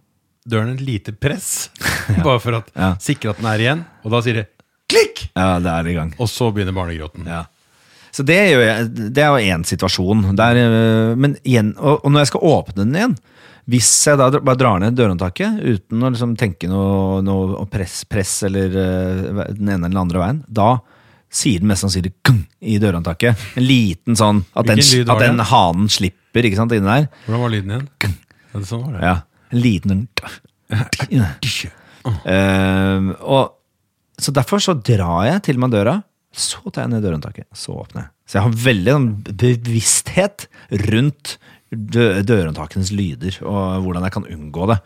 døren 0.47 0.73
et 0.75 0.81
lite 0.83 1.13
press, 1.13 1.69
bare 2.25 2.39
for 2.43 2.59
å 2.59 2.63
Ja. 2.75 2.93
sikre 3.03 3.33
at 3.35 3.41
den 3.41 3.49
er 3.51 3.63
igjen. 3.65 3.85
Og 4.05 4.13
da 4.15 4.21
sier 4.25 4.41
det 4.41 4.47
klikk! 4.87 5.27
ja, 5.35 5.57
det 5.59 5.71
er 5.73 5.87
i 5.91 5.95
gang. 5.97 6.13
Og 6.23 6.29
så 6.31 6.49
begynner 6.55 6.75
barnegråten. 6.77 7.27
Ja. 7.27 7.43
Så 8.15 8.23
det, 8.25 8.37
det 9.13 9.21
er 9.21 9.33
jo 9.35 9.51
én 9.53 9.65
situasjon. 9.67 10.23
Der, 10.39 10.57
øh, 10.63 11.17
men 11.19 11.35
igjen, 11.43 11.73
og, 11.77 11.99
og 12.05 12.13
når 12.13 12.23
jeg 12.23 12.29
skal 12.31 12.45
åpne 12.49 12.79
den 12.85 12.95
igjen 12.95 13.17
Hvis 13.67 13.89
jeg 14.07 14.17
da 14.17 14.29
bare 14.39 14.57
drar 14.57 14.79
ned 14.79 14.95
dørhåndtaket 14.95 15.57
uten 15.59 16.01
å 16.07 16.09
liksom 16.13 16.37
tenke 16.39 16.69
noe, 16.71 17.19
noe 17.21 17.65
press, 17.69 18.05
press 18.09 18.31
eller 18.47 18.71
øh, 18.71 19.41
den 19.51 19.67
ene 19.67 19.75
eller 19.83 19.91
den 19.91 19.99
andre 20.05 20.21
veien, 20.23 20.39
da 20.47 20.77
sier 21.27 21.59
den 21.59 21.67
mest 21.67 21.83
sannsynlig 21.83 22.13
gung 22.25 22.39
i 22.63 22.77
dørhåndtaket. 22.79 23.35
En 23.59 23.65
liten 23.67 24.15
sånn 24.17 24.39
At 24.55 24.69
den, 24.71 24.79
at 24.79 25.19
den 25.25 25.43
hanen 25.51 25.91
slipper 25.91 26.47
ikke 26.47 26.61
sant, 26.61 26.71
inni 26.71 26.87
der. 26.87 27.09
Hvordan 27.27 27.43
var 27.43 27.51
lyden 27.53 27.73
igjen? 27.75 27.89
Ja, 28.07 28.61
det 28.61 28.69
sånn 28.71 28.85
var 28.87 28.95
det. 28.95 29.01
Ja, 29.03 29.15
En 29.51 29.61
liten 29.63 30.07
uh, 32.27 33.13
og, 33.23 33.53
Så 34.19 34.33
derfor 34.35 34.63
så 34.63 34.75
drar 34.75 35.27
jeg 35.29 35.43
til 35.47 35.61
meg 35.61 35.73
døra, 35.75 35.99
så 36.37 36.61
tar 36.69 36.85
jeg 36.85 36.95
ned 36.95 37.05
dørhåndtaket, 37.05 37.47
så 37.55 37.77
åpner 37.81 38.07
jeg. 38.07 38.11
Så 38.27 38.37
jeg 38.37 38.45
har 38.45 38.57
veldig 38.65 38.95
sånn 38.97 39.11
bevissthet 39.27 40.47
rundt 40.89 41.37
dø 41.67 42.05
dørhåndtakenes 42.23 42.93
lyder 42.95 43.37
og 43.43 43.83
hvordan 43.83 44.05
jeg 44.07 44.13
kan 44.15 44.27
unngå 44.31 44.67
det. 44.71 44.77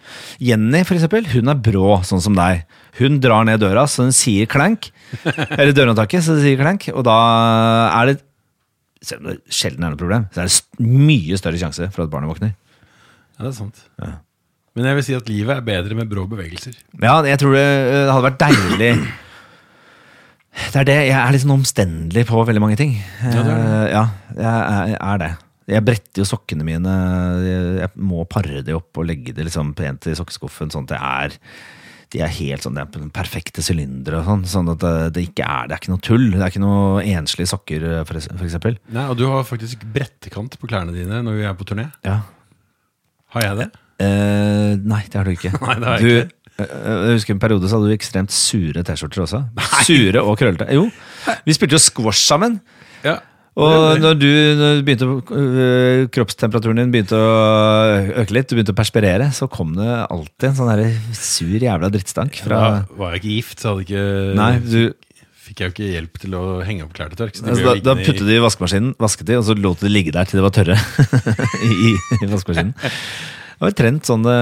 Jenny 0.42 0.82
for 0.88 0.98
eksempel, 0.98 1.28
hun 1.34 1.52
er 1.54 1.62
brå, 1.70 2.00
sånn 2.08 2.24
som 2.24 2.38
deg. 2.38 2.64
Hun 2.98 3.20
drar 3.22 3.46
ned 3.46 3.62
døra 3.62 3.86
så 3.90 4.08
den 4.08 4.16
sier 4.16 4.50
klank. 4.50 4.90
Eller 5.60 5.76
dørhåndtaket 5.78 6.26
så 6.26 6.38
den 6.38 6.46
sier 6.46 6.62
klank. 6.62 6.88
Og 6.94 7.06
da 7.06 7.18
er 8.00 8.12
det 8.12 8.18
selv 9.02 9.24
om 9.24 9.32
det 9.32 9.54
sjelden 9.54 9.86
er 9.86 9.94
noe 9.94 10.00
problem, 10.00 10.28
så 10.34 10.44
er 10.44 10.50
det 10.50 10.86
mye 10.86 11.38
større 11.40 11.62
sjanse 11.62 11.90
for 11.94 12.06
at 12.06 12.12
barnet 12.14 12.30
våkner. 12.30 12.54
Ja, 13.38 13.48
det 13.48 13.50
er 13.52 13.58
sant. 13.58 13.88
Men 14.78 14.88
jeg 14.88 14.98
vil 14.98 15.04
si 15.04 15.16
at 15.18 15.28
livet 15.32 15.58
er 15.58 15.66
bedre 15.68 15.98
med 15.98 16.08
brå 16.12 16.24
bevegelser. 16.32 16.78
Ja, 17.04 17.18
jeg 17.28 17.42
tror 17.42 17.58
det 17.58 17.66
eh, 17.66 18.08
hadde 18.08 18.24
vært 18.30 18.40
deilig 18.40 18.92
Det 20.72 20.80
er 20.80 20.88
det. 20.88 20.98
Jeg 21.10 21.18
er 21.18 21.34
litt 21.36 21.44
sånn 21.44 21.58
omstendelig 21.58 22.24
på 22.30 22.44
veldig 22.48 22.64
mange 22.64 22.80
ting. 22.80 22.96
Ja, 23.24 23.34
det 23.36 23.42
er 23.42 23.60
det. 23.66 23.74
Eh, 23.82 23.90
Ja, 23.92 24.06
jeg 24.38 24.96
er, 24.96 25.20
det. 25.20 25.32
Jeg 25.72 25.86
bretter 25.88 26.24
jo 26.24 26.28
sokkene 26.28 26.68
mine. 26.68 26.96
Jeg, 27.44 27.92
må 28.00 28.24
pare 28.32 28.64
de 28.64 28.76
opp 28.78 29.00
og 29.00 29.08
legge 29.08 29.36
det 29.36 29.48
liksom 29.50 29.76
pent 29.78 30.08
i 30.08 30.16
sokkeskuffen, 30.18 30.72
sånn 30.72 30.88
at 30.88 30.96
det 30.96 31.04
er 31.12 31.38
de 32.12 32.20
er 32.20 32.32
helt 32.36 32.66
sånn, 32.66 32.76
det 32.76 32.84
er 32.84 33.06
perfekte 33.16 33.64
sylindere. 33.64 34.20
og 34.20 34.26
Sånn, 34.28 34.42
sånn 34.52 34.72
at 34.74 34.82
det, 34.84 34.96
det 35.16 35.22
ikke 35.30 35.46
er 35.48 35.70
det 35.70 35.76
er 35.78 35.80
ikke 35.80 35.94
noe 35.94 36.04
tull. 36.04 36.26
Det 36.34 36.42
er 36.44 36.52
ikke 36.52 36.64
noe 36.64 37.04
enslige 37.08 37.52
sokker, 37.52 37.86
eh, 37.88 38.02
for, 38.08 38.20
for 38.34 38.48
eksempel. 38.48 38.76
Nei, 38.92 39.06
Og 39.08 39.16
du 39.20 39.24
har 39.32 39.48
faktisk 39.48 39.86
brettekant 39.96 40.58
på 40.60 40.68
klærne 40.72 40.92
dine 40.96 41.22
når 41.24 41.40
vi 41.40 41.46
er 41.48 41.56
på 41.56 41.68
turné. 41.70 41.88
Ja. 42.08 42.18
Har 43.32 43.48
jeg 43.48 43.62
det? 43.62 43.70
Eh, 44.02 44.76
nei, 44.82 45.02
det 45.08 45.20
har 45.20 45.28
du 45.28 45.34
ikke. 45.36 45.52
Nei, 45.62 45.76
det 45.82 45.88
har 45.90 45.98
jeg 45.98 46.06
du, 46.06 46.14
ikke. 46.26 46.38
eh, 46.66 47.02
Jeg 47.12 47.18
husker 47.20 47.36
en 47.38 47.42
periode 47.44 47.70
så 47.72 47.78
hadde 47.80 47.90
du 47.92 47.96
ekstremt 47.98 48.34
sure 48.36 48.84
T-skjorter 48.88 49.26
også. 49.28 49.44
Sure 49.88 50.24
og 50.26 50.38
krøllete. 50.42 50.70
Jo, 50.76 50.88
vi 51.46 51.58
spilte 51.58 51.78
jo 51.78 51.84
squash 51.84 52.24
sammen. 52.30 52.60
Ja. 53.06 53.20
Og 53.62 54.00
når 54.00 54.14
du, 54.16 54.28
når 54.56 54.78
du 54.80 54.84
begynte 54.88 55.08
øh, 55.36 56.06
kroppstemperaturen 56.16 56.80
din 56.80 56.92
begynte 56.94 57.18
å 57.20 57.32
øke 58.24 58.32
litt, 58.38 58.48
du 58.48 58.56
begynte 58.56 58.72
å 58.72 58.78
perspirere, 58.80 59.28
så 59.36 59.50
kom 59.52 59.74
det 59.76 59.90
alltid 60.06 60.48
en 60.48 60.56
sånn 60.62 60.70
her 60.72 60.86
sur 61.20 61.58
jævla 61.60 61.90
drittstank 61.92 62.40
fra 62.46 62.62
Da 62.64 63.02
var 63.02 63.18
jeg 63.18 63.22
ikke 63.26 63.34
gift, 63.36 63.60
så 63.60 63.74
hadde 63.74 63.84
ikke, 63.90 64.06
Nei, 64.40 64.50
du, 64.64 65.26
fikk 65.44 65.60
jeg 65.66 65.68
jo 65.68 65.76
ikke 65.76 65.92
hjelp 65.98 66.22
til 66.24 66.40
å 66.40 66.44
henge 66.64 66.88
opp 66.88 66.96
klær 66.96 67.12
til 67.12 67.20
tørk. 67.26 67.36
så 67.42 67.50
altså, 67.52 67.68
da, 67.68 67.76
da 67.92 67.98
puttet 68.00 68.24
du 68.24 68.32
i 68.32 68.40
vaskemaskinen, 68.48 68.96
vasket 69.04 69.28
de, 69.34 69.40
og 69.42 69.46
så 69.50 69.58
lot 69.60 69.84
du 69.84 69.90
de 69.90 69.94
ligge 69.98 70.16
der 70.16 70.32
til 70.32 70.40
de 70.40 70.48
var 70.48 70.56
tørre. 70.56 70.80
I, 71.68 71.92
I 72.22 72.32
vaskemaskinen. 72.32 72.72
Var 73.62 73.76
trent 73.78 74.08
sånn 74.10 74.24
det 74.26 74.38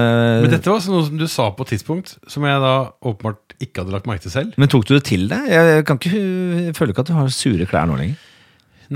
Men 0.46 0.52
dette 0.54 0.70
var 0.70 0.80
noe 0.88 1.04
som 1.04 1.18
du 1.20 1.26
sa 1.28 1.50
på 1.52 1.66
et 1.66 1.74
tidspunkt, 1.74 2.14
som 2.30 2.46
jeg 2.48 2.62
da 2.62 2.74
åpenbart 3.04 3.56
ikke 3.60 3.82
hadde 3.82 3.92
lagt 3.92 4.08
merke 4.08 4.24
til 4.24 4.32
selv. 4.32 4.54
Men 4.56 4.70
tok 4.72 4.86
du 4.88 4.94
det 4.96 5.02
til 5.10 5.26
deg? 5.28 5.50
Jeg, 5.52 5.74
jeg, 5.74 5.84
kan 5.88 6.00
ikke, 6.00 6.22
jeg 6.70 6.76
føler 6.78 6.94
ikke 6.94 7.04
at 7.04 7.10
du 7.10 7.18
har 7.18 7.34
sure 7.36 7.66
klær 7.68 7.90
nå 7.90 7.98
lenger. 8.00 8.22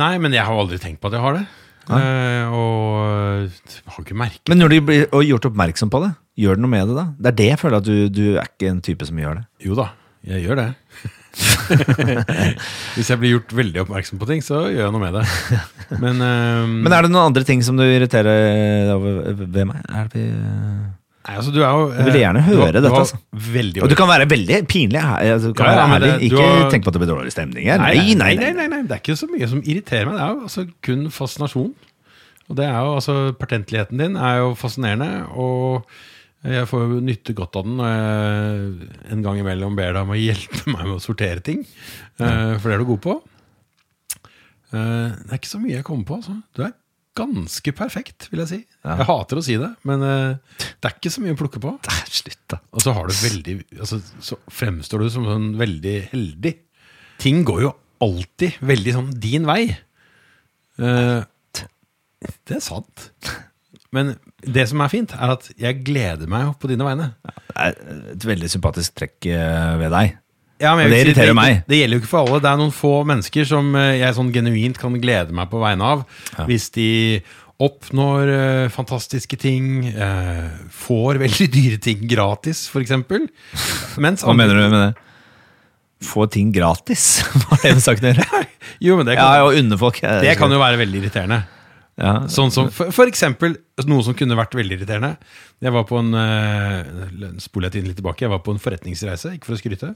Nei, 0.01 0.15
men 0.19 0.33
jeg 0.35 0.47
har 0.49 0.57
aldri 0.59 0.81
tenkt 0.81 1.03
på 1.03 1.11
at 1.11 1.19
jeg 1.19 1.25
har 1.27 1.37
det. 1.37 1.45
Eh, 1.85 2.55
og 2.57 3.51
har 3.93 4.01
ikke 4.01 4.17
merket 4.17 4.49
Men 4.49 4.63
når 4.63 4.73
du 4.73 4.79
blir 4.89 5.03
og 5.13 5.27
gjort 5.29 5.51
oppmerksom 5.51 5.93
på 5.93 6.01
det, 6.07 6.15
gjør 6.41 6.57
det 6.57 6.65
noe 6.65 6.73
med 6.73 6.89
det 6.89 6.97
da? 6.97 7.05
Det 7.19 7.31
er 7.31 7.37
det 7.43 7.51
jeg 7.51 7.61
føler 7.61 7.83
at 7.83 7.91
du, 7.91 7.97
du 8.09 8.25
er 8.33 8.49
ikke 8.49 8.71
en 8.73 8.81
type 8.85 9.05
som 9.05 9.21
gjør 9.21 9.43
det. 9.43 9.45
Jo 9.67 9.77
da, 9.77 9.91
jeg 10.25 10.47
gjør 10.47 10.63
det. 10.63 10.69
Hvis 12.97 13.11
jeg 13.11 13.21
blir 13.21 13.37
gjort 13.37 13.55
veldig 13.57 13.83
oppmerksom 13.85 14.21
på 14.21 14.29
ting, 14.29 14.43
så 14.45 14.65
gjør 14.71 14.87
jeg 14.87 14.95
noe 14.95 15.03
med 15.03 15.17
det. 15.19 15.25
Men, 16.03 16.21
um, 16.23 16.75
Men 16.87 16.97
er 16.97 17.07
det 17.07 17.13
noen 17.15 17.31
andre 17.31 17.45
ting 17.49 17.65
som 17.67 17.79
du 17.79 17.85
irriterer 17.87 18.29
deg 18.89 18.93
over 18.95 19.41
ved 19.45 19.65
meg? 19.71 19.81
Er 19.91 20.11
det, 20.13 20.25
nei, 20.31 21.35
altså, 21.39 21.55
du 21.55 21.61
er 21.63 21.71
jo 21.71 21.87
Jeg 21.95 22.09
vil 22.11 22.21
gjerne 22.23 22.43
eh, 22.45 22.51
høre 22.51 22.71
du 22.75 22.81
dette, 22.81 22.93
altså. 23.03 23.21
og 23.85 23.91
du 23.93 23.97
kan 23.99 24.11
være 24.13 24.29
veldig 24.31 24.61
pinlig. 24.71 25.03
altså, 25.03 25.51
Du 25.53 25.59
kan 25.59 25.71
Ja, 25.73 25.75
ja, 25.79 25.89
være 25.95 25.99
ærlig. 26.01 26.31
Ikke 26.31 26.45
har- 26.45 26.71
tenk 26.75 26.87
på 26.87 26.93
at 26.93 26.99
det 26.99 27.05
blir 27.05 27.13
dårlig 27.15 27.35
stemning 27.35 27.69
her. 27.71 27.83
Nei 27.83 28.15
Nei, 28.15 28.35
nei 28.41 28.53
nei, 28.53 28.69
nei, 28.77 28.83
Det 28.87 28.99
er 28.99 29.03
ikke 29.03 29.19
så 29.19 29.31
mye 29.31 29.51
som 29.51 29.63
irriterer 29.65 30.11
meg. 30.11 30.19
Det 30.21 30.25
er 30.29 30.35
jo 30.35 30.49
altså 30.49 30.67
kun 30.85 31.07
fascinasjon. 31.11 31.75
Og 32.45 32.59
det 32.59 32.67
er 32.69 32.75
jo 32.77 32.97
altså 32.99 33.15
Pertentligheten 33.41 33.97
din 34.03 34.19
er 34.21 34.43
jo 34.43 34.51
fascinerende, 34.59 35.25
og 35.33 35.87
jeg 36.45 36.69
får 36.69 36.83
jo 36.85 37.01
nytte 37.01 37.33
godt 37.37 37.57
av 37.57 37.65
den 37.65 37.77
når 37.81 37.93
jeg 37.95 38.89
en 39.15 39.23
gang 39.25 39.39
imellom 39.41 39.77
ber 39.79 39.95
deg 39.97 40.03
om 40.05 40.13
å 40.13 40.19
hjelpe 40.19 40.65
meg 40.75 40.83
med 40.85 40.97
å 40.99 41.03
sortere 41.03 41.41
ting. 41.45 41.63
Ja. 42.21 42.57
For 42.61 42.69
det 42.69 42.75
er 42.77 42.83
du 42.85 42.89
god 42.93 43.03
på. 43.05 43.15
Eh, 44.75 45.13
Det 45.15 45.31
er 45.31 45.39
ikke 45.41 45.53
så 45.55 45.61
mye 45.63 45.77
jeg 45.79 45.87
kommer 45.87 46.05
på. 46.09 46.19
Altså. 46.21 46.37
Du 46.57 46.63
er 46.67 46.75
ganske 47.15 47.73
perfekt, 47.79 48.27
vil 48.33 48.43
jeg 48.43 48.51
si. 48.51 48.59
Ja. 48.83 48.97
Jeg 48.99 49.07
hater 49.07 49.39
å 49.39 49.45
si 49.47 49.55
det, 49.61 49.71
men 49.87 50.03
eh, 50.03 50.59
det 50.59 50.89
er 50.91 50.97
ikke 50.99 51.13
så 51.15 51.23
mye 51.25 51.37
å 51.37 51.39
plukke 51.39 51.63
på. 51.63 51.77
Det 51.87 51.95
er 51.95 52.13
Slutt, 52.15 52.41
da. 52.51 52.59
Og 52.75 52.83
så 52.85 52.93
har 52.95 53.09
du 53.11 53.15
veldig 53.19 53.55
altså, 53.81 53.99
Så 54.23 54.37
fremstår 54.55 55.03
du 55.05 55.09
som 55.15 55.25
sånn 55.27 55.49
veldig 55.59 55.95
heldig. 56.13 56.53
Ting 57.23 57.41
går 57.47 57.65
jo 57.69 57.73
alltid 58.05 58.59
veldig 58.67 58.95
sånn 58.99 59.11
din 59.23 59.47
vei. 59.49 59.63
Eh, 60.83 61.23
det 62.45 62.57
er 62.59 62.63
sant. 62.65 63.09
Men 63.95 64.15
det 64.43 64.67
som 64.71 64.83
er 64.85 64.91
fint, 64.93 65.15
er 65.15 65.37
at 65.37 65.49
jeg 65.61 65.81
gleder 65.87 66.31
meg 66.31 66.53
på 66.61 66.71
dine 66.71 66.87
vegne. 66.87 67.13
Det 67.23 67.55
er 67.55 67.79
et 68.17 68.27
veldig 68.29 68.51
sympatisk 68.53 68.97
trekk 68.99 69.31
eh, 69.31 69.73
ved 69.81 69.95
deg. 69.95 70.17
Ja, 70.63 70.75
men 70.79 70.87
Og 70.87 70.93
det 70.93 71.01
irriterer 71.03 71.05
si, 71.05 71.15
irriterer 71.15 71.39
meg. 71.39 71.63
Det 71.71 71.79
gjelder 71.81 71.99
jo 71.99 72.03
ikke 72.03 72.11
for 72.13 72.27
alle. 72.27 72.43
Det 72.43 72.51
er 72.51 72.61
noen 72.61 72.75
få 72.75 72.93
mennesker 73.11 73.49
som 73.49 73.73
eh, 73.79 73.95
jeg 74.01 74.19
sånn 74.19 74.35
genuint 74.35 74.79
kan 74.81 74.99
glede 75.03 75.35
meg 75.37 75.51
på 75.53 75.63
vegne 75.63 75.95
av. 75.95 76.05
Hvis 76.51 76.69
de 76.75 76.91
oppnår 77.63 78.31
uh, 78.35 78.69
fantastiske 78.75 79.37
ting, 79.39 79.87
uh, 79.95 80.51
får 80.75 81.21
veldig 81.23 81.47
dyre 81.55 81.79
ting 81.83 82.03
gratis, 82.11 82.65
f.eks. 82.67 82.91
Hva 83.95 84.35
mener 84.35 84.59
du 84.59 84.65
med 84.65 84.81
det? 84.81 84.89
Få 86.05 86.27
ting 86.29 86.51
gratis? 86.55 87.23
Hva 87.45 87.61
er 87.61 87.69
det 87.71 87.77
med 87.79 87.85
saken 87.87 88.09
å 88.11 88.13
gjøre? 88.13 88.43
Jo, 88.85 88.97
men 88.99 89.07
det 89.07 89.15
Ja, 89.15 89.29
kan, 89.29 89.47
og 89.47 89.59
unne 89.61 89.77
folk. 89.79 90.01
eh, 90.03 90.19
det 90.25 90.35
kan 90.41 90.53
jo 90.53 90.59
være 90.59 90.81
veldig 90.81 91.05
irriterende. 91.05 91.45
Ja. 91.95 92.15
Sånn 92.31 92.51
som 92.51 92.71
for, 92.75 92.91
for 92.95 93.11
eksempel 93.11 93.55
noe 93.87 94.03
som 94.07 94.17
kunne 94.19 94.39
vært 94.39 94.57
veldig 94.59 94.81
irriterende. 94.81 95.13
Jeg 95.63 95.75
var 95.75 95.85
på 95.87 96.01
en 96.01 96.11
uh, 96.15 97.37
Spoler 97.43 97.71
jeg 97.71 97.77
tiden 97.77 97.91
litt 97.91 97.99
tilbake. 98.01 98.25
Jeg 98.27 98.33
var 98.33 98.43
på 98.43 98.55
en 98.55 98.63
forretningsreise, 98.63 99.37
ikke 99.37 99.51
for 99.51 99.57
å 99.57 99.61
skryte. 99.61 99.93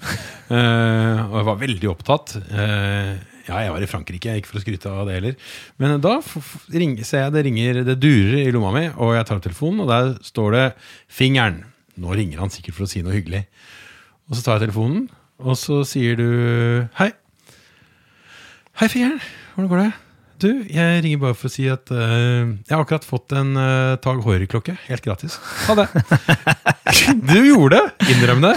Uh, 0.51 1.27
og 1.27 1.37
jeg 1.41 1.49
var 1.51 1.61
veldig 1.65 1.91
opptatt. 1.91 2.37
Uh, 2.53 3.19
ja, 3.49 3.65
jeg 3.65 3.75
var 3.75 3.85
i 3.85 3.91
Frankrike, 3.91 4.39
ikke 4.39 4.53
for 4.53 4.61
å 4.61 4.65
skryte 4.65 4.93
av 4.93 5.09
det 5.09 5.19
heller. 5.19 5.53
Men 5.81 5.99
da 6.05 6.19
ring, 6.75 6.97
ser 7.07 7.27
jeg 7.27 7.35
det 7.35 7.45
ringer, 7.49 7.83
det 7.89 7.99
durer 8.03 8.43
i 8.45 8.55
lomma 8.55 8.73
mi, 8.75 8.87
og 8.95 9.15
jeg 9.17 9.29
tar 9.29 9.41
opp 9.41 9.47
telefonen, 9.47 9.85
og 9.85 9.91
der 9.91 10.11
står 10.27 10.57
det 10.57 10.67
'Fingeren'. 11.11 11.63
Nå 11.99 12.15
ringer 12.15 12.45
han 12.45 12.53
sikkert 12.55 12.77
for 12.77 12.87
å 12.87 12.91
si 12.91 13.03
noe 13.03 13.17
hyggelig. 13.17 13.47
Og 14.29 14.37
så 14.37 14.45
tar 14.45 14.59
jeg 14.59 14.69
telefonen, 14.69 15.09
og 15.41 15.57
så 15.59 15.81
sier 15.89 16.15
du 16.21 16.29
'Hei'. 16.95 17.17
Hei, 18.79 18.87
Fingeren. 18.87 19.19
Hvordan 19.57 19.73
går 19.73 19.83
det? 19.83 20.08
Du, 20.39 20.51
jeg 20.71 21.01
ringer 21.03 21.19
bare 21.23 21.35
for 21.35 21.51
å 21.51 21.51
si 21.51 21.65
at 21.71 21.91
uh, 21.91 22.47
jeg 22.47 22.71
har 22.71 22.85
akkurat 22.85 23.07
fått 23.07 23.35
en 23.35 23.57
uh, 23.59 23.97
Tag 24.03 24.21
Heuer-klokke. 24.23 24.77
Helt 24.87 25.03
gratis. 25.03 25.39
Ha 25.67 25.75
det. 25.81 25.89
du 27.33 27.41
gjorde 27.43 27.81
det! 27.81 28.13
Innrøm 28.15 28.45
det. 28.47 28.55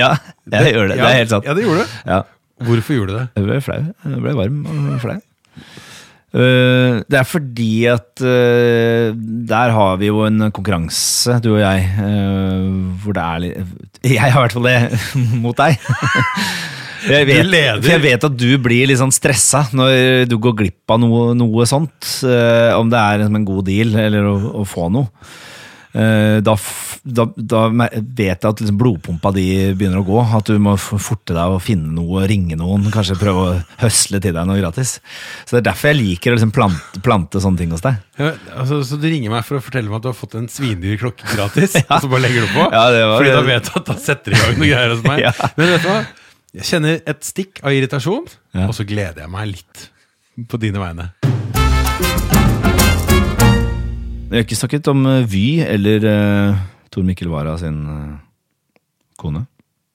ja, 0.00 0.16
jeg 0.50 0.74
gjør 0.74 0.90
det. 0.90 0.98
Det 0.98 1.06
er 1.06 1.20
helt 1.20 1.34
sant. 1.36 1.46
Ja, 1.46 1.54
det 1.54 1.66
gjorde 1.68 1.84
du. 1.84 1.94
Ja. 2.10 2.24
Hvorfor 2.66 2.98
gjorde 2.98 3.12
du 3.12 3.18
det? 3.20 3.26
Jeg 3.36 3.46
ble 3.46 3.60
flau. 3.62 3.82
Jeg 4.10 4.24
ble 4.24 4.34
varm 4.40 4.62
og 4.72 4.98
flau. 5.04 5.18
Uh, 6.36 6.98
det 7.06 7.20
er 7.20 7.28
fordi 7.30 7.70
at 7.88 8.20
uh, 8.26 9.14
der 9.14 9.70
har 9.72 10.00
vi 10.02 10.10
jo 10.10 10.24
en 10.26 10.50
konkurranse, 10.50 11.38
du 11.44 11.52
og 11.54 11.62
jeg, 11.62 11.86
uh, 12.02 12.90
hvor 13.04 13.16
det 13.16 13.22
er 13.22 13.44
litt 13.44 14.00
Jeg 14.02 14.20
har 14.20 14.34
i 14.34 14.42
hvert 14.42 14.56
fall 14.58 14.66
det 14.66 14.80
mot 15.46 15.56
deg. 15.62 15.78
Jeg 17.08 17.26
vet, 17.28 17.84
jeg 17.86 18.02
vet 18.02 18.24
at 18.28 18.36
du 18.38 18.48
blir 18.62 18.88
litt 18.90 19.00
sånn 19.00 19.14
stressa 19.14 19.66
når 19.76 20.26
du 20.30 20.36
går 20.42 20.56
glipp 20.62 20.94
av 20.94 21.02
noe, 21.02 21.34
noe 21.36 21.66
sånt. 21.68 21.98
Uh, 22.24 22.72
om 22.80 22.88
det 22.92 22.98
er 23.02 23.20
liksom 23.22 23.40
en 23.42 23.48
god 23.52 23.68
deal 23.68 23.94
eller 24.06 24.30
å, 24.32 24.36
å 24.62 24.64
få 24.68 24.88
noe. 24.94 25.10
Eh, 25.96 26.42
da, 26.44 26.52
da, 27.08 27.24
da 27.40 27.60
vet 27.72 28.42
jeg 28.42 28.50
at 28.50 28.58
liksom 28.60 28.76
blodpumpa 28.76 29.30
di 29.32 29.44
begynner 29.78 30.02
å 30.02 30.04
gå. 30.04 30.18
At 30.36 30.50
du 30.50 30.58
må 30.60 30.74
forte 30.76 31.32
deg 31.32 31.54
å 31.54 31.60
finne 31.62 31.88
noe, 31.96 32.26
ringe 32.28 32.58
noen, 32.60 32.84
kanskje 32.92 33.16
prøve 33.20 33.44
å 33.46 33.54
høsle 33.80 34.20
til 34.20 34.34
deg 34.36 34.44
noe 34.48 34.60
gratis. 34.60 34.98
Så 35.46 35.56
Det 35.56 35.62
er 35.62 35.68
derfor 35.70 35.92
jeg 35.94 36.00
liker 36.02 36.34
å 36.34 36.36
liksom 36.36 36.52
plante, 36.56 37.00
plante 37.06 37.40
sånne 37.40 37.62
ting 37.62 37.72
hos 37.72 37.84
deg. 37.86 37.96
Ja, 38.20 38.34
altså, 38.58 38.82
så 38.84 39.00
du 39.00 39.08
ringer 39.08 39.32
meg 39.32 39.48
for 39.48 39.56
å 39.56 39.64
fortelle 39.64 39.88
meg 39.88 40.02
at 40.02 40.04
du 40.04 40.10
har 40.12 40.18
fått 40.20 40.36
en 40.36 40.50
svindyr 40.52 41.00
klokke 41.00 41.32
gratis, 41.32 41.78
og 41.88 41.96
så 42.04 42.12
bare 42.12 42.26
legger 42.26 42.44
du 42.44 42.52
på? 42.58 42.68
Ja, 42.76 42.84
det 42.92 43.02
var- 43.06 43.16
Fordi 43.22 43.34
da 43.38 43.42
vet 43.48 43.70
du 43.70 43.80
at 43.80 43.90
da 43.94 43.98
setter 44.10 44.36
i 44.36 44.42
gang 44.42 44.60
noe 44.60 44.68
greier 44.74 44.94
hos 44.98 45.04
meg. 45.08 45.24
Ja. 45.26 45.32
Men 45.56 45.72
vet 45.78 45.80
du 45.86 45.88
hva? 45.94 45.98
Jeg 46.54 46.66
kjenner 46.68 47.00
et 47.02 47.26
stikk 47.26 47.58
av 47.66 47.74
irritasjon, 47.74 48.26
Ja. 48.54 48.66
og 48.68 48.74
så 48.76 48.86
gleder 48.86 49.24
jeg 49.24 49.30
meg 49.32 49.48
litt 49.50 49.88
på 50.48 50.60
dine 50.60 50.78
vegne. 50.78 51.10
Vi 54.26 54.34
har 54.34 54.44
ikke 54.44 54.58
snakket 54.58 54.88
om 54.90 55.04
eh, 55.06 55.26
Vy 55.30 55.60
eller 55.62 56.06
uh, 56.06 56.56
Tor 56.90 57.04
Mikkel 57.06 57.28
Wara 57.30 57.56
sin 57.60 57.76
uh, 57.86 58.16
kone. 59.20 59.44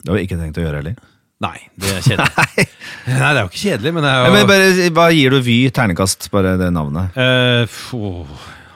Det 0.02 0.12
har 0.12 0.20
vi 0.20 0.28
ikke 0.28 0.40
tenkt 0.40 0.60
å 0.60 0.64
gjøre 0.64 0.82
heller. 0.82 0.96
Nei, 1.42 1.58
det 1.82 1.90
er 1.90 2.06
kjedelig. 2.06 2.68
Nei, 3.08 3.18
det 3.18 3.32
er 3.32 3.40
jo 3.42 3.50
ikke 3.50 3.64
kjedelig, 3.64 3.94
men 3.96 4.06
det 4.06 4.12
er 4.12 4.22
jo 4.28 4.34
men 4.36 4.50
bare, 4.52 4.90
hva 4.96 5.08
gir 5.16 5.34
du 5.36 5.40
Vy 5.46 5.58
ternekast, 5.74 6.30
bare 6.34 6.54
det 6.62 6.70
navnet? 6.76 7.18
Uh, 7.18 7.66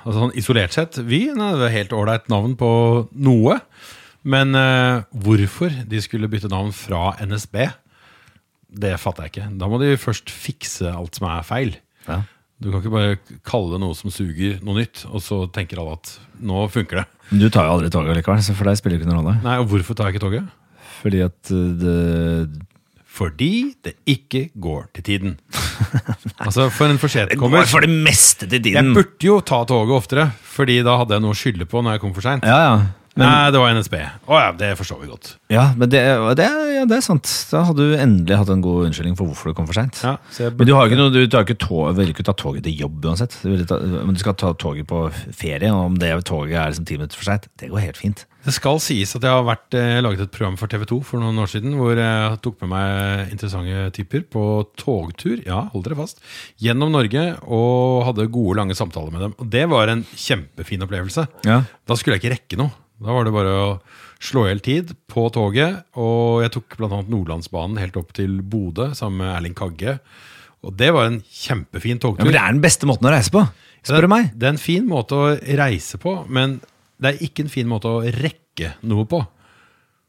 altså 0.01 0.17
sånn 0.17 0.33
Isolert 0.41 0.73
sett, 0.75 0.97
Vy 1.05 1.27
nei, 1.37 1.51
det 1.59 1.69
er 1.69 1.77
helt 1.79 1.95
ålreit 1.95 2.27
navn 2.33 2.57
på 2.59 2.71
noe. 3.13 3.59
Men 4.25 4.57
uh, 4.57 5.05
hvorfor 5.25 5.73
de 5.85 6.01
skulle 6.01 6.29
bytte 6.31 6.49
navn 6.51 6.71
fra 6.75 7.13
NSB, 7.21 7.59
det 8.75 8.95
fatter 8.99 9.27
jeg 9.27 9.33
ikke. 9.33 9.49
Da 9.61 9.69
må 9.69 9.79
de 9.81 9.93
først 10.01 10.31
fikse 10.33 10.89
alt 10.89 11.19
som 11.19 11.29
er 11.29 11.45
feil. 11.47 11.75
Ja. 12.09 12.23
Du 12.63 12.69
kan 12.71 12.79
ikke 12.79 12.93
bare 12.93 13.39
kalle 13.45 13.77
noe 13.81 13.95
som 13.97 14.11
suger, 14.13 14.61
noe 14.65 14.79
nytt, 14.79 15.03
og 15.11 15.21
så 15.23 15.41
tenker 15.53 15.81
alle 15.81 15.97
at 15.97 16.13
nå 16.39 16.65
funker 16.71 17.01
det. 17.01 17.07
Du 17.35 17.49
tar 17.51 17.67
jo 17.67 17.75
aldri 17.75 17.91
toget 17.93 18.15
likevel, 18.17 18.43
så 18.45 18.55
for 18.55 18.69
deg 18.69 18.79
spiller 18.79 18.97
det 18.97 19.03
ikke 19.03 19.11
noen 19.11 19.21
rolle. 19.21 19.35
Nei, 19.43 19.57
og 19.61 19.67
hvorfor 19.71 19.97
tar 19.97 20.09
jeg 20.09 20.15
ikke 20.15 20.25
toget? 20.27 20.47
Fordi 21.01 21.21
at 21.25 21.51
eh, 21.51 21.73
det 21.81 21.95
fordi 23.15 23.75
det 23.85 23.93
ikke 24.11 24.49
går 24.59 24.89
til 24.97 25.05
tiden. 25.07 25.35
altså, 26.45 26.67
for 26.67 26.91
en 26.91 26.99
Det 26.99 27.37
går 27.39 27.65
for 27.71 27.79
det 27.85 27.89
meste 27.89 28.43
til 28.43 28.59
tiden. 28.59 28.91
Jeg 28.91 28.95
burde 28.97 29.27
jo 29.27 29.39
ta 29.39 29.63
toget 29.63 29.95
oftere, 29.95 30.25
fordi 30.43 30.81
da 30.83 30.97
hadde 30.99 31.15
jeg 31.15 31.23
noe 31.23 31.31
å 31.31 31.39
skylde 31.39 31.67
på 31.69 31.79
når 31.79 31.95
jeg 31.95 32.03
kom 32.03 32.13
for 32.15 32.27
seint. 32.27 32.43
Ja, 32.43 32.59
ja. 32.59 32.75
Men, 33.15 33.29
Nei, 33.29 33.51
det 33.55 33.59
var 33.61 33.71
NSB. 33.77 33.93
Å 34.27 34.39
ja, 34.41 34.47
det 34.59 34.73
forstår 34.75 34.97
vi 34.99 35.07
godt. 35.07 35.29
ja, 35.47 35.69
men 35.79 35.87
det, 35.87 36.01
det, 36.35 36.47
ja, 36.75 36.83
det 36.83 36.97
er 36.97 37.03
sant. 37.05 37.29
Da 37.47 37.61
hadde 37.69 37.85
du 37.87 37.95
endelig 37.95 38.35
hatt 38.41 38.51
en 38.51 38.63
god 38.65 38.89
unnskyldning 38.89 39.15
for 39.15 39.29
hvorfor 39.31 39.53
du 39.53 39.55
kom 39.55 39.69
for 39.69 39.77
seint. 39.77 40.01
Ja, 40.03 40.17
Men 40.51 40.67
du 40.67 40.73
har 40.75 40.89
ikke 40.89 40.99
noe, 40.99 41.13
du 41.15 41.23
tar 41.31 41.47
ikke 41.47 41.55
tog, 41.63 41.93
vil 41.95 42.11
ikke 42.11 42.25
ta 42.27 42.35
toget 42.35 42.65
til 42.67 42.75
jobb 42.75 43.07
uansett. 43.07 43.37
Du, 43.39 43.55
ta, 43.63 43.79
men 43.79 44.17
du 44.17 44.19
skal 44.19 44.35
ta 44.35 44.51
toget 44.59 44.89
på 44.91 45.05
ferie, 45.31 45.71
og 45.71 45.93
om 45.93 45.99
det 46.01 46.11
toget 46.27 46.59
er 46.59 46.73
liksom 46.75 46.89
ti 46.91 46.99
minutter 46.99 47.15
for 47.21 47.31
seint, 47.31 47.47
det 47.61 47.71
går 47.71 47.85
helt 47.87 48.03
fint. 48.03 48.25
det 48.45 48.53
skal 48.53 48.77
sies 48.83 49.15
at 49.17 49.23
jeg 49.25 49.31
har 49.31 49.47
vært, 49.47 49.73
eh, 49.79 50.03
laget 50.03 50.27
et 50.27 50.35
program 50.35 50.59
for 50.59 50.67
TV 50.69 50.83
2 50.91 50.99
for 51.07 51.23
noen 51.23 51.39
år 51.41 51.49
siden, 51.55 51.79
hvor 51.79 51.95
jeg 51.97 52.37
tok 52.45 52.59
med 52.61 52.73
meg 52.75 53.31
interessante 53.33 53.87
typer 53.95 54.27
på 54.29 54.43
togtur, 54.77 55.39
ja, 55.47 55.63
hold 55.71 55.87
dere 55.87 55.97
fast, 56.03 56.19
gjennom 56.61 56.91
Norge, 56.93 57.23
og 57.47 58.03
hadde 58.11 58.27
gode, 58.27 58.59
lange 58.59 58.75
samtaler 58.77 59.15
med 59.15 59.23
dem. 59.23 59.33
Og 59.39 59.49
det 59.49 59.63
var 59.71 59.87
en 59.89 60.03
kjempefin 60.13 60.83
opplevelse. 60.85 61.25
Ja. 61.47 61.63
Da 61.87 61.95
skulle 61.97 62.19
jeg 62.19 62.25
ikke 62.27 62.35
rekke 62.35 62.59
noe. 62.59 62.75
Da 63.03 63.11
var 63.15 63.27
det 63.27 63.33
bare 63.35 63.55
å 63.59 63.67
slå 64.23 64.45
i 64.45 64.53
hjel 64.53 64.63
tid 64.63 64.93
på 65.11 65.27
toget. 65.35 65.83
Og 65.99 66.45
jeg 66.45 66.53
tok 66.55 66.77
bl.a. 66.79 67.01
Nordlandsbanen 67.11 67.81
helt 67.81 67.99
opp 67.99 68.15
til 68.15 68.39
Bodø 68.41 68.91
sammen 68.97 69.23
med 69.23 69.33
Erling 69.33 69.57
Kagge. 69.57 69.97
Og 70.65 70.73
det 70.79 70.89
var 70.95 71.11
en 71.11 71.19
kjempefin 71.29 71.99
togtur. 72.01 72.23
Ja, 72.23 72.29
men 72.29 72.37
det 72.37 72.41
er 72.41 72.55
den 72.55 72.63
beste 72.63 72.89
måten 72.89 73.09
å 73.09 73.13
reise 73.13 73.33
på, 73.33 73.43
spør 73.85 74.07
du 74.07 74.11
meg. 74.15 74.31
Det 74.33 74.47
er 74.47 74.55
en 74.55 74.61
fin 74.61 74.87
måte 74.89 75.17
å 75.19 75.33
reise 75.59 75.99
på, 76.01 76.15
men 76.31 76.57
det 77.01 77.11
er 77.11 77.25
ikke 77.27 77.45
en 77.45 77.51
fin 77.53 77.69
måte 77.69 77.91
å 77.91 78.01
rekke 78.15 78.71
noe 78.87 79.05
på. 79.09 79.19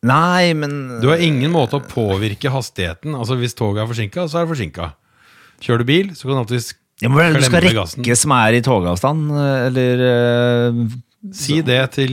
Nei, 0.06 0.54
men 0.54 1.00
Du 1.02 1.08
har 1.10 1.20
ingen 1.24 1.50
måte 1.52 1.80
å 1.80 1.84
påvirke 1.84 2.52
hastigheten. 2.52 3.16
Altså 3.18 3.36
Hvis 3.40 3.56
toget 3.58 3.82
er 3.82 3.90
forsinka, 3.90 4.26
så 4.30 4.38
er 4.40 4.46
det 4.46 4.52
forsinka. 4.54 4.90
Kjører 5.64 5.82
du 5.82 5.88
bil, 5.88 6.12
så 6.14 6.28
kan 6.28 6.38
du 6.38 6.42
alltid 6.44 6.74
ja, 7.02 7.10
men 7.12 7.34
du 7.36 7.44
skal 7.44 7.60
rekke 7.60 7.76
gassen. 7.76 8.06
som 8.16 8.32
er 8.32 8.56
i 8.56 8.62
togavstand, 8.64 9.32
eller 9.66 10.04
eh, 10.06 10.78
si 11.34 11.60
det 11.62 11.80
til 11.94 12.12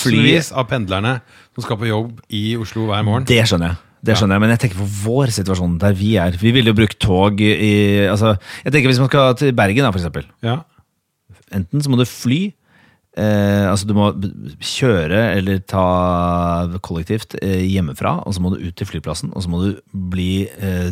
fly. 0.00 0.20
tusenvis 0.22 0.52
av 0.52 0.68
pendlerne 0.70 1.20
som 1.54 1.62
skal 1.66 1.76
på 1.80 1.88
jobb 1.90 2.20
i 2.30 2.56
Oslo 2.56 2.86
hver 2.88 3.04
morgen. 3.04 3.24
Det 3.28 3.42
skjønner 3.48 3.74
jeg. 3.74 3.76
Det 4.04 4.16
skjønner 4.18 4.36
jeg, 4.36 4.40
Men 4.44 4.50
jeg 4.52 4.60
tenker 4.60 4.80
på 4.82 4.88
vår 5.04 5.30
situasjon, 5.32 5.78
der 5.80 5.94
vi 5.96 6.10
er. 6.20 6.34
Vi 6.36 6.50
ville 6.52 6.68
jo 6.72 6.76
brukt 6.76 6.98
tog 7.00 7.40
i 7.40 8.04
altså, 8.04 8.34
Jeg 8.64 8.72
tenker 8.74 8.90
Hvis 8.90 8.98
man 9.00 9.08
skal 9.08 9.34
til 9.40 9.54
Bergen, 9.56 9.84
da, 9.86 9.90
eksempel. 9.96 10.26
Ja. 10.44 10.58
Enten 11.54 11.80
så 11.80 11.88
må 11.88 11.96
du 11.96 12.04
fly, 12.04 12.52
eh, 13.16 13.64
altså 13.70 13.86
du 13.88 13.94
må 13.96 14.10
kjøre 14.60 15.22
eller 15.38 15.60
ta 15.70 15.84
kollektivt 16.84 17.36
eh, 17.40 17.62
hjemmefra, 17.64 18.18
og 18.26 18.34
så 18.34 18.42
må 18.44 18.52
du 18.52 18.60
ut 18.66 18.74
til 18.76 18.86
flyplassen, 18.90 19.32
og 19.32 19.42
så 19.44 19.48
må 19.52 19.62
du 19.62 19.80
bli 19.92 20.48
eh, 20.58 20.90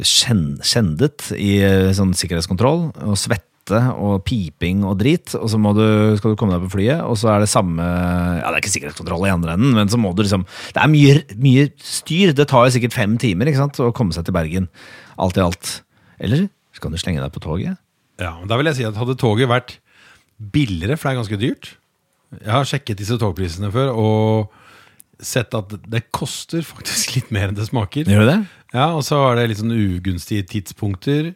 skjen- 0.00 0.58
skjendet 0.64 1.30
i 1.36 1.58
eh, 1.62 1.90
sånn 1.94 2.14
sikkerhetskontroll, 2.16 2.88
og 3.04 3.18
svette 3.20 3.46
og 3.70 4.24
piping 4.26 4.80
og 4.88 4.96
drit, 4.98 5.34
og 5.38 5.46
så 5.52 5.58
må 5.60 5.70
du, 5.76 5.84
skal 6.18 6.32
du 6.32 6.38
komme 6.40 6.56
deg 6.56 6.64
på 6.64 6.72
flyet, 6.72 7.02
og 7.04 7.18
så 7.20 7.28
er 7.34 7.44
det 7.44 7.50
samme 7.52 7.84
Ja, 7.84 8.48
det 8.48 8.56
er 8.56 8.62
ikke 8.64 8.72
sikkerhetskontroll 8.72 9.26
i 9.28 9.30
andre 9.34 9.54
enden, 9.54 9.74
men 9.76 9.88
så 9.92 10.00
må 10.00 10.10
du 10.16 10.22
liksom 10.24 10.46
Det 10.74 10.80
er 10.80 10.90
mye, 10.90 11.20
mye 11.38 11.68
styr. 11.84 12.32
Det 12.34 12.48
tar 12.50 12.66
jo 12.66 12.74
sikkert 12.74 12.96
fem 12.96 13.18
timer 13.20 13.46
ikke 13.50 13.60
sant, 13.62 13.78
å 13.84 13.92
komme 13.94 14.16
seg 14.16 14.24
til 14.26 14.34
Bergen. 14.34 14.66
Alt 15.20 15.36
i 15.38 15.44
alt. 15.44 15.82
Eller 16.18 16.48
så 16.74 16.82
kan 16.82 16.94
du 16.94 16.98
slenge 16.98 17.22
deg 17.22 17.30
på 17.34 17.42
toget. 17.44 17.78
Ja, 18.20 18.34
men 18.38 18.48
Da 18.50 18.58
vil 18.58 18.70
jeg 18.70 18.80
si 18.80 18.84
at 18.88 18.98
Hadde 18.98 19.18
toget 19.20 19.50
vært 19.50 19.76
billigere, 20.40 20.96
for 20.96 21.08
det 21.08 21.12
er 21.12 21.20
ganske 21.20 21.40
dyrt 21.40 21.70
Jeg 22.40 22.52
har 22.54 22.68
sjekket 22.68 23.00
disse 23.00 23.18
togprisene 23.20 23.70
før 23.74 23.92
og 23.94 24.56
sett 25.20 25.52
at 25.54 25.74
det 25.90 26.06
koster 26.16 26.64
faktisk 26.74 27.16
litt 27.18 27.30
mer 27.34 27.50
enn 27.50 27.58
det 27.58 27.66
smaker. 27.68 28.08
Gjør 28.08 28.24
det? 28.28 28.38
Ja, 28.72 28.90
Og 28.96 29.02
så 29.04 29.18
er 29.28 29.36
det 29.36 29.50
litt 29.50 29.60
sånn 29.60 29.74
ugunstige 29.74 30.46
tidspunkter. 30.48 31.34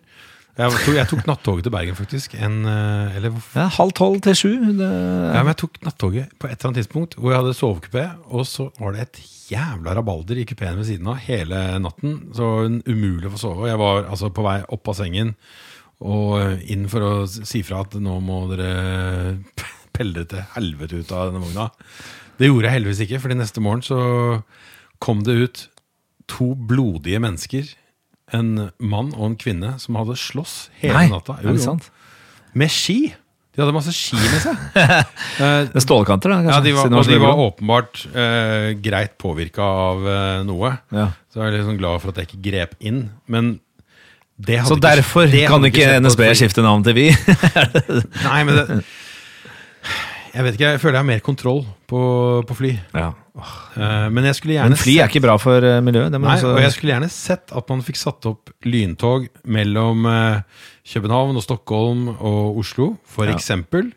Jeg 0.54 0.70
tok, 0.70 0.94
jeg 0.94 1.08
tok 1.10 1.24
nattoget 1.26 1.64
til 1.66 1.72
Bergen, 1.74 1.96
faktisk. 1.98 2.34
En, 2.38 2.60
eh, 2.70 3.16
eller 3.18 3.32
Ja, 3.56 3.66
halv 3.74 3.90
tolv 3.98 4.20
til 4.22 4.36
sju. 4.38 4.50
Det, 4.78 4.86
Ja, 4.86 5.42
men 5.42 5.50
Jeg 5.50 5.56
tok 5.64 5.80
nattoget 5.82 6.38
på 6.38 6.46
et 6.46 6.54
eller 6.54 6.70
annet 6.70 6.78
tidspunkt 6.84 7.16
hvor 7.18 7.32
jeg 7.32 7.40
hadde 7.42 7.58
sovekupé, 7.58 8.04
og 8.30 8.46
så 8.46 8.70
var 8.78 8.92
det 8.92 9.00
et 9.02 9.18
jævla 9.50 9.96
rabalder 9.98 10.38
i 10.38 10.44
kupeen 10.46 10.78
ved 10.78 10.86
siden 10.86 11.10
av 11.10 11.18
hele 11.26 11.78
natten. 11.82 12.32
Så 12.32 12.66
en 12.66 12.82
umulig 12.86 13.26
å 13.26 13.34
få 13.34 13.42
sove. 13.42 13.68
Jeg 13.68 13.78
var 13.82 14.04
altså 14.06 14.30
på 14.30 14.46
vei 14.46 14.62
opp 14.68 14.88
av 14.88 14.94
sengen 14.94 15.34
og 16.04 16.62
inn 16.70 16.88
for 16.88 17.00
å 17.00 17.12
si 17.26 17.62
fra 17.62 17.80
at 17.82 17.94
nå 17.98 18.20
må 18.22 18.44
dere 18.54 19.38
pelle 19.96 20.24
til 20.30 20.46
helvete 20.54 21.02
ut 21.02 21.12
av 21.12 21.32
denne 21.32 21.42
vogna. 21.42 21.70
Det 22.38 22.46
gjorde 22.46 22.66
jeg 22.70 22.76
heldigvis 22.78 23.02
ikke, 23.06 23.20
Fordi 23.22 23.34
neste 23.38 23.62
morgen 23.62 23.82
så 23.82 23.98
kom 25.02 25.22
det 25.26 25.34
ut 25.34 25.68
to 26.30 26.54
blodige 26.54 27.20
mennesker. 27.20 27.66
En 28.32 28.70
mann 28.80 29.10
og 29.18 29.26
en 29.30 29.36
kvinne 29.36 29.74
som 29.82 29.98
hadde 30.00 30.16
slåss 30.16 30.70
hele 30.80 30.94
Nei, 30.96 31.08
natta. 31.12 31.36
er 31.42 31.52
det 31.52 31.60
sant? 31.64 31.90
Med 32.56 32.70
ski! 32.72 33.12
De 33.54 33.62
hadde 33.62 33.74
masse 33.76 33.92
ski 33.94 34.16
med 34.18 34.40
seg. 34.42 34.62
med 35.38 35.76
er 35.78 35.84
stålkanter, 35.84 36.32
da? 36.32 36.38
ja, 36.48 36.56
de 36.64 36.72
var, 36.74 36.88
og 36.90 37.06
de 37.06 37.18
var 37.22 37.38
åpenbart 37.44 38.00
eh, 38.10 38.70
greit 38.82 39.12
påvirka 39.22 39.62
av 39.62 40.08
eh, 40.10 40.40
noe. 40.48 40.72
Ja. 40.90 41.10
Så 41.30 41.38
jeg 41.44 41.52
er 41.52 41.56
liksom 41.60 41.76
glad 41.78 42.00
for 42.02 42.10
at 42.10 42.18
jeg 42.22 42.32
ikke 42.32 42.42
grep 42.48 42.74
inn. 42.82 43.04
Men 43.30 43.52
det 44.40 44.58
hadde 44.64 44.72
Så 44.72 44.78
ikke- 44.80 44.88
derfor 44.96 45.30
det 45.30 45.44
kan 45.52 45.68
ikke 45.68 45.84
skjedd 45.84 46.02
NSB 46.02 46.24
skifte 46.40 46.64
navn 46.66 46.82
til 46.82 46.96
Vy? 46.98 47.06
Nei, 48.26 48.40
men 48.48 48.56
det 48.58 48.80
Jeg 50.34 50.42
vet 50.42 50.56
ikke, 50.56 50.70
jeg 50.74 50.80
føler 50.82 50.96
jeg 50.98 51.02
har 51.04 51.06
mer 51.12 51.20
kontroll 51.22 51.60
på, 51.90 52.00
på 52.48 52.56
fly. 52.58 52.72
ja. 52.94 53.12
Eh, 53.34 54.08
men 54.14 54.24
jeg 54.28 54.36
skulle 54.38 54.54
gjerne 54.54 54.70
Men 54.70 54.78
fly 54.78 54.92
er 55.02 55.08
ikke 55.10 55.22
bra 55.24 55.34
for 55.42 55.64
eh, 55.66 55.80
miljøet. 55.82 56.12
Nei, 56.14 56.36
også- 56.36 56.52
og 56.54 56.60
jeg 56.62 56.70
skulle 56.74 56.92
gjerne 56.92 57.08
sett 57.10 57.50
at 57.54 57.68
man 57.72 57.80
fikk 57.82 57.96
satt 57.98 58.26
opp 58.30 58.50
lyntog 58.64 59.26
mellom 59.46 60.06
eh, 60.06 60.42
København 60.86 61.34
og 61.36 61.42
Stockholm 61.42 62.08
og 62.14 62.58
Oslo, 62.62 62.96
for 63.04 63.26
Ja. 63.26 63.34
eksempel. 63.34 63.92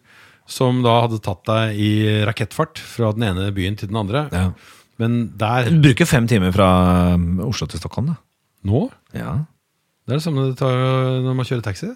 Som 0.47 0.81
da 0.81 1.01
hadde 1.03 1.19
tatt 1.21 1.43
deg 1.45 1.75
i 1.77 1.91
rakettfart 2.25 2.79
fra 2.79 3.11
den 3.13 3.23
ene 3.27 3.51
byen 3.53 3.75
til 3.77 3.89
den 3.89 3.97
andre. 3.97 4.29
ja. 4.31 4.51
Men 4.99 5.33
der 5.37 5.69
Du 5.69 5.77
bruker 5.81 6.07
fem 6.07 6.25
timer 6.25 6.51
fra 6.51 7.13
Oslo 7.45 7.67
til 7.67 7.77
Stockholm, 7.79 8.07
da. 8.07 8.15
nå 8.65 8.89
Ja. 9.13 9.45
Det 10.07 10.13
er 10.13 10.17
det 10.17 10.23
samme 10.23 10.47
det 10.49 10.57
tar 10.57 10.73
når 11.21 11.35
man 11.35 11.45
kjører 11.45 11.61
taxi. 11.61 11.89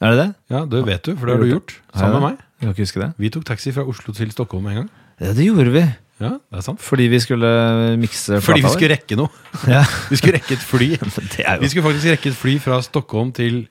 Er 0.00 0.10
det 0.14 0.18
det? 0.18 0.34
Ja, 0.50 0.64
det 0.64 0.84
vet 0.86 1.02
du, 1.04 1.14
for 1.16 1.26
det 1.26 1.36
har 1.36 1.42
du 1.44 1.50
gjort. 1.52 1.76
Sammen 1.94 2.20
med 2.20 2.22
meg. 2.30 2.38
Jeg 2.58 2.66
kan 2.66 2.74
ikke 2.74 2.86
huske 2.88 3.00
det. 3.04 3.08
Vi 3.22 3.30
tok 3.30 3.44
taxi 3.46 3.72
fra 3.74 3.84
Oslo 3.86 4.12
til 4.16 4.30
Stockholm 4.34 4.66
en 4.66 4.78
gang. 4.82 4.90
Ja, 5.22 5.32
det 5.34 5.46
gjorde 5.46 5.70
vi. 5.74 5.84
Ja, 6.18 6.32
det 6.50 6.58
er 6.58 6.64
sant. 6.66 6.82
Fordi 6.82 7.06
vi 7.12 7.20
skulle 7.22 7.48
mikse 8.02 8.40
plata 8.40 8.46
Fordi 8.48 8.64
vi 8.64 8.72
skulle 8.74 8.94
rekke 8.96 9.18
noe. 9.20 9.30
Ja. 9.74 9.84
Vi 10.10 10.18
skulle 10.18 10.38
rekke 10.40 10.56
et 10.58 10.64
fly. 10.66 10.88
Det 11.36 11.44
er 11.46 11.62
Vi 11.62 11.70
skulle 11.70 11.86
faktisk 11.86 12.10
rekke 12.10 12.32
et 12.32 12.38
fly 12.38 12.56
fra 12.62 12.80
Stockholm 12.82 13.30
til, 13.36 13.66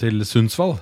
til 0.00 0.24
Sundsvall. 0.28 0.78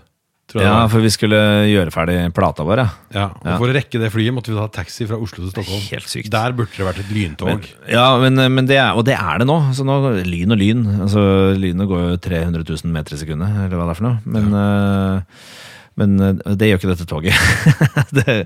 Ja, 0.54 0.84
for 0.92 1.00
vi 1.02 1.08
skulle 1.10 1.38
gjøre 1.66 1.90
ferdig 1.90 2.16
plata 2.36 2.62
vår, 2.68 2.82
ja. 2.82 2.88
Ja, 3.16 3.24
og 3.32 3.46
Ja. 3.48 3.56
For 3.58 3.72
å 3.72 3.74
rekke 3.74 3.98
det 3.98 4.10
flyet 4.12 4.34
måtte 4.36 4.52
vi 4.52 4.58
ta 4.60 4.68
taxi 4.70 5.06
fra 5.08 5.16
Oslo 5.18 5.40
til 5.42 5.50
Stockholm. 5.50 5.82
Helt 5.88 6.10
sykt. 6.12 6.30
Der 6.30 6.52
burde 6.54 6.70
det 6.76 6.86
vært 6.86 7.00
et 7.02 7.10
lyntog. 7.10 7.66
Ja, 7.90 8.06
men, 8.22 8.38
men 8.54 8.68
det 8.68 8.76
er, 8.78 8.92
og 8.94 9.06
det 9.08 9.16
er 9.16 9.40
det 9.42 9.48
nå. 9.50 9.56
Så 9.74 9.86
nå 9.88 9.96
lyn 10.22 10.54
og 10.54 10.60
lyn. 10.60 10.84
Altså, 11.08 11.24
Lynet 11.58 11.90
går 11.90 12.04
jo 12.12 12.20
300 12.28 12.62
000 12.68 12.94
meter 12.94 13.16
i 13.16 13.22
sekundet, 13.24 13.56
eller 13.64 13.74
hva 13.80 13.88
det 13.88 13.96
er 13.96 13.98
for 13.98 14.06
noe. 14.06 14.20
Men, 14.36 14.52
eh, 14.60 15.64
men 16.00 16.16
eh, 16.20 16.56
det 16.58 16.70
gjør 16.70 16.80
ikke 16.80 16.92
dette 16.92 17.08
toget. 17.10 17.38
det, 18.18 18.36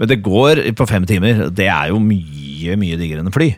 men 0.00 0.10
det 0.10 0.20
går 0.24 0.62
på 0.76 0.88
fem 0.90 1.08
timer. 1.08 1.46
Det 1.54 1.68
er 1.70 1.90
jo 1.92 2.00
mye, 2.02 2.76
mye 2.80 3.00
diggere 3.00 3.24
enn 3.24 3.34
fly. 3.34 3.50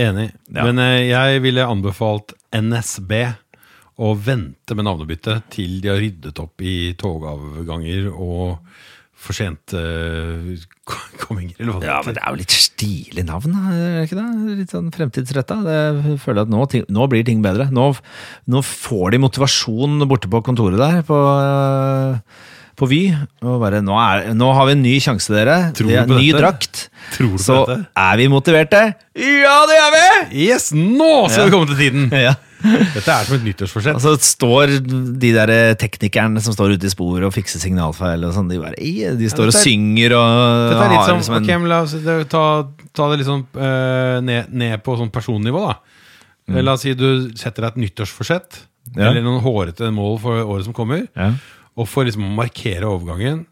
Enig. 0.00 0.30
Ja. 0.50 0.66
Men 0.66 0.82
eh, 0.82 1.06
jeg 1.10 1.44
ville 1.44 1.68
anbefalt 1.70 2.34
NSB 2.54 3.14
å 4.02 4.10
vente 4.18 4.74
med 4.74 4.88
navnebyttet 4.88 5.46
til 5.54 5.78
de 5.82 5.92
har 5.92 6.00
ryddet 6.02 6.40
opp 6.42 6.62
i 6.66 6.94
togavganger 6.98 8.10
og 8.10 8.58
for 9.24 9.36
sent 9.36 9.72
eh, 9.78 10.64
komminger, 11.22 11.56
eller 11.58 11.76
hva 11.76 11.80
det 11.80 11.88
Ja, 11.88 12.00
men 12.04 12.16
det 12.16 12.22
er 12.22 12.34
jo 12.34 12.40
litt 12.42 12.56
stilig 12.56 13.24
navn, 13.28 13.54
er 13.56 13.78
det 13.78 14.08
ikke 14.08 14.18
det? 14.18 14.56
Litt 14.60 14.74
sånn 14.74 14.90
fremtidsretta. 14.94 15.60
Jeg 15.64 16.18
føler 16.22 16.44
at 16.44 16.52
nå, 16.52 16.64
nå 16.92 17.06
blir 17.12 17.24
ting 17.26 17.40
bedre. 17.44 17.70
Nå, 17.72 17.86
nå 18.50 18.64
får 18.66 19.14
de 19.14 19.22
motivasjon 19.24 20.04
borte 20.10 20.28
på 20.32 20.42
kontoret 20.44 20.82
der, 20.82 21.00
på, 21.06 21.16
øh, 21.16 22.18
på 22.76 22.88
Vy. 22.90 23.02
Og 23.42 23.60
bare, 23.62 23.80
nå, 23.84 23.94
er, 23.98 24.32
nå 24.36 24.48
har 24.56 24.66
vi 24.66 24.72
en 24.76 24.82
ny 24.84 24.94
sjanse, 25.02 25.30
dere. 25.34 25.72
Tror 25.76 25.90
er 25.92 26.06
du 26.08 26.14
på 26.14 26.18
ny 26.20 26.30
dette? 26.32 26.40
drakt. 26.40 26.82
Tror 27.14 27.30
du 27.32 27.36
på 27.38 27.44
Så 27.44 27.58
er 27.96 28.16
vi 28.20 28.26
motiverte. 28.32 28.80
Ja, 29.18 29.56
det 29.70 29.76
er 29.78 29.94
vi! 29.94 30.08
Yes, 30.48 30.72
nå 30.74 31.28
skal 31.30 31.44
Ja. 31.44 31.46
vi 31.46 31.54
komme 31.54 31.70
til 31.72 31.80
tiden! 31.84 32.10
Ja. 32.28 32.34
Dette 32.64 33.12
er 33.12 33.26
som 33.28 33.34
et 33.36 33.42
nyttårsforsett. 33.44 33.98
Og 33.98 34.00
så 34.00 34.14
står 34.24 34.70
de 35.20 35.32
der 35.36 35.50
teknikerne 35.76 36.40
som 36.40 36.54
står 36.56 36.78
ute 36.78 36.86
i 36.88 36.92
sporet 36.94 37.26
og 37.28 37.34
fikser 37.34 37.60
signalfeil 37.60 38.24
og 38.24 38.32
sånn, 38.32 38.48
de, 38.48 38.56
bare, 38.62 38.78
de 38.80 39.28
står 39.28 39.50
og 39.50 39.52
er, 39.52 39.58
og 39.58 39.66
synger 39.66 40.14
og 40.16 40.30
Dette 40.70 40.86
er 40.86 40.94
litt 40.94 41.04
som, 41.10 41.18
liksom 41.20 41.36
en- 41.36 41.44
okay, 41.44 41.68
la 41.68 41.80
oss 41.84 41.92
ta, 42.32 42.44
ta 42.96 43.10
det 43.10 43.18
litt 43.20 43.28
sånn 43.28 43.42
eh, 43.52 44.16
ned, 44.24 44.48
ned 44.56 44.80
på 44.86 44.96
sånn 44.96 45.12
personnivå, 45.12 45.60
da. 45.68 45.76
La 46.64 46.72
oss 46.78 46.86
si 46.88 46.94
du 46.96 47.28
setter 47.36 47.66
deg 47.66 47.74
et 47.76 47.82
nyttårsforsett, 47.84 48.62
Mm. 48.84 48.98
Ja. 49.00 49.06
eller 49.10 49.22
noen 49.24 49.40
hårete 49.40 49.86
mål 49.92 50.18
for 50.20 50.42
året 50.44 50.64
som 50.66 50.74
kommer, 50.76 51.06
ja. 51.16 51.30
Og 51.74 51.88
for 51.90 52.06
liksom 52.06 52.26
å 52.28 52.34
markere 52.36 52.88
overgangen, 52.90 53.44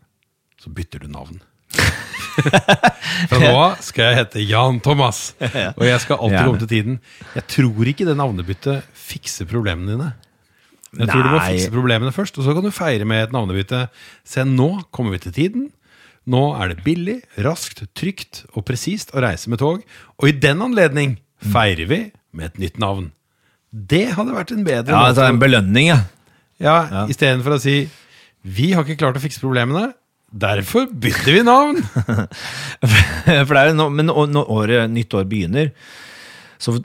så 0.61 0.71
bytter 0.75 1.03
du 1.03 1.11
navn. 1.13 1.41
Fra 3.29 3.39
nå 3.41 3.51
av 3.53 3.81
skal 3.85 4.09
jeg 4.09 4.19
hete 4.21 4.45
Jan 4.47 4.79
Thomas, 4.85 5.33
og 5.43 5.85
jeg 5.85 6.01
skal 6.05 6.21
alltid 6.21 6.47
komme 6.47 6.63
til 6.63 6.71
tiden. 6.71 6.99
Jeg 7.37 7.49
tror 7.57 7.91
ikke 7.93 8.07
det 8.09 8.17
navnebyttet 8.19 8.89
fikser 8.97 9.49
problemene 9.51 9.97
dine. 9.97 10.11
Jeg 10.93 11.09
tror 11.09 11.25
du 11.25 11.31
må 11.33 11.41
fikse 11.45 11.73
problemene 11.73 12.13
først, 12.13 12.39
og 12.39 12.47
så 12.47 12.55
kan 12.57 12.67
du 12.67 12.73
feire 12.75 13.07
med 13.09 13.27
et 13.27 13.35
navnebytte. 13.35 13.87
Se, 14.29 14.45
nå 14.49 14.71
kommer 14.93 15.17
vi 15.17 15.23
til 15.27 15.37
tiden. 15.37 15.71
Nå 16.29 16.43
er 16.61 16.71
det 16.71 16.85
billig, 16.85 17.19
raskt, 17.43 17.83
trygt 17.99 18.45
og 18.53 18.67
presist 18.69 19.11
å 19.17 19.23
reise 19.25 19.51
med 19.51 19.61
tog. 19.63 19.83
Og 20.21 20.29
i 20.29 20.37
den 20.37 20.61
anledning 20.63 21.17
feirer 21.53 21.89
vi 21.91 22.03
med 22.37 22.53
et 22.53 22.61
nytt 22.63 22.79
navn. 22.83 23.11
Det 23.73 24.05
hadde 24.19 24.37
vært 24.37 24.53
en 24.53 24.67
bedre 24.67 24.93
Ja, 24.93 25.07
altså 25.09 25.25
En 25.31 25.41
belønning, 25.41 25.87
ja. 25.89 26.03
ja, 26.61 27.07
Istedenfor 27.09 27.57
å 27.57 27.61
si 27.63 27.87
'vi 28.45 28.73
har 28.73 28.85
ikke 28.85 29.01
klart 29.01 29.19
å 29.19 29.23
fikse 29.23 29.43
problemene', 29.43 29.93
derfor 30.33 30.89
bytter 30.89 31.37
vi 31.37 31.43
navn. 31.45 31.83
For 33.47 33.53
det 33.53 33.61
er 33.61 33.69
jo 33.71 33.77
nå, 33.79 33.91
men 33.93 34.09
når 34.09 34.49
året, 34.49 34.91
nytt 34.91 35.15
år 35.15 35.29
begynner, 35.29 35.71
så 36.63 36.77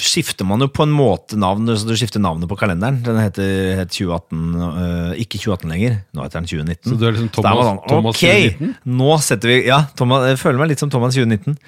skifter 0.00 0.46
man 0.48 0.64
jo 0.64 0.68
på 0.72 0.86
en 0.86 0.94
måte 0.96 1.36
navn. 1.36 1.68
Så 1.76 1.84
du 1.84 1.92
skifter 1.98 2.22
navnet 2.22 2.48
på 2.48 2.56
kalenderen. 2.56 3.02
Den 3.04 3.18
heter 3.20 3.82
het 3.82 3.92
2018, 3.92 4.38
øh, 4.56 5.10
ikke 5.20 5.40
2018 5.42 5.74
lenger. 5.74 5.98
Nå 6.16 6.24
heter 6.24 6.40
den 6.40 6.48
2019. 6.48 6.88
Så 6.88 6.96
du 6.96 7.04
er 7.04 7.12
liksom 7.12 7.28
Thomas, 7.36 7.68
man 7.68 7.82
Thomas- 7.84 8.16
okay, 8.16 8.54
2019? 8.56 8.96
nå 8.96 9.18
setter 9.20 9.52
vi 9.52 9.58
Ja, 9.66 9.82
Thomas, 9.98 10.24
jeg 10.30 10.40
føler 10.40 10.62
meg 10.62 10.72
litt 10.72 10.80
som 10.80 10.92
Thomas 10.92 11.18
2019. 11.18 11.58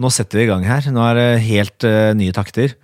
Nå 0.00 0.12
setter 0.16 0.40
vi 0.40 0.46
i 0.46 0.48
gang 0.48 0.64
her. 0.64 0.88
Nå 0.88 1.04
er 1.10 1.20
det 1.20 1.28
helt 1.44 1.84
øh, 1.84 2.14
nye 2.16 2.32
takter. 2.32 2.76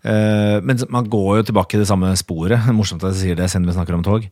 Uh, 0.00 0.60
men 0.64 0.78
man 0.88 1.08
går 1.12 1.40
jo 1.40 1.42
tilbake 1.50 1.76
i 1.76 1.80
det 1.80 1.88
samme 1.88 2.12
sporet. 2.16 2.60
Morsomt 2.72 3.04
at 3.04 3.12
jeg 3.16 3.20
sier 3.20 3.36
det 3.36 3.50
siden 3.52 3.68
vi 3.68 3.76
snakker 3.76 3.96
om 3.96 4.04
tog. 4.04 4.28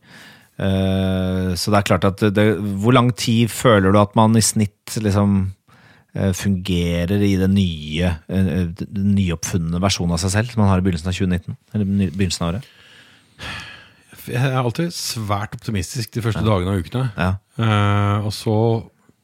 Eh, 0.59 1.53
så 1.55 1.71
det 1.71 1.79
er 1.79 1.87
klart 1.87 2.03
at 2.09 2.23
det, 2.35 2.43
Hvor 2.83 2.91
lang 2.91 3.13
tid 3.15 3.47
føler 3.53 3.93
du 3.95 3.99
at 4.01 4.15
man 4.19 4.35
i 4.35 4.43
snitt 4.43 4.97
liksom 4.99 5.37
eh, 6.17 6.33
fungerer 6.35 7.23
i 7.23 7.35
den 7.39 7.55
nye 7.55 8.09
eh, 8.27 8.65
den 8.75 9.13
nyoppfunne 9.15 9.79
versjonen 9.79 10.17
av 10.17 10.19
seg 10.25 10.33
selv 10.35 10.51
som 10.51 10.63
man 10.65 10.71
har 10.73 10.81
i 10.81 10.85
begynnelsen 10.85 11.11
av 11.13 11.15
2019? 11.15 11.57
Eller 11.73 11.91
begynnelsen 12.11 12.45
av 12.45 12.51
året? 12.53 12.71
Jeg 14.29 14.45
er 14.51 14.59
alltid 14.59 14.91
svært 14.93 15.55
optimistisk 15.57 16.11
de 16.17 16.21
første 16.25 16.43
dagene 16.45 16.75
av 16.75 16.83
ukene. 16.83 17.05
Ja. 17.17 17.29
Uh, 17.57 18.27
og 18.27 18.33
så 18.35 18.57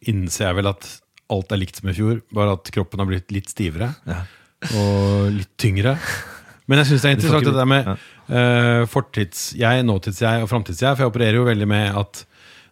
innser 0.07 0.47
jeg 0.47 0.57
vel 0.61 0.71
at 0.71 0.87
alt 1.35 1.51
er 1.53 1.59
likt 1.61 1.77
som 1.81 1.91
i 1.91 1.95
fjor, 1.97 2.21
bare 2.33 2.55
at 2.55 2.71
kroppen 2.73 3.01
har 3.03 3.09
blitt 3.09 3.33
litt 3.33 3.51
stivere 3.51 3.91
Ja. 4.07 4.23
og 4.71 5.35
litt 5.35 5.51
tyngre. 5.61 5.97
Men 6.65 6.81
jeg 6.81 6.91
syns 6.91 7.03
det 7.03 7.09
er 7.09 7.17
interessant 7.17 7.49
det 7.49 7.55
der 7.55 7.67
med 7.69 7.89
uh, 7.91 7.97
eh, 8.39 8.83
fortids-jeg, 8.89 9.83
nåtids-jeg 9.85 10.45
og 10.45 10.49
framtids-jeg. 10.49 10.95
For 10.95 11.05
jeg 11.05 11.13
opererer 11.13 11.39
jo 11.39 11.45
veldig 11.49 11.67
med 11.69 11.99
at 12.01 12.23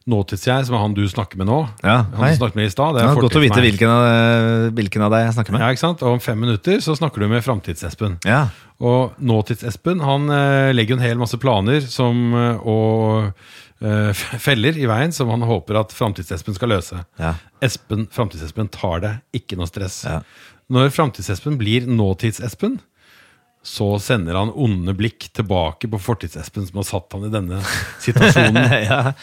nåtids-jeg, 0.09 0.65
som 0.67 0.75
er 0.75 0.81
han 0.83 0.95
du 0.97 1.03
snakker 1.07 1.39
med 1.39 1.47
nå, 1.47 1.61
Ja, 1.83 2.01
han 2.17 2.35
snakket 2.35 2.57
med 2.59 2.67
i 2.67 2.73
stad, 2.73 2.97
det 2.97 3.05
Ja, 3.05 3.13
er 3.13 3.21
godt 3.23 3.37
å 3.39 3.43
vite 3.43 3.61
hvilken 3.63 3.87
av, 3.87 4.71
hvilken 4.75 5.05
av 5.05 5.13
deg 5.13 5.27
jeg 5.27 5.35
snakker 5.37 5.55
med. 5.55 5.63
Ja, 5.63 5.69
ikke 5.71 5.83
sant? 5.85 6.03
Og 6.03 6.17
om 6.17 6.23
fem 6.23 6.41
minutter 6.43 6.81
så 6.83 6.95
snakker 6.99 7.23
du 7.23 7.29
med 7.31 7.45
framtids-Espen. 7.45 8.17
Ja. 8.27 8.47
Og 8.83 9.15
nåtids-Espen 9.23 10.03
han 10.03 10.27
eh, 10.33 10.73
legger 10.75 10.95
jo 10.95 10.99
en 10.99 11.05
hel 11.05 11.21
masse 11.21 11.39
planer 11.39 11.85
som, 11.87 12.19
eh, 12.35 12.67
og 12.67 13.29
eh, 13.83 14.23
feller 14.43 14.79
i 14.79 14.89
veien 14.89 15.15
som 15.15 15.31
han 15.31 15.45
håper 15.47 15.79
at 15.79 15.95
framtids-Espen 15.95 16.57
skal 16.57 16.73
løse. 16.75 16.99
Ja. 17.21 17.37
Espen, 17.63 18.09
Framtids-Espen 18.11 18.71
tar 18.75 19.05
det, 19.05 19.13
ikke 19.39 19.59
noe 19.59 19.71
stress. 19.71 20.01
Ja. 20.09 20.19
Når 20.73 20.91
Framtids-Espen 20.95 21.55
blir 21.59 21.87
nåtids-Espen, 21.87 22.81
så 23.63 23.85
sender 24.03 24.35
han 24.35 24.51
onde 24.59 24.91
blikk 24.97 25.29
tilbake 25.31 25.87
på 25.87 25.99
fortids-Espen 26.03 26.65
som 26.67 26.81
har 26.81 26.87
satt 26.87 27.15
han 27.15 27.29
i 27.29 27.31
denne 27.31 27.61
situasjonen. 28.03 28.59
ja. 28.89 29.13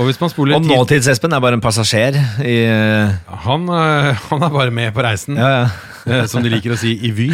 Og 0.00 0.08
hvis 0.08 0.20
man 0.22 0.32
spoler 0.32 0.56
Og 0.56 0.64
tid 0.64 0.72
nåtids-Espen 0.72 1.36
er 1.36 1.42
bare 1.44 1.58
en 1.58 1.64
passasjer 1.64 2.16
i 2.40 2.56
eh, 2.64 3.12
han, 3.44 3.66
eh, 3.68 4.24
han 4.30 4.46
er 4.46 4.54
bare 4.54 4.72
med 4.72 4.94
på 4.96 5.04
reisen, 5.04 5.36
Ja, 5.36 5.50
ja. 5.52 5.66
eh, 6.08 6.24
som 6.32 6.44
de 6.44 6.52
liker 6.52 6.72
å 6.72 6.80
si, 6.80 6.94
i 6.96 7.12
Vy. 7.12 7.28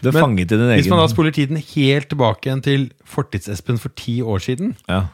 Du 0.00 0.10
er 0.10 0.16
Men 0.16 0.26
fanget 0.28 0.52
i 0.52 0.58
din 0.60 0.74
Hvis 0.74 0.92
man 0.92 1.00
da 1.00 1.08
spoler 1.12 1.32
tiden 1.36 1.60
helt 1.60 2.08
tilbake 2.12 2.48
igjen 2.48 2.64
til 2.64 2.86
Fortids-Espen 3.08 3.80
for 3.80 3.96
ti 3.96 4.20
år 4.20 4.44
siden, 4.44 4.74
ja. 4.88 5.06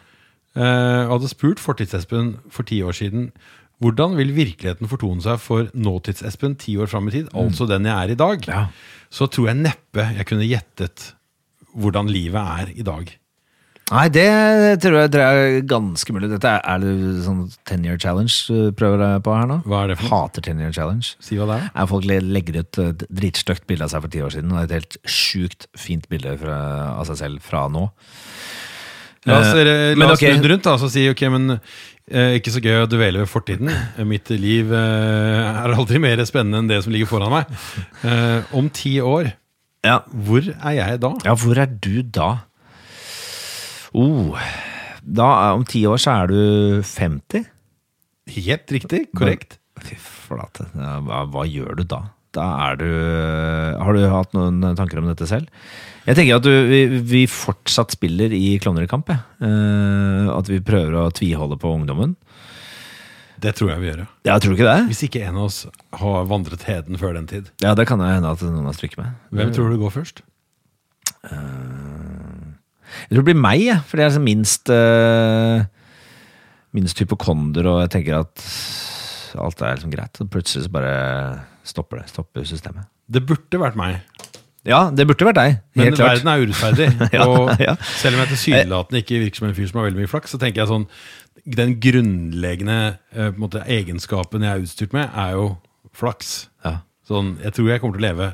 og 0.58 1.16
hadde 1.16 1.30
spurt 1.30 1.62
Fortids-Espen 1.62 2.36
for 2.50 2.66
ti 2.66 2.82
år 2.86 2.98
siden 2.98 3.30
hvordan 3.82 4.14
vil 4.16 4.32
virkeligheten 4.32 4.88
fortone 4.88 5.20
seg 5.24 5.38
for 5.42 5.68
nåtids-Espen 5.76 6.56
ti 6.58 6.76
år 6.80 6.88
fram 6.88 7.08
i 7.08 7.14
tid, 7.18 7.28
altså 7.36 7.66
den 7.68 7.84
jeg 7.84 7.92
er 7.96 8.14
i 8.14 8.18
dag, 8.18 8.40
Mm. 8.46 8.54
Ja. 8.54 8.66
så 9.10 9.28
tror 9.28 9.48
jeg 9.52 9.56
neppe 9.62 10.06
jeg 10.16 10.26
kunne 10.26 10.48
gjettet 10.48 11.12
hvordan 11.76 12.08
livet 12.08 12.40
er 12.40 12.72
i 12.74 12.82
dag. 12.82 13.10
Nei, 13.92 14.08
det 14.10 14.80
tror 14.82 14.96
jeg 15.04 15.10
det 15.14 15.20
er 15.22 15.60
ganske 15.62 16.10
mulig. 16.10 16.26
Dette 16.32 16.48
er, 16.56 16.60
er 16.66 16.80
det 16.82 17.22
sånn 17.22 17.44
10 17.70 17.84
year 17.86 17.98
challenge 18.02 18.34
du 18.48 18.72
prøver 18.74 18.98
deg 18.98 19.20
på 19.22 19.30
her 19.36 19.46
nå? 19.46 19.60
Hva 19.62 19.84
er 19.84 19.92
det 19.92 19.98
for? 20.00 20.08
Hater 20.10 20.42
10 20.42 20.58
year 20.64 20.72
challenge. 20.74 21.12
Si 21.22 21.36
hva 21.38 21.46
det 21.52 21.58
er. 21.70 21.86
Folk 21.86 22.08
legger 22.08 22.58
ut 22.64 22.80
et 22.82 23.04
dritstygt 23.14 23.62
bilde 23.70 23.86
av 23.86 23.92
seg 23.94 24.02
for 24.02 24.10
ti 24.10 24.24
år 24.26 24.34
siden, 24.34 24.50
og 24.56 24.64
et 24.64 24.74
helt 24.74 24.96
sjukt 25.06 25.68
fint 25.78 26.08
bilde 26.10 26.34
fra, 26.40 26.56
av 26.98 27.06
seg 27.12 27.20
selv 27.20 27.44
fra 27.46 27.68
nå. 27.70 27.84
La 29.26 29.38
oss, 29.40 29.54
Eh, 29.54 29.66
eh, 29.66 29.94
la 29.98 30.06
oss 30.10 30.20
ok. 30.22 30.34
snu 30.34 30.48
rundt 30.50 30.66
da, 30.66 30.74
og 30.78 30.90
si 30.90 31.06
ok, 31.10 31.22
men 31.34 31.60
eh, 32.10 32.36
ikke 32.38 32.52
så 32.54 32.60
gøy 32.64 32.82
å 32.84 32.88
dvele 32.90 33.22
ved 33.24 33.30
fortiden. 33.30 33.70
Eh, 33.98 34.04
Mitt 34.08 34.30
liv 34.30 34.72
eh, 34.72 35.48
er 35.64 35.74
aldri 35.76 36.00
mer 36.02 36.22
spennende 36.28 36.62
enn 36.64 36.70
det 36.70 36.82
som 36.84 36.94
ligger 36.94 37.10
foran 37.10 37.32
meg. 37.34 37.50
Eh, 38.06 38.54
om 38.56 38.70
ti 38.70 38.96
år, 39.02 39.32
Ja. 39.86 40.00
hvor 40.10 40.42
er 40.42 40.72
jeg 40.80 41.00
da? 41.00 41.12
ja, 41.24 41.34
hvor 41.38 41.58
er 41.62 41.66
du 41.70 42.02
da? 42.02 42.30
Oh, 43.96 44.34
da, 45.02 45.54
om 45.54 45.62
ti 45.64 45.84
år 45.88 45.96
så 46.02 46.16
er 46.22 46.26
du 46.32 46.82
50? 46.82 47.46
Helt 48.36 48.72
riktig, 48.74 49.06
korrekt. 49.16 49.58
Fy 49.86 49.94
flate, 50.00 50.66
hva, 50.74 51.22
hva 51.30 51.44
gjør 51.46 51.76
du 51.78 51.84
da? 51.86 52.00
Da 52.36 52.46
er 52.68 52.78
du 52.80 52.88
Har 53.80 53.96
du 53.96 54.02
hatt 54.12 54.34
noen 54.36 54.60
tanker 54.78 55.00
om 55.00 55.08
dette 55.08 55.28
selv? 55.30 55.48
Jeg 56.06 56.18
tenker 56.18 56.36
at 56.38 56.44
du, 56.46 56.52
vi, 56.70 56.80
vi 57.02 57.24
fortsatt 57.30 57.96
spiller 57.96 58.30
i 58.36 58.58
Klovner 58.62 58.84
i 58.86 58.90
kamp. 58.90 59.08
jeg. 59.10 59.18
Eh, 59.42 60.28
at 60.30 60.46
vi 60.52 60.60
prøver 60.62 60.94
å 61.00 61.08
tviholde 61.10 61.58
på 61.58 61.72
ungdommen. 61.74 62.12
Det 63.42 63.52
tror 63.58 63.72
jeg 63.72 63.82
vi 63.82 63.88
gjør. 63.90 63.98
ja. 64.04 64.08
Jeg 64.30 64.44
tror 64.44 64.54
ikke 64.54 64.68
det. 64.68 64.84
Hvis 64.92 65.02
ikke 65.08 65.24
en 65.26 65.40
av 65.40 65.48
oss 65.48 65.58
har 65.98 66.28
vandret 66.30 66.62
heden 66.68 66.96
før 67.00 67.16
den 67.18 67.26
tid. 67.28 67.50
Ja, 67.64 67.74
Det 67.74 67.88
kan 67.90 68.00
jeg 68.00 68.14
hende 68.20 68.30
at 68.32 68.44
noen 68.46 68.68
har 68.70 68.76
stryket 68.78 69.00
med. 69.02 69.18
Hvem 69.34 69.50
tror 69.56 69.72
du 69.74 69.80
går 69.82 69.92
først? 69.96 70.22
Jeg 71.26 73.10
tror 73.10 73.20
det 73.20 73.26
blir 73.28 73.40
meg, 73.42 73.64
jeg. 73.66 73.82
For 73.88 73.98
det 73.98 74.04
er 74.06 74.10
altså 74.12 74.22
minst 74.24 74.70
uh, 74.72 75.66
Minst 76.76 76.98
hypokonder, 77.00 77.66
og 77.70 77.82
jeg 77.82 77.92
tenker 77.94 78.18
at 78.20 78.42
alt 79.40 79.62
er 79.64 79.76
liksom 79.76 79.92
greit. 79.92 80.18
Og 80.22 80.30
plutselig 80.32 80.66
så 80.66 80.72
bare 80.72 80.96
stopper 81.66 82.02
det. 82.02 82.08
Stopper 82.12 82.46
systemet. 82.48 82.88
Det 83.06 83.22
burde 83.26 83.60
vært 83.60 83.78
meg. 83.78 84.00
Ja, 84.66 84.88
det 84.90 85.06
burde 85.06 85.28
vært 85.28 85.38
deg. 85.38 85.60
Men 85.78 85.94
klart. 85.94 86.16
verden 86.16 86.32
er 86.32 86.42
urettferdig. 86.42 86.88
Ja, 87.16 87.28
og 87.30 87.62
ja. 87.62 87.76
selv 88.00 88.16
om 88.16 88.24
jeg 88.24 88.32
tilsynelatende 88.34 89.02
ikke 89.04 89.20
virker 89.22 89.42
som 89.42 89.48
en 89.48 89.54
fyr 89.56 89.70
som 89.70 89.80
har 89.80 89.88
veldig 89.88 90.02
mye 90.02 90.10
flaks, 90.10 90.34
så 90.34 90.40
tenker 90.42 90.64
jeg 90.64 90.70
sånn 90.72 90.88
Den 91.58 91.76
grunnleggende 91.82 92.80
eh, 93.14 93.30
måte, 93.38 93.62
egenskapen 93.70 94.42
jeg 94.42 94.50
er 94.50 94.66
utstyrt 94.66 94.96
med, 94.96 95.12
er 95.14 95.36
jo 95.38 95.46
flaks. 95.96 96.34
Ja. 96.66 96.80
Sånn, 97.06 97.36
jeg 97.44 97.54
tror 97.54 97.70
jeg 97.70 97.82
kommer 97.82 98.00
til 98.00 98.02
å 98.02 98.08
leve 98.08 98.30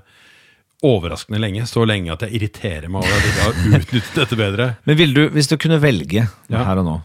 overraskende 0.83 1.41
lenge. 1.43 1.67
Så 1.69 1.85
lenge 1.87 2.15
at 2.15 2.25
jeg 2.25 2.39
irriterer 2.39 2.89
meg 2.89 3.05
over 3.05 3.13
at 3.13 3.27
jeg 3.27 3.35
ikke 3.35 3.45
har 3.45 3.83
utnyttet 3.83 4.23
dette 4.23 4.39
bedre. 4.41 4.71
Men 4.89 4.99
vil 4.99 5.13
du, 5.19 5.27
hvis 5.37 5.53
du 5.53 5.59
kunne 5.61 5.83
velge 5.83 6.25
her 6.25 6.81
og 6.81 6.89
nå, 6.89 6.97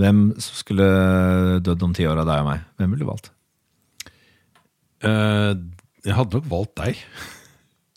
hvem 0.00 0.24
som 0.40 0.56
skulle 0.62 0.88
dødd 1.66 1.84
om 1.84 1.92
ti 1.94 2.08
år 2.08 2.22
av 2.22 2.30
deg 2.30 2.46
og 2.46 2.50
meg, 2.54 2.64
hvem 2.80 2.94
ville 2.94 3.04
du 3.04 3.10
valgt? 3.10 3.32
Eh, 5.06 5.52
jeg 6.06 6.16
hadde 6.16 6.40
nok 6.40 6.50
valgt 6.50 6.76
deg. 6.82 7.00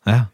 Ja. 0.04 0.26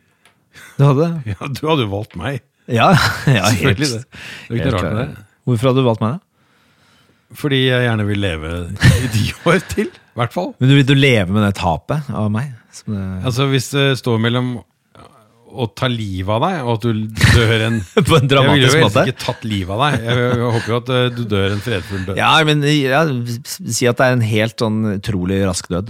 Du 0.79 0.81
hadde 0.87 1.03
det? 1.05 1.33
Ja, 1.35 1.45
du 1.45 1.59
hadde 1.67 1.83
jo 1.83 1.89
valgt 1.91 2.15
meg. 2.17 2.39
Ja, 2.65 2.87
ja 3.29 3.51
helt, 3.53 3.77
det. 3.77 3.99
Det 4.47 4.49
er 4.49 4.55
ikke 4.55 4.71
noe 4.71 4.79
rart 4.79 4.87
med 4.87 5.01
det. 5.03 5.25
Hvorfor 5.45 5.69
hadde 5.69 5.83
du 5.83 5.85
valgt 5.85 6.01
meg, 6.01 6.15
da? 6.15 7.35
Fordi 7.37 7.59
jeg 7.67 7.83
gjerne 7.85 8.07
vil 8.07 8.23
leve 8.23 8.53
i 8.73 9.11
de 9.13 9.27
år 9.51 9.61
til, 9.69 9.91
i 9.93 10.17
hvert 10.17 10.33
fall. 10.33 10.49
Men 10.57 10.71
du 10.71 10.75
Vil 10.79 10.87
du 10.89 10.95
leve 10.97 11.35
med 11.35 11.45
det 11.45 11.53
tapet 11.61 12.09
av 12.09 12.31
meg? 12.33 12.49
Som 12.73 12.97
det, 12.97 13.05
Altså 13.29 13.45
Hvis 13.53 13.69
det 13.75 13.85
står 14.01 14.17
mellom 14.25 14.55
å 15.49 15.65
ta 15.73 15.87
livet 15.89 16.29
av 16.33 16.43
deg, 16.45 16.57
og 16.65 16.75
at 16.75 16.83
du 16.85 17.21
dør 17.37 17.63
en 17.65 17.79
på 18.09 18.17
en 18.19 18.27
dramatisk 18.29 18.33
måte? 18.33 18.41
Jeg 18.41 18.49
ville 18.49 18.67
jo 18.69 18.83
helst 18.83 18.99
ikke 19.01 19.23
tatt 19.23 19.47
livet 19.49 19.73
av 19.73 19.79
deg. 19.85 20.03
Jeg, 20.09 20.19
jeg 20.25 20.51
håper 20.57 20.73
jo 20.73 20.77
at 20.81 20.91
eh, 20.97 21.05
du 21.15 21.23
dør 21.31 21.55
en 21.55 21.63
fredfull 21.65 22.03
død. 22.09 22.19
Ja, 22.21 22.33
men 22.45 22.65
ja, 22.69 23.01
si 23.45 23.89
at 23.89 24.01
det 24.01 24.09
er 24.09 24.17
en 24.17 24.25
helt 24.29 24.61
sånn 24.61 24.77
utrolig 24.97 25.41
rask 25.49 25.69
død. 25.73 25.89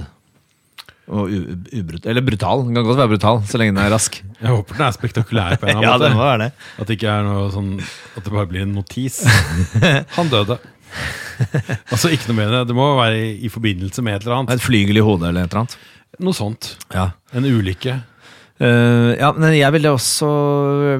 Eller 1.10 2.22
brutal. 2.22 2.66
Den 2.68 2.76
kan 2.78 2.86
godt 2.86 3.00
være 3.02 3.12
brutal, 3.16 3.40
så 3.50 3.58
lenge 3.58 3.74
den 3.74 3.82
er 3.82 3.94
rask. 3.94 4.20
Jeg 4.40 4.52
håper 4.54 4.78
den 4.78 4.86
er 4.86 4.96
spektakulær 4.96 5.56
på 5.62 5.70
en 5.70 5.82
Ja, 5.86 5.96
det 5.98 6.12
må 6.14 6.20
måte. 6.20 6.28
være 6.28 6.42
det. 6.44 6.50
At 6.78 6.90
det 6.90 6.98
ikke 7.00 7.14
er 7.16 7.26
noe 7.26 7.48
sånn 7.54 7.72
At 7.82 8.22
det 8.26 8.34
bare 8.34 8.50
blir 8.52 8.66
en 8.68 8.76
notis. 8.78 9.22
Han 10.18 10.30
døde. 10.32 10.60
Altså 11.90 12.12
ikke 12.14 12.30
noe 12.32 12.40
med 12.42 12.54
det. 12.54 12.62
Det 12.70 12.78
må 12.78 12.92
være 13.00 13.18
i, 13.18 13.32
i 13.48 13.52
forbindelse 13.54 14.06
med 14.06 14.20
et 14.20 14.28
eller 14.28 14.42
annet. 14.42 14.56
Et 14.58 14.66
flygel 14.70 15.02
i 15.02 15.06
hodet 15.06 15.32
eller 15.32 15.48
et 15.48 15.54
eller 15.54 15.66
annet. 15.66 15.78
Noe 16.20 16.36
sånt. 16.36 16.74
Ja. 16.94 17.10
En 17.34 17.48
ulykke. 17.48 18.00
Uh, 18.60 19.16
ja, 19.16 19.30
men 19.38 19.54
jeg 19.56 19.72
ville 19.72 19.94
også, 19.96 20.30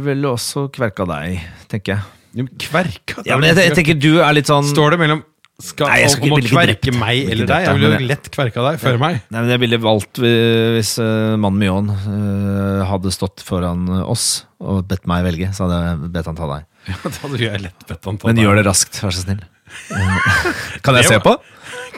ville 0.06 0.30
også 0.32 0.70
kverka 0.72 1.04
deg, 1.10 1.42
tenker 1.68 1.98
jeg. 1.98 2.46
Kverka 2.62 3.26
Ja, 3.28 3.36
men 3.36 3.50
jeg, 3.50 3.58
jeg 3.66 3.76
tenker 3.76 3.98
du 4.00 4.22
er 4.22 4.36
litt 4.38 4.46
sånn 4.48 4.68
Står 4.70 4.94
det 4.94 5.00
mellom 5.02 5.24
skal, 5.60 5.90
Nei, 5.92 6.00
jeg 6.04 6.12
skal 6.14 6.26
om, 6.30 6.34
om 6.34 6.40
ikke- 6.40 6.50
å 6.50 6.56
kverke 6.56 6.94
meg 6.96 7.30
eller 7.34 7.50
deg. 7.50 7.66
Jeg 7.68 7.76
ville 7.78 7.92
jo 8.00 8.08
lett 8.10 8.30
kverka 8.32 8.64
deg 8.70 8.80
før 8.80 9.00
meg. 9.02 9.22
Nei, 9.30 9.42
men 9.42 9.50
Jeg 9.54 9.62
ville 9.66 9.80
valgt 9.84 10.22
eh, 10.24 10.70
hvis 10.78 10.94
uh, 11.04 11.36
mannen 11.36 11.60
Mjåen 11.60 11.90
uh, 11.92 12.86
hadde 12.88 13.12
stått 13.12 13.44
foran 13.46 13.86
oss 14.06 14.46
og 14.60 14.86
bedt 14.88 15.08
meg 15.10 15.24
velge, 15.28 15.52
så 15.56 15.68
hadde 15.68 15.80
jeg 15.84 16.12
bedt 16.16 16.30
han 16.32 16.40
ta 16.40 16.50
deg. 16.56 16.68
Ja, 16.90 16.96
da 17.04 17.12
hadde 17.22 17.40
jeg 17.44 17.64
lett 17.68 17.88
bedt 17.90 18.08
han 18.08 18.18
ta 18.18 18.30
Men 18.30 18.38
deg. 18.40 18.46
gjør 18.48 18.60
det 18.62 18.66
raskt, 18.70 19.02
vær 19.04 19.12
så 19.14 19.26
snill. 19.26 19.42
Eh, 19.94 20.48
kan 20.86 20.96
jeg 21.00 21.10
se 21.12 21.20
på? 21.24 21.36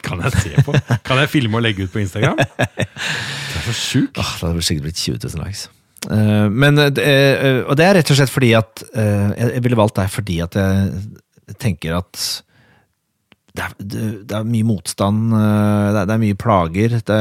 Kan 0.01 0.17
jeg 0.25 0.33
se 0.41 0.63
på? 0.65 0.73
Kan 1.05 1.19
jeg 1.21 1.29
filme 1.29 1.59
og 1.59 1.61
legge 1.61 1.85
ut 1.85 1.91
på 1.93 1.99
Instagram? 2.01 2.39
Det 2.41 2.87
er 2.89 3.65
så 3.67 3.73
sjukt. 3.77 4.17
Åh, 4.17 4.31
det 4.39 4.47
hadde 4.49 4.63
sikkert 4.65 4.87
blitt 4.87 4.97
20 4.97 5.19
000 5.37 5.43
likes. 5.45 5.67
Uh, 6.09 6.47
men, 6.49 6.79
eh, 6.81 7.03
eh, 7.05 7.59
og 7.69 7.75
det 7.77 7.85
er 7.85 7.99
rett 7.99 8.09
og 8.09 8.17
slett 8.17 8.31
fordi 8.33 8.49
at 8.57 8.81
eh, 8.97 9.27
jeg, 9.37 9.51
jeg 9.53 9.63
ville 9.67 9.77
valgt 9.77 9.99
deg 9.99 10.09
fordi 10.09 10.39
at 10.41 10.57
jeg 10.57 11.59
tenker 11.61 11.99
at 11.99 12.23
det 13.51 13.63
er, 13.65 13.73
det, 13.83 14.01
det 14.29 14.35
er 14.37 14.45
mye 14.47 14.63
motstand, 14.69 15.33
eh, 15.35 15.87
det 15.91 15.99
er, 16.01 16.07
det 16.07 16.15
er 16.15 16.21
mye 16.23 16.37
plager. 16.39 16.93
Det, 17.09 17.19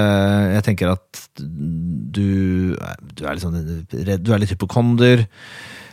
jeg 0.54 0.64
tenker 0.68 0.92
at 0.94 1.20
du, 1.42 2.76
er- 2.78 3.00
du 3.18 3.24
er 3.26 3.34
litt 3.36 3.44
sånn 3.44 3.58
redd, 3.90 4.22
du 4.26 4.32
er 4.34 4.42
litt 4.44 4.52
hypokonder. 4.54 5.24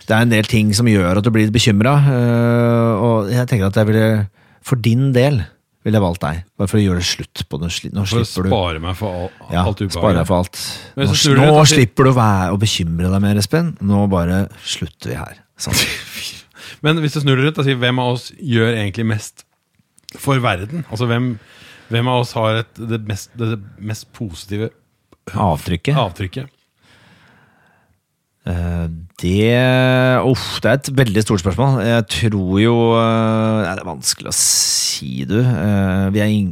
Det 0.08 0.16
er 0.16 0.24
en 0.24 0.32
del 0.32 0.48
ting 0.48 0.70
som 0.78 0.88
gjør 0.88 1.20
at 1.20 1.26
du 1.26 1.32
blir 1.36 1.50
bekymra, 1.52 1.98
og 3.04 3.32
jeg 3.34 3.48
tenker 3.50 3.68
at 3.68 3.76
jeg 3.82 3.90
ville, 3.90 4.06
for 4.64 4.80
din 4.80 5.10
del, 5.16 5.42
ville 5.84 6.00
jeg 6.00 6.04
valgt 6.06 6.22
deg. 6.24 6.40
Bare 6.60 6.70
for 6.72 6.80
å 6.80 6.84
gjøre 6.84 7.02
det 7.02 7.08
slutt 7.10 7.44
på 7.52 7.60
det. 7.60 7.72
Nå 7.96 8.06
For 8.08 8.22
å 8.22 8.28
slipper 8.28 8.48
du 8.48 8.52
spare 8.54 8.82
meg 8.84 8.96
for 9.00 9.18
all, 9.26 9.28
ja, 9.52 9.64
alt 9.68 9.84
spare 9.92 10.16
deg 10.20 10.30
for 10.30 10.44
alt. 10.46 10.62
Nå, 10.96 11.10
nå 11.10 11.50
litt 11.58 11.72
slipper 11.74 12.08
du 12.08 12.12
å 12.14 12.18
være 12.18 12.54
å 12.56 12.62
bekymre 12.62 13.12
deg 13.14 13.24
mer, 13.24 13.42
Espen. 13.42 13.74
Nå 13.88 14.06
bare 14.12 14.46
slutter 14.68 15.12
vi 15.14 15.20
her. 15.20 15.42
Sånn. 15.60 15.76
Men 16.86 17.00
hvis 17.02 17.16
du 17.18 17.22
snur 17.24 17.40
det 17.40 17.48
rundt 17.50 17.62
og 17.64 17.68
sier 17.68 17.80
hvem 17.80 18.00
av 18.04 18.16
oss 18.16 18.30
gjør 18.38 18.76
egentlig 18.78 19.08
mest 19.12 19.47
for 20.16 20.40
verden? 20.40 20.86
Altså 20.90 21.06
hvem, 21.10 21.34
hvem 21.92 22.08
av 22.08 22.22
oss 22.24 22.32
har 22.38 22.62
et, 22.64 22.72
det, 22.80 23.02
mest, 23.10 23.34
det 23.40 23.58
mest 23.80 24.08
positive 24.16 24.70
Avtrykket. 25.36 25.98
avtrykket? 26.00 26.48
Eh, 28.48 28.88
Det 29.20 29.58
Uff, 30.24 30.60
det 30.64 30.70
er 30.72 30.78
et 30.80 30.90
veldig 30.96 31.24
stort 31.26 31.42
spørsmål. 31.44 31.82
Jeg 31.84 32.06
tror 32.14 32.60
jo 32.62 32.76
eh, 32.96 33.66
nei, 33.66 33.74
Det 33.76 33.84
er 33.84 33.90
vanskelig 33.92 34.32
å 34.32 34.36
si, 34.38 35.12
du. 35.28 35.40
Eh, 35.42 36.08
Vi 36.16 36.22
er 36.24 36.32
ing, 36.32 36.52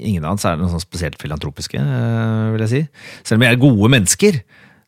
ingen 0.00 0.24
av 0.24 0.38
oss 0.38 0.46
er 0.48 0.56
noe 0.58 0.72
sånn 0.72 0.82
spesielt 0.82 1.20
filantropiske, 1.20 1.78
vil 2.54 2.64
jeg 2.64 2.72
si. 2.72 2.80
Selv 3.22 3.38
om 3.38 3.44
vi 3.44 3.50
er 3.52 3.60
gode 3.60 3.92
mennesker. 3.92 4.40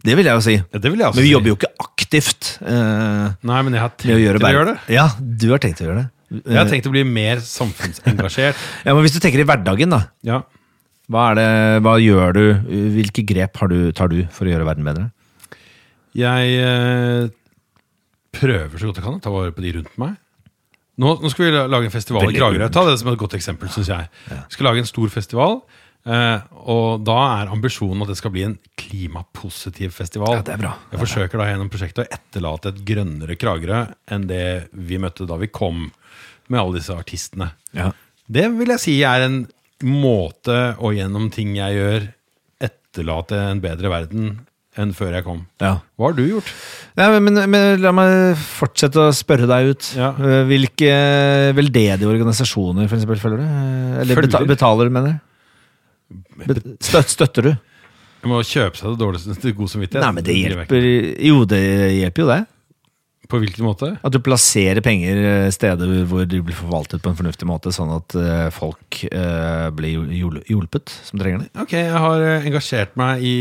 Det 0.07 0.15
vil 0.17 0.29
jeg 0.29 0.39
jo 0.39 0.43
si. 0.45 0.55
Ja, 0.61 0.79
det 0.81 0.91
vil 0.93 1.01
jeg 1.03 1.09
også 1.11 1.19
Men 1.19 1.27
vi 1.27 1.33
jobber 1.35 1.51
jo 1.51 1.57
ikke 1.59 1.71
aktivt 1.83 2.51
eh, 2.63 3.33
Nei, 3.49 3.61
men 3.67 3.75
jeg 3.75 3.83
har 3.83 3.93
tenkt 3.97 4.15
å 4.15 4.21
gjøre 4.23 4.41
å 4.41 4.53
gjøre 4.57 4.69
det. 4.73 4.77
Ja, 4.95 5.07
du 5.19 5.49
har 5.53 5.63
tenkt 5.63 5.81
å 5.83 5.89
gjøre 5.89 6.03
det. 6.05 6.11
Jeg 6.31 6.59
har 6.59 6.69
tenkt 6.71 6.89
å 6.89 6.93
bli 6.95 7.05
mer 7.07 7.43
samfunnsengasjert. 7.45 8.59
Ja, 8.87 8.95
men 8.95 9.05
Hvis 9.07 9.15
du 9.15 9.21
tenker 9.23 9.43
i 9.43 9.47
hverdagen, 9.47 9.93
da. 9.95 10.03
Ja. 10.27 10.43
Hva, 11.13 11.29
det, 11.39 11.47
hva 11.87 11.95
gjør 12.03 12.35
du? 12.35 12.45
Hvilke 12.97 13.23
grep 13.27 13.61
har 13.63 13.71
du, 13.71 13.79
tar 13.95 14.11
du 14.11 14.25
for 14.35 14.49
å 14.49 14.51
gjøre 14.51 14.67
verden 14.67 14.89
bedre? 14.89 15.09
Jeg 16.17 16.57
eh, 16.65 17.29
prøver 18.35 18.81
så 18.81 18.89
godt 18.89 18.99
jeg 18.99 19.07
kan 19.07 19.21
å 19.21 19.23
ta 19.23 19.31
vare 19.35 19.55
på 19.55 19.63
de 19.63 19.77
rundt 19.79 19.99
meg. 20.03 20.17
Nå, 20.97 21.19
nå 21.21 21.31
skal 21.31 21.47
vi 21.47 21.65
lage 21.69 21.87
en 21.91 21.93
festival 21.93 22.25
Veldig 22.25 22.39
i 22.39 22.41
Kragerø. 22.41 22.71
Ta 22.73 22.87
det 22.89 22.97
som 22.99 23.11
et 23.13 23.21
godt 23.21 23.37
eksempel, 23.37 23.71
synes 23.71 23.91
jeg. 23.93 24.09
Vi 24.31 24.57
skal 24.57 24.71
lage 24.71 24.83
en 24.83 24.89
stor 24.89 25.13
festival, 25.13 25.61
Uh, 26.07 26.39
og 26.71 27.01
da 27.03 27.17
er 27.41 27.49
ambisjonen 27.51 28.05
at 28.05 28.13
det 28.13 28.15
skal 28.21 28.31
bli 28.31 28.45
en 28.47 28.53
klimapositiv 28.79 29.91
festival. 29.97 30.37
Ja, 30.37 30.45
det 30.47 30.53
er 30.55 30.61
bra. 30.61 30.77
Jeg 30.93 31.01
forsøker 31.03 31.41
da 31.41 31.49
gjennom 31.49 31.71
prosjektet 31.73 32.05
å 32.05 32.07
etterlate 32.15 32.71
et 32.71 32.79
grønnere 32.87 33.35
Kragerø 33.35 33.81
enn 34.15 34.29
det 34.31 34.45
vi 34.71 35.01
møtte 35.03 35.27
da 35.27 35.39
vi 35.41 35.51
kom 35.51 35.89
med 36.53 36.61
alle 36.63 36.79
disse 36.81 36.95
artistene. 36.97 37.51
Ja. 37.77 37.91
Det 38.27 38.49
vil 38.57 38.73
jeg 38.75 38.83
si 38.83 38.97
er 39.07 39.27
en 39.27 39.45
måte 39.87 40.75
å 40.81 40.93
gjennom 40.97 41.29
ting 41.35 41.55
jeg 41.59 41.77
gjør, 41.79 42.07
etterlate 42.67 43.39
en 43.53 43.63
bedre 43.65 43.93
verden 43.93 44.31
enn 44.77 44.93
før 44.97 45.15
jeg 45.17 45.25
kom. 45.25 45.39
Ja. 45.63 45.79
Hva 45.97 46.11
har 46.11 46.17
du 46.17 46.25
gjort? 46.27 46.49
Ja, 46.99 47.09
men, 47.21 47.39
men, 47.49 47.81
la 47.81 47.93
meg 47.97 48.37
fortsette 48.41 49.07
å 49.07 49.15
spørre 49.17 49.49
deg 49.49 49.71
ut. 49.73 49.87
Ja. 49.97 50.11
Eh, 50.21 50.43
Hvilke 50.51 50.91
veldedige 51.57 52.11
organisasjoner 52.11 52.89
for 52.89 52.99
eksempel, 52.99 53.21
følger 53.23 53.41
du? 53.41 53.47
Eh, 53.47 54.03
Eller 54.03 54.21
Følger? 54.21 54.35
beta 54.37 54.51
betaler, 54.53 54.93
mener 54.93 55.15
jeg? 55.15 55.23
Støt, 56.85 57.09
støtter 57.15 57.49
du? 57.49 57.55
Jeg 58.27 58.31
må 58.31 58.43
kjøpe 58.47 58.79
seg 58.79 58.93
det 58.93 59.01
dårligste 59.01 59.39
til 59.43 59.57
god 59.57 59.73
samvittighet. 59.73 60.05
Nei, 60.05 60.13
men 60.17 60.27
det 60.27 60.37
hjelper 60.37 60.87
Jo, 61.25 61.41
det 61.49 61.63
hjelper 61.97 62.25
jo 62.25 62.29
det. 62.31 62.41
På 63.31 63.41
hvilken 63.43 63.65
måte? 63.67 63.89
At 64.07 64.15
du 64.15 64.21
plasserer 64.23 64.83
penger 64.85 65.19
eh, 65.19 65.49
steder 65.55 66.05
hvor 66.07 66.27
de 66.29 66.39
blir 66.47 66.57
forvaltet 66.57 67.03
på 67.03 67.11
en 67.11 67.19
fornuftig 67.19 67.49
måte, 67.49 67.73
sånn 67.75 67.91
at 67.97 68.15
eh, 68.21 68.49
folk 68.55 69.01
eh, 69.09 69.67
blir 69.75 70.05
hjulpet 70.47 70.93
som 71.09 71.19
trenger 71.23 71.45
det. 71.45 71.49
Ok, 71.65 71.75
Jeg 71.75 72.03
har 72.05 72.27
engasjert 72.37 72.95
meg 73.01 73.25
i 73.27 73.35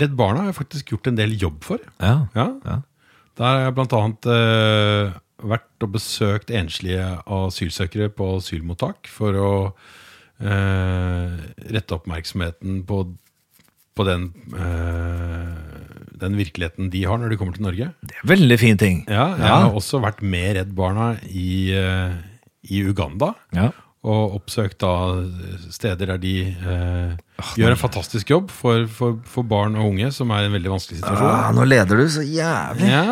Redd 0.00 0.16
Barna. 0.18 0.46
Jeg 0.46 0.54
har 0.54 0.60
faktisk 0.62 0.94
gjort 0.94 1.10
en 1.12 1.18
del 1.20 1.36
jobb 1.40 1.60
for. 1.66 1.82
Ja. 2.00 2.16
Ja, 2.38 2.48
Ja. 2.68 2.78
Der 3.40 3.48
har 3.48 3.62
jeg 3.64 3.72
blant 3.78 3.94
annet 3.96 4.26
vært 5.40 5.84
og 5.86 5.94
besøkt 5.94 6.50
enslige 6.52 7.06
asylsøkere 7.24 8.10
på 8.12 8.26
asylmottak 8.36 9.08
for 9.08 9.38
å 9.40 9.52
rette 10.42 11.96
oppmerksomheten 11.96 12.82
på, 12.86 12.98
på 13.94 14.04
den, 14.08 14.30
eh, 14.56 16.18
den 16.22 16.36
virkeligheten 16.38 16.90
de 16.92 17.04
har 17.04 17.18
når 17.20 17.30
de 17.34 17.36
kommer 17.40 17.54
til 17.56 17.64
Norge. 17.66 17.90
Det 18.02 18.14
er 18.16 18.22
en 18.24 18.30
veldig 18.36 18.58
fin 18.60 18.78
ting. 18.80 19.04
Ja, 19.08 19.28
jeg 19.36 19.46
Ja. 19.48 19.56
har 19.66 19.72
også 19.76 20.00
vært 20.02 20.22
med 20.22 20.56
Redd 20.56 20.74
Barna 20.74 21.16
i, 21.28 21.72
eh, 21.74 22.12
i 22.70 22.82
Uganda. 22.86 23.34
Ja. 23.52 23.70
Og 24.04 24.34
oppsøkt 24.40 24.78
da 24.82 25.22
steder 25.70 26.06
der 26.06 26.18
de 26.18 26.32
eh, 26.50 27.16
gjør 27.54 27.70
en 27.70 27.76
fantastisk 27.76 28.30
jobb 28.30 28.50
for, 28.50 28.86
for, 28.90 29.18
for 29.24 29.42
barn 29.46 29.76
og 29.76 29.92
unge 29.92 30.10
som 30.12 30.30
er 30.34 30.42
i 30.42 30.46
en 30.50 30.56
veldig 30.56 30.72
vanskelig 30.72 30.98
situasjon. 31.02 31.28
Ah, 31.28 31.52
nå 31.54 31.62
leder 31.68 31.96
du 32.00 32.06
så 32.10 32.24
jævlig. 32.26 32.88
Ja, 32.90 33.04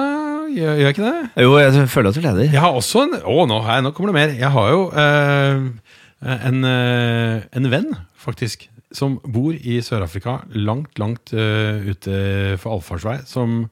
gjør, 0.50 0.74
gjør 0.74 0.80
jeg 0.80 0.94
ikke 0.96 1.06
det? 1.12 1.44
Jo, 1.44 1.52
jeg 1.62 1.88
føler 1.94 2.08
at 2.10 2.14
du 2.18 2.20
leder. 2.24 2.42
Jeg 2.50 2.60
har 2.60 2.72
også 2.74 3.04
en 3.06 3.14
Å, 3.22 3.46
nå, 3.46 3.60
her, 3.68 3.82
nå 3.86 3.92
kommer 3.94 4.10
det 4.10 4.18
mer. 4.18 4.34
Jeg 4.40 4.50
har 4.50 4.70
jo 4.74 4.82
eh, 4.90 5.70
en, 6.48 6.64
en 6.64 7.70
venn, 7.70 7.92
faktisk, 8.18 8.66
som 8.94 9.18
bor 9.22 9.54
i 9.54 9.78
Sør-Afrika, 9.84 10.40
langt, 10.56 10.98
langt 10.98 11.30
uh, 11.36 11.78
ute 11.86 12.56
for 12.58 12.74
allfartsvei, 12.74 13.20
som 13.28 13.62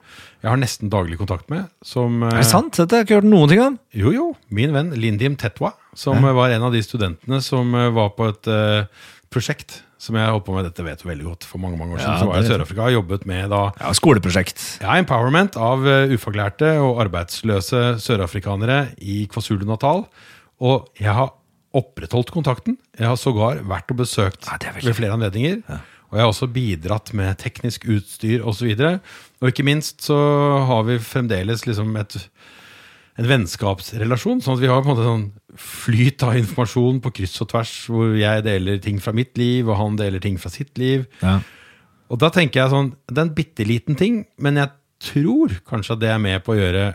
jeg 0.42 0.50
har 0.50 0.60
nesten 0.60 0.92
daglig 0.92 1.18
kontakt 1.18 1.50
med. 1.50 1.66
Som, 1.82 2.22
uh, 2.22 2.30
Er 2.30 2.44
det 2.44 2.50
sant? 2.50 2.76
Dette 2.78 2.94
har 2.94 3.02
jeg 3.02 3.08
ikke 3.08 3.20
hørt 3.20 3.30
noen 3.32 3.50
ting 3.50 3.64
om. 3.64 3.78
Jo, 3.98 4.14
jo. 4.14 4.28
Min 4.54 4.76
venn 4.76 4.94
Lindim 4.94 5.34
Tetwa, 5.40 5.72
som 5.98 6.22
ja. 6.22 6.34
var 6.36 6.54
en 6.54 6.68
av 6.68 6.74
de 6.74 6.84
studentene 6.86 7.42
som 7.44 7.74
uh, 7.74 7.88
var 7.94 8.14
på 8.14 8.30
et 8.30 8.50
eh, 8.52 9.06
prosjekt 9.32 9.80
som 9.98 10.14
jeg 10.14 10.30
holdt 10.30 10.46
på 10.46 10.54
med. 10.54 10.68
Dette 10.68 10.84
vet 10.86 11.02
du 11.02 11.08
veldig 11.08 11.26
godt. 11.26 11.46
For 11.50 11.60
mange 11.62 11.78
mange 11.80 11.96
år 11.96 12.02
siden 12.02 12.14
Ja, 12.14 12.20
så 12.22 12.28
var 12.28 12.38
jeg 12.38 12.46
i 12.46 12.50
Sør-Afrika 12.52 12.86
og 12.86 12.94
jobbet 12.94 13.26
med 13.26 13.50
da 13.50 13.62
Ja, 13.80 13.92
Skoleprosjekt. 13.98 14.62
ja, 14.84 14.94
empowerment 14.94 15.58
av 15.58 15.86
eh, 15.86 16.14
ufaglærte 16.14 16.76
og 16.84 17.02
arbeidsløse 17.02 17.82
sørafrikanere 18.04 18.94
i 19.02 19.24
KwaZulu-Natal. 19.32 20.06
Og 20.62 20.88
jeg 20.98 21.14
har 21.14 21.34
opprettholdt 21.78 22.32
kontakten. 22.34 22.76
Jeg 22.98 23.08
har 23.08 23.18
sågar 23.20 23.62
vært 23.68 23.94
og 23.94 24.02
besøkt 24.02 24.48
Ja, 24.48 24.58
ved 24.82 24.96
flere 24.96 25.16
anledninger. 25.16 25.62
Og 26.08 26.16
jeg 26.16 26.24
har 26.24 26.30
også 26.30 26.48
bidratt 26.48 27.12
med 27.16 27.36
teknisk 27.40 27.84
utstyr 27.90 28.44
osv. 28.46 28.70
Og, 28.72 28.78
så 28.80 29.42
og 29.42 29.50
ikke 29.50 29.66
minst 29.66 30.06
så 30.06 30.16
har 30.68 30.86
vi 30.88 30.96
fremdeles 31.04 31.66
liksom 31.68 31.92
et, 32.00 32.16
en 33.20 33.28
vennskapsrelasjon. 33.28 34.40
Sånn 34.44 34.56
at 34.56 34.62
vi 34.62 34.70
har 34.72 34.80
på 34.80 34.88
en 34.88 34.94
måte 34.94 35.08
sånn 35.08 35.26
flyt 35.58 36.24
av 36.24 36.38
informasjon 36.40 37.02
på 37.04 37.12
kryss 37.20 37.36
og 37.44 37.50
tvers, 37.52 37.74
hvor 37.92 38.16
jeg 38.16 38.46
deler 38.46 38.80
ting 38.82 39.02
fra 39.04 39.12
mitt 39.16 39.36
liv, 39.40 39.68
og 39.68 39.76
han 39.80 40.00
deler 40.00 40.22
ting 40.24 40.40
fra 40.40 40.52
sitt 40.54 40.80
liv. 40.80 41.04
Ja. 41.20 41.38
Og 42.08 42.20
da 42.22 42.32
tenker 42.32 42.62
jeg 42.62 42.72
sånn, 42.72 42.94
det 43.10 43.20
er 43.20 43.26
en 43.26 43.36
bitte 43.36 43.68
liten 43.68 43.98
ting, 44.00 44.22
men 44.40 44.60
jeg 44.62 44.72
tror 45.12 45.58
kanskje 45.68 45.98
at 45.98 46.02
det 46.02 46.12
er 46.14 46.22
med 46.22 46.40
på 46.46 46.54
å 46.54 46.58
gjøre 46.58 46.86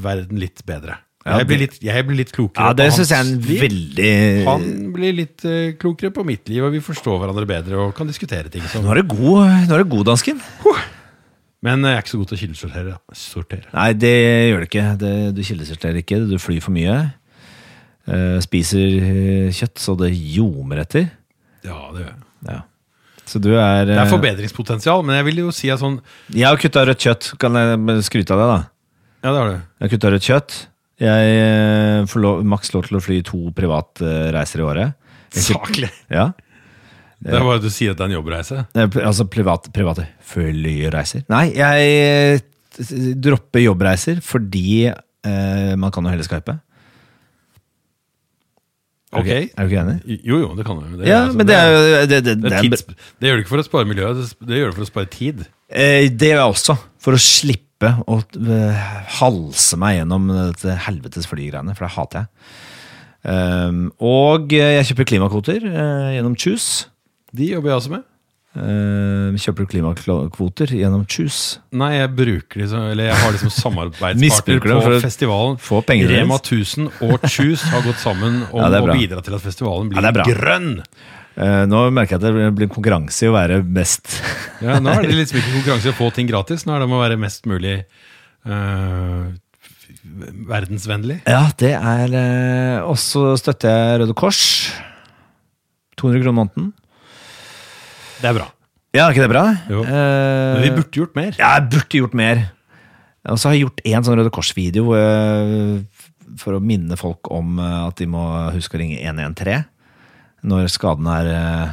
verden 0.00 0.40
litt 0.40 0.64
bedre. 0.68 0.96
Ja, 1.20 1.36
jeg, 1.42 1.48
blir 1.50 1.58
litt, 1.60 1.74
jeg 1.84 2.04
blir 2.08 2.16
litt 2.16 2.30
klokere 2.32 2.70
Ja, 2.70 2.72
det 2.72 2.86
på 2.88 2.94
synes 2.96 3.10
jeg 3.12 3.20
er 3.20 3.26
en 3.28 3.40
veldig 3.44 4.12
Han 4.46 4.62
blir 4.94 5.16
litt 5.18 5.42
uh, 5.44 5.74
klokere 5.76 6.14
på 6.16 6.24
mitt 6.24 6.48
liv, 6.48 6.64
og 6.64 6.72
vi 6.72 6.80
forstår 6.80 7.18
hverandre 7.20 7.44
bedre 7.48 7.76
og 7.82 7.92
kan 7.96 8.08
diskutere 8.08 8.48
ting. 8.48 8.64
Nå 8.64 8.70
Sånn. 8.72 8.88
er 8.88 9.02
du 9.02 9.10
god, 9.12 9.50
nå 9.68 9.76
er 9.76 9.84
det 9.84 9.90
god 9.92 10.08
dansken. 10.08 10.40
Men 11.60 11.84
eh, 11.84 11.92
jeg 11.92 11.98
er 11.98 12.06
ikke 12.06 12.12
så 12.14 12.20
god 12.22 12.30
til 12.30 12.38
å 12.38 12.40
kildesortere. 12.40 12.94
Sortere. 13.20 13.68
Nei, 13.74 13.90
det 14.00 14.14
gjør 14.48 14.64
du 14.64 14.68
ikke. 14.70 14.86
Det, 15.02 15.12
du 15.36 15.42
kildesorterer 15.44 16.00
ikke. 16.00 16.22
Du 16.24 16.38
flyr 16.40 16.64
for 16.64 16.72
mye. 16.72 16.96
Uh, 18.08 18.40
spiser 18.40 19.52
kjøtt 19.52 19.76
så 19.82 19.98
det 20.00 20.08
ljomer 20.16 20.80
etter. 20.86 21.10
Ja, 21.68 21.82
det 21.92 22.06
gjør 22.06 22.08
jeg. 22.14 22.20
Ja. 22.48 22.58
Så 23.28 23.38
du 23.44 23.52
er 23.52 23.84
Det 23.92 24.00
er 24.00 24.08
forbedringspotensial, 24.10 25.04
men 25.04 25.20
jeg 25.20 25.28
vil 25.28 25.44
jo 25.44 25.52
si 25.54 25.68
at 25.70 25.78
sånn 25.84 26.00
Jeg 26.32 26.48
har 26.48 26.56
kutta 26.58 26.88
rødt 26.88 27.04
kjøtt. 27.04 27.32
Kan 27.44 27.60
jeg 27.60 28.08
skryte 28.08 28.34
av 28.34 28.40
det, 28.40 28.48
da? 28.50 28.58
Ja, 29.20 29.28
det 29.28 29.36
har 29.36 29.52
du. 29.52 29.56
Jeg 29.60 29.84
har 29.84 29.92
kutta 29.98 30.16
rødt 30.16 30.32
kjøtt. 30.32 30.60
Jeg 31.00 31.34
eh, 31.40 32.04
får 32.10 32.20
lov, 32.24 32.40
maks 32.44 32.74
lov 32.74 32.84
til 32.88 32.98
å 32.98 33.02
fly 33.04 33.20
to 33.24 33.40
privatreiser 33.56 34.60
i 34.60 34.66
året. 34.66 34.96
Saklig. 35.32 35.88
Ja. 36.12 36.30
Det 37.20 37.36
er 37.36 37.44
bare 37.44 37.58
at 37.60 37.64
du 37.64 37.72
sier 37.72 37.92
at 37.92 37.98
det 38.00 38.06
er 38.06 38.10
en 38.12 38.16
jobbreise. 38.18 38.64
Eh, 38.74 38.98
Altså 39.04 39.26
privat, 39.28 39.68
private 39.76 40.06
flyreiser. 40.30 41.24
Nei, 41.32 41.46
jeg 41.56 41.92
eh, 42.00 43.14
dropper 43.20 43.64
jobbreiser 43.64 44.20
fordi 44.24 44.88
eh, 44.88 45.72
man 45.80 45.92
kan 45.94 46.04
jo 46.04 46.12
heller 46.12 46.28
skype. 46.28 46.56
Ok. 49.10 49.26
Er 49.26 49.66
du 49.66 49.72
ikke 49.72 49.80
enig? 49.82 50.18
Jo, 50.22 50.36
jo, 50.38 50.50
det 50.54 50.64
kan 50.68 50.78
du. 50.78 50.84
Det, 51.00 51.08
Ja, 51.08 51.24
altså, 51.24 51.40
men 51.40 51.48
det 51.48 51.56
er 51.56 51.72
jo 51.72 51.80
det, 51.82 51.94
det, 52.10 52.20
det, 52.28 52.36
det, 52.44 52.52
er 52.54 52.68
tids, 52.68 52.84
det 53.18 53.30
gjør 53.30 53.40
du 53.40 53.42
ikke 53.42 53.52
for 53.56 53.62
å 53.62 53.66
spare 53.66 53.88
miljøet, 53.90 54.20
det, 54.20 54.48
det 54.52 54.60
gjør 54.60 54.70
du 54.70 54.76
for 54.78 54.86
å 54.86 54.90
spare 54.92 55.10
tid. 55.10 55.42
Eh, 55.66 56.06
Det 56.14 56.30
gjør 56.30 56.38
jeg 56.44 56.52
også, 56.54 56.76
for 57.02 57.18
å 57.18 57.22
slippe 57.24 57.66
å 57.88 58.18
eh, 58.20 58.82
halse 59.20 59.78
meg 59.80 60.00
gjennom 60.00 60.28
dette 60.28 60.76
helvetes 60.86 61.28
flygreiene, 61.30 61.72
for 61.78 61.86
det 61.86 61.94
hater 61.96 62.22
jeg. 62.22 62.28
Um, 63.20 63.80
og 64.00 64.52
jeg 64.54 64.86
kjøper 64.88 65.08
klimakvoter 65.08 65.64
eh, 65.68 66.12
gjennom 66.16 66.36
Choose. 66.40 66.86
De 67.36 67.50
jobber 67.52 67.72
jeg 67.72 67.80
også 67.82 67.92
med. 67.96 68.06
Uh, 68.50 69.36
kjøper 69.38 69.62
du 69.62 69.70
klimakvoter 69.70 70.72
gjennom 70.74 71.04
Choose? 71.06 71.60
Nei, 71.70 71.92
jeg 72.00 72.10
bruker 72.18 72.64
liksom 72.64 72.88
Eller 72.90 73.06
jeg 73.06 73.18
har 73.20 73.30
liksom 73.36 73.52
samarbeidspartner 73.54 74.80
på 74.88 74.96
festivalen. 75.04 75.54
få 75.62 75.84
Rema 75.86 76.40
1000 76.40 76.88
og 77.06 77.28
Choose 77.30 77.70
har 77.70 77.84
gått 77.86 78.02
sammen 78.02 78.40
om 78.50 78.58
Ja, 78.58 78.80
å 78.82 78.90
bidra 78.90 79.22
til 79.22 79.38
at 79.38 79.44
festivalen 79.44 79.92
blir 79.92 80.02
Ja, 80.02 80.26
grønn. 80.26 80.72
Eh, 81.40 81.62
nå 81.70 81.82
merker 81.96 82.16
jeg 82.16 82.20
at 82.20 82.26
det 82.36 82.48
blir 82.58 82.68
konkurranse 82.72 83.24
i 83.24 83.30
å 83.30 83.36
være 83.36 83.62
best. 83.64 84.12
Ja, 84.60 84.74
nå 84.76 84.92
er 84.92 85.06
det 85.08 85.14
liksom 85.16 85.38
ikke 85.40 85.54
konkurranse 85.54 85.88
i 85.88 85.92
å 85.94 85.96
få 85.96 86.10
ting 86.12 86.28
gratis. 86.28 86.66
Nå 86.68 86.74
er 86.74 86.82
det 86.82 86.88
om 86.90 86.98
å 86.98 87.00
være 87.00 87.16
mest 87.16 87.46
mulig 87.48 87.78
uh, 88.44 89.30
verdensvennlig. 90.50 91.22
Ja, 91.24 91.46
det 91.56 91.70
er 91.78 92.12
uh, 92.12 92.90
Og 92.90 92.98
så 93.00 93.30
støtter 93.40 93.72
jeg 93.72 94.02
Røde 94.02 94.16
Kors. 94.20 94.42
200 95.96 96.20
kroner 96.26 96.36
måneden. 96.42 96.68
Det 98.20 98.28
er 98.28 98.36
bra. 98.36 98.50
Ja, 98.90 99.06
er 99.06 99.14
ikke 99.14 99.24
det 99.24 99.32
bra? 99.32 99.44
Jo. 99.70 99.80
Eh, 99.86 100.54
Men 100.58 100.64
vi 100.64 100.70
burde 100.74 101.00
gjort 101.00 101.16
mer. 101.16 101.36
Ja, 101.38 101.54
jeg 101.56 101.68
burde 101.70 102.00
gjort 102.00 102.16
mer. 102.18 102.40
Og 103.30 103.38
så 103.38 103.48
har 103.48 103.54
jeg 103.54 103.66
gjort 103.66 103.82
en 103.86 104.06
sånn 104.06 104.16
Røde 104.18 104.32
Kors-video 104.34 104.94
eh, 104.96 106.00
for 106.40 106.56
å 106.56 106.62
minne 106.64 106.98
folk 106.98 107.30
om 107.32 107.60
eh, 107.62 107.76
at 107.86 108.00
de 108.00 108.08
må 108.10 108.24
huske 108.56 108.76
å 108.76 108.82
ringe 108.82 108.98
113 108.98 109.62
når 110.42 110.68
skaden 110.72 111.06
er 111.12 111.30
eh, 111.34 111.70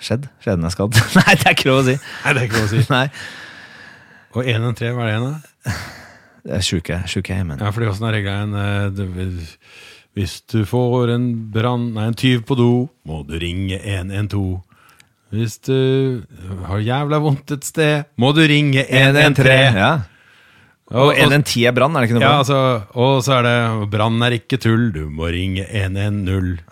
skjedd. 0.00 0.28
Skjeden 0.40 0.64
er 0.68 0.74
skadd. 0.74 0.96
Nei, 1.18 1.34
det 1.36 1.46
er 1.46 1.56
ikke 1.56 1.68
lov 1.70 1.82
å 1.82 1.86
si. 1.90 1.96
Nei, 2.24 2.32
det 2.36 2.42
er 2.42 2.48
ikke 2.48 2.60
lov 2.60 2.68
å 2.68 2.72
si. 2.72 2.82
Nei, 2.96 3.06
Og 4.30 4.46
113, 4.46 4.94
hva 4.96 5.04
er 5.04 5.10
det 5.10 5.14
igjen, 5.14 5.28
da? 5.28 5.76
det 6.46 6.56
er 6.56 6.64
sjuke, 6.64 6.96
sjuke 7.10 7.36
men 7.44 7.60
Ja, 7.60 7.68
fordi 7.74 7.90
åssen 7.90 8.06
er 8.08 8.14
regla 8.16 8.36
igjen? 8.38 8.54
eh, 8.56 9.84
Hvis 10.16 10.38
du 10.48 10.62
får 10.66 11.12
en 11.16 11.26
brann 11.52 11.90
Nei, 11.96 12.06
en 12.10 12.16
tyv 12.18 12.44
på 12.48 12.56
do, 12.58 12.70
må 13.04 13.20
du 13.28 13.36
ringe 13.42 13.76
112. 13.82 14.60
Hvis 15.30 15.58
du 15.62 16.22
har 16.66 16.80
jævla 16.82 17.20
vondt 17.22 17.52
et 17.54 17.66
sted, 17.68 18.08
må 18.18 18.32
du 18.34 18.40
ringe 18.50 18.82
113. 18.88 19.76
Ja. 19.78 19.90
Og 20.90 21.12
110 21.14 21.68
er 21.70 21.74
brann, 21.76 21.94
er 21.94 22.02
det 22.02 22.08
ikke 22.10 22.16
noe 22.18 22.24
Ja, 22.26 22.38
altså, 22.40 22.56
og 22.98 23.20
så 23.22 23.36
er 23.36 23.46
det 23.46 23.90
'brann 23.92 24.16
er 24.26 24.34
ikke 24.40 24.58
tull, 24.58 24.88
du 24.90 25.04
må 25.06 25.28
ringe 25.30 25.62
110'. 25.62 26.64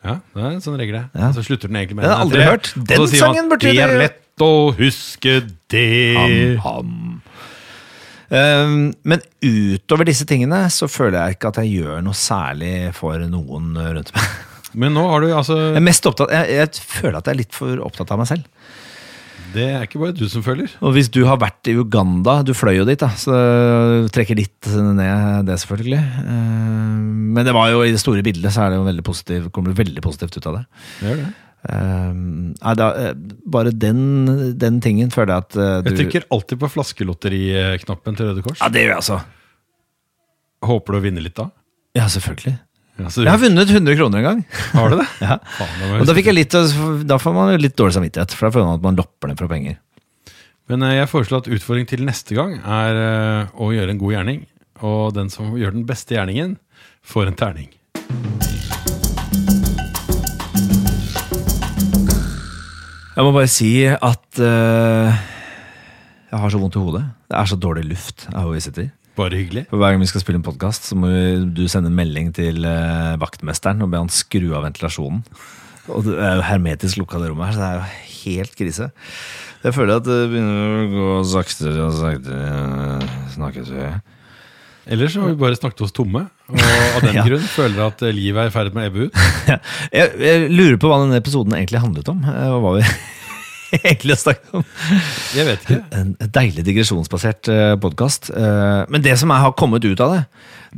Ja, 0.00 0.16
det 0.32 0.42
er 0.42 0.54
en 0.54 0.62
sånn 0.64 0.78
regel. 0.80 0.96
Ja. 1.12 1.30
Så 1.36 1.44
slutter 1.44 1.68
den 1.68 1.76
egentlig 1.80 1.98
med 1.98 2.06
Den 2.06 2.14
har 2.14 2.22
aldri 2.24 2.44
hørt. 2.46 2.72
Den 2.76 3.02
så 3.02 3.08
sier 3.10 3.26
man, 3.26 3.34
sangen 3.36 3.50
burde 3.52 3.68
Det 3.68 3.82
er 3.84 3.96
lett 4.00 4.44
å 4.44 4.52
huske 4.78 5.34
det. 5.72 5.88
Ham, 6.16 6.62
ham. 6.64 6.94
Um, 8.30 8.76
men 9.02 9.24
utover 9.42 10.06
disse 10.06 10.24
tingene 10.28 10.62
så 10.70 10.86
føler 10.88 11.18
jeg 11.18 11.36
ikke 11.36 11.50
at 11.50 11.58
jeg 11.64 11.82
gjør 11.82 12.04
noe 12.06 12.16
særlig 12.16 12.74
for 12.96 13.20
noen 13.28 13.74
rundt 13.76 14.14
meg. 14.14 14.30
Men 14.80 14.94
nå 14.94 15.02
har 15.10 15.24
du 15.24 15.32
altså 15.34 15.56
Jeg 15.58 15.80
er 15.80 15.82
mest 15.82 16.04
opptatt, 16.06 16.30
jeg, 16.30 16.60
jeg 16.60 16.84
føler 16.86 17.16
at 17.18 17.26
jeg 17.26 17.34
er 17.34 17.40
litt 17.40 17.56
for 17.56 17.80
opptatt 17.82 18.12
av 18.14 18.20
meg 18.22 18.30
selv. 18.30 18.44
Det 19.54 19.64
er 19.66 19.84
ikke 19.86 20.00
bare 20.02 20.14
du 20.16 20.24
som 20.30 20.42
føler. 20.46 20.70
Og 20.84 20.94
hvis 20.94 21.08
du 21.12 21.20
har 21.26 21.38
vært 21.40 21.70
i 21.70 21.74
Uganda, 21.78 22.38
du 22.46 22.52
fløy 22.56 22.76
jo 22.78 22.86
dit, 22.88 23.00
da, 23.00 23.08
så 23.18 23.34
trekker 24.14 24.38
litt 24.38 24.68
ned 24.70 25.48
det, 25.48 25.56
selvfølgelig. 25.64 26.00
Eh, 26.22 26.96
Men 27.36 27.46
det 27.46 27.54
var 27.56 27.70
jo 27.72 27.82
i 27.86 27.92
det 27.94 28.00
store 28.02 28.24
bildet 28.26 28.54
så 28.54 28.64
er 28.66 28.74
det 28.74 28.80
jo 28.80 28.86
veldig 28.88 29.06
positiv, 29.06 29.50
kommer 29.54 29.74
det 29.74 29.80
veldig 29.82 30.04
positivt 30.04 30.38
ut 30.38 30.48
av 30.50 30.60
det. 30.60 30.64
Det 31.00 31.16
det. 31.20 31.28
Eh, 31.70 32.14
Nei, 32.14 32.74
da, 32.78 32.88
eh, 33.02 33.12
bare 33.56 33.74
den, 33.74 34.00
den 34.60 34.80
tingen 34.84 35.10
føler 35.14 35.34
jeg 35.34 35.46
at 35.48 35.58
du 35.84 35.90
Jeg 35.90 35.98
trykker 36.04 36.28
alltid 36.32 36.62
på 36.62 36.70
flaskelotteriknappen 36.76 38.16
til 38.18 38.30
Røde 38.30 38.46
Kors. 38.46 38.62
Ja, 38.62 38.70
det 38.72 38.86
gjør 38.86 38.94
jeg 38.94 39.02
altså. 39.02 39.20
Håper 40.70 40.92
du 40.94 41.00
å 41.00 41.04
vinne 41.04 41.22
litt 41.24 41.38
da? 41.40 41.50
Ja, 41.96 42.06
selvfølgelig. 42.12 42.58
Ja, 43.00 43.08
Jeg 43.08 43.32
har 43.32 43.40
vunnet 43.40 43.70
100 43.72 43.96
kroner 43.96 44.20
en 44.20 44.26
gang. 44.26 44.40
Har 44.74 44.92
du 44.92 44.98
det? 45.00 45.06
Ja. 45.24 45.38
Faen, 45.56 46.00
Og 46.00 46.08
da 46.08 46.16
fikk 46.16 46.28
jeg 46.28 46.36
litt 46.36 46.56
Da 47.08 47.16
får 47.20 47.36
man 47.36 47.52
litt 47.60 47.76
dårlig 47.78 47.96
samvittighet, 47.96 48.34
for 48.36 48.48
da 48.48 48.54
føler 48.56 48.68
man 48.68 48.80
at 48.80 48.84
man 48.84 49.00
lopper 49.00 49.30
ned 49.30 49.40
fra 49.40 49.48
penger. 49.50 49.78
Men 50.70 50.84
eh, 50.86 50.98
jeg 51.00 51.10
foreslår 51.10 51.42
at 51.42 51.52
utfordring 51.56 51.88
til 51.90 52.04
neste 52.06 52.36
gang 52.36 52.58
er 52.60 53.00
eh, 53.00 53.52
å 53.58 53.72
gjøre 53.74 53.96
en 53.96 54.02
god 54.02 54.16
gjerning. 54.18 54.44
Og 54.86 55.12
den 55.16 55.32
som 55.32 55.56
gjør 55.58 55.74
den 55.74 55.86
beste 55.88 56.14
gjerningen, 56.16 56.56
får 57.02 57.32
en 57.32 57.40
terning. 57.40 57.72
Jeg 63.10 63.26
må 63.26 63.32
bare 63.34 63.50
si 63.52 63.72
at 63.84 64.38
uh, 64.40 65.10
jeg 66.30 66.38
har 66.40 66.52
så 66.54 66.60
vondt 66.62 66.78
i 66.78 66.80
hodet. 66.80 67.02
Det 67.28 67.36
er 67.36 67.50
så 67.50 67.58
dårlig 67.60 67.82
luft 67.90 68.28
her 68.30 68.46
hvor 68.46 68.54
vi 68.54 68.62
sitter. 68.64 68.86
Bare 69.18 69.36
hyggelig. 69.40 69.64
For 69.70 69.80
Hver 69.80 69.94
gang 69.94 70.02
vi 70.04 70.08
skal 70.10 70.22
spille 70.22 70.38
en 70.40 70.46
podkast, 70.46 70.86
så 70.90 70.96
må 70.98 71.10
du 71.56 71.64
sende 71.68 71.90
en 71.90 71.96
melding 71.98 72.30
til 72.36 72.64
eh, 72.68 73.16
vaktmesteren 73.20 73.82
og 73.84 73.90
be 73.92 74.00
han 74.00 74.12
skru 74.14 74.52
av 74.56 74.64
ventilasjonen. 74.68 75.24
Og 75.90 76.04
det 76.06 76.14
er 76.22 76.36
jo 76.38 76.44
hermetisk 76.46 77.00
lukka 77.00 77.18
det 77.18 77.32
rommet 77.32 77.50
her, 77.50 77.56
så 77.56 77.60
det 77.60 77.68
er 77.68 77.80
jo 77.80 78.20
helt 78.20 78.54
krise. 78.58 78.90
Jeg 79.64 79.74
føler 79.76 79.98
at 79.98 80.06
det 80.06 80.18
begynner 80.30 80.60
å 80.70 80.88
gå 80.94 81.08
saktere 81.32 81.82
og 81.88 81.96
saktere. 81.98 83.10
Snakkes 83.34 83.72
vi. 83.74 83.88
Ellers 84.90 85.14
har 85.20 85.28
vi 85.28 85.36
bare 85.42 85.58
snakket 85.58 85.82
oss 85.84 85.92
tomme, 85.94 86.22
og 86.48 86.60
av 86.62 87.02
den 87.04 87.16
Ja. 87.18 87.24
grunn 87.26 87.44
føler 87.50 87.82
at 87.90 88.04
eh, 88.06 88.14
livet 88.16 88.46
er 88.46 88.52
i 88.52 88.54
ferd 88.54 88.72
med 88.76 88.86
å 88.86 88.92
ebbe 88.92 89.08
ut. 89.10 89.20
Jeg, 89.98 90.14
jeg 90.22 90.46
lurer 90.54 90.78
på 90.80 90.88
hva 90.90 91.02
denne 91.02 91.18
episoden 91.20 91.58
egentlig 91.58 91.82
handlet 91.82 92.08
om. 92.14 92.22
eh, 92.30 92.46
Og 92.54 92.62
hva 92.64 92.76
vi 92.78 92.86
egentlig 93.84 94.16
å 94.16 94.20
snakke 94.20 94.60
om. 94.60 94.68
Jeg 95.36 95.48
vet 95.48 95.66
ikke. 95.66 95.80
En 95.96 96.14
deilig 96.40 96.66
digresjonsbasert 96.68 97.50
podkast. 97.82 98.32
Men 98.34 99.04
det 99.04 99.16
som 99.20 99.32
jeg 99.32 99.46
har 99.46 99.56
kommet 99.58 99.84
ut 99.86 100.02
av 100.04 100.16
det, 100.16 100.22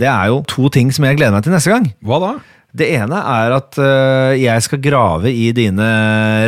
det 0.02 0.08
er 0.08 0.32
jo 0.32 0.42
to 0.48 0.70
ting 0.72 0.92
som 0.94 1.06
jeg 1.06 1.18
gleder 1.20 1.34
meg 1.34 1.46
til 1.46 1.54
neste 1.54 1.72
gang. 1.72 1.90
Hva 2.04 2.20
da? 2.22 2.32
Det 2.72 2.86
ene 2.96 3.18
er 3.20 3.52
at 3.52 3.76
øh, 3.76 4.32
jeg 4.40 4.64
skal 4.64 4.80
grave 4.80 5.28
i 5.28 5.50
dine 5.52 5.88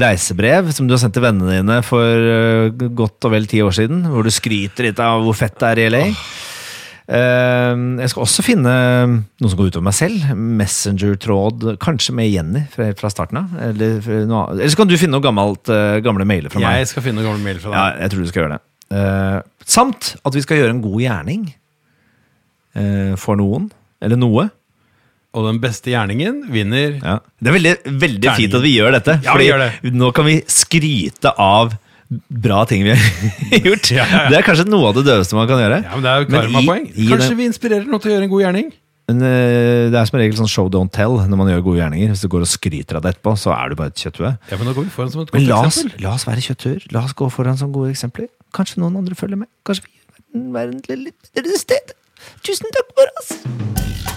reisebrev 0.01 0.71
som 0.73 0.89
du 0.89 0.95
har 0.95 1.03
sendt 1.03 1.19
til 1.19 1.25
vennene 1.27 1.59
dine 1.59 1.83
for 1.85 2.71
godt 2.97 3.29
og 3.29 3.35
vel 3.35 3.49
ti 3.51 3.61
år 3.61 3.77
siden, 3.77 4.07
hvor 4.09 4.25
du 4.25 4.33
skryter 4.33 4.89
litt 4.89 5.03
av 5.05 5.21
hvor 5.25 5.37
fett 5.37 5.59
det 5.61 5.73
er 5.75 5.83
i 5.83 5.91
LA. 5.93 6.03
Eh, 6.09 6.23
jeg 7.09 8.09
skal 8.09 8.23
også 8.25 8.43
finne 8.47 8.73
noe 9.13 9.51
som 9.53 9.59
går 9.59 9.69
utover 9.73 9.85
meg 9.91 9.97
selv. 9.99 10.23
Messenger-tråd, 10.61 11.67
kanskje 11.83 12.15
med 12.17 12.31
Jenny 12.33 12.63
fra, 12.73 12.87
fra 12.97 13.11
starten 13.13 13.43
av. 13.43 13.51
Eller, 13.61 13.99
eller 14.25 14.73
så 14.73 14.79
kan 14.81 14.89
du 14.89 14.97
finne 14.97 15.13
noen 15.19 15.27
gammelt, 15.27 15.69
øh, 15.69 15.99
gamle 16.05 16.25
mailer 16.29 16.49
fra 16.53 16.63
meg. 16.65 16.79
Jeg 16.81 16.93
skal 16.95 17.05
finne 17.05 17.21
noen 17.21 17.29
gamle 17.35 17.45
mailer 17.45 17.61
fra 17.61 17.75
Ja, 17.75 17.85
deg. 17.93 18.01
jeg 18.07 18.15
tror 18.15 18.25
du 18.25 18.31
skal 18.33 18.43
gjøre 18.45 18.57
det. 18.57 18.63
Eh, 18.95 19.39
samt 19.77 20.11
at 20.25 20.35
vi 20.39 20.45
skal 20.45 20.61
gjøre 20.63 20.75
en 20.79 20.83
god 20.85 21.01
gjerning 21.05 21.45
eh, 22.79 23.15
for 23.21 23.37
noen, 23.41 23.69
eller 24.05 24.21
noe. 24.21 24.49
Og 25.35 25.49
den 25.49 25.59
beste 25.63 25.91
gjerningen 25.91 26.45
vinner 26.55 27.01
Ja. 27.03 27.17
Det 27.43 27.51
er 27.51 27.57
veldig, 27.59 27.77
veldig 28.01 28.35
fint 28.39 28.55
at 28.55 28.63
vi 28.65 28.77
gjør 28.79 28.93
dette. 28.95 29.17
Ja, 29.27 29.35
vi 29.37 29.49
gjør 29.51 29.65
det. 29.67 29.93
nå 29.93 30.13
kan 30.15 30.29
vi 30.29 30.37
skryte 30.47 31.33
av 31.37 31.75
bra 32.31 32.65
ting 32.69 32.85
vi 32.85 32.93
har 32.95 33.01
gjort. 33.69 33.91
Ja, 33.91 34.05
ja, 34.05 34.23
ja. 34.25 34.29
Det 34.31 34.39
er 34.39 34.47
kanskje 34.47 34.67
noe 34.69 34.89
av 34.91 34.95
det 34.99 35.05
døveste 35.09 35.35
man 35.39 35.49
kan 35.51 35.59
gjøre. 35.63 35.83
Ja, 35.85 35.93
men 35.97 36.03
Det 36.05 36.11
er 36.13 36.25
jo 36.25 36.31
karmapoeng. 36.35 36.89
Kanskje 36.95 37.29
den- 37.31 37.39
vi 37.41 37.47
inspirerer 37.51 37.87
noen 37.89 38.01
til 38.03 38.13
å 38.13 38.15
gjøre 38.17 38.27
en 38.29 38.35
god 38.35 38.43
gjerning? 38.45 38.73
Men 39.09 39.19
eh, 39.21 39.91
det 39.93 39.99
er 40.01 40.07
som 40.09 40.17
regel 40.19 40.39
sånn 40.39 40.49
show 40.49 40.69
don't 40.73 40.89
tell 40.93 41.19
når 41.29 41.37
man 41.37 41.49
gjør 41.53 41.65
gode 41.67 41.81
gjerninger. 41.83 42.09
Hvis 42.15 42.23
du 42.25 42.29
går 42.33 42.47
og 42.47 42.49
skryter 42.49 42.97
av 42.97 43.03
det 43.05 43.13
etterpå, 43.15 43.35
så 43.37 43.53
er 43.53 43.69
du 43.69 43.77
bare 43.77 43.93
et 43.93 44.01
kjøtthue. 44.01 44.31
Ja, 44.49 44.57
men 44.57 44.65
nå 44.71 44.73
går 44.79 44.87
vi 44.89 44.95
foran 44.95 45.13
som 45.13 45.21
et 45.27 45.33
Men 45.35 45.45
godt 45.45 45.51
la 45.51 45.59
oss, 45.67 45.77
eksempel. 45.83 46.01
la 46.07 46.15
oss 46.17 46.25
være 46.29 46.45
kjøtthuer. 46.47 46.87
La 46.97 47.05
oss 47.05 47.13
gå 47.13 47.29
foran 47.35 47.59
som 47.61 47.73
gode 47.75 47.93
eksempler. 47.93 48.31
Kanskje 48.57 48.81
noen 48.81 48.97
andre 49.03 49.15
følger 49.19 49.37
med. 49.45 49.49
Kanskje 49.69 49.85
vi 49.85 49.93
gjør 50.41 50.53
verden 50.57 50.81
til 50.87 50.97
et 50.97 51.05
litt 51.11 51.31
bedre 51.37 51.61
sted. 51.61 51.93
Tusen 52.49 52.73
takk 52.73 52.97
for 52.97 53.13
oss! 53.21 54.14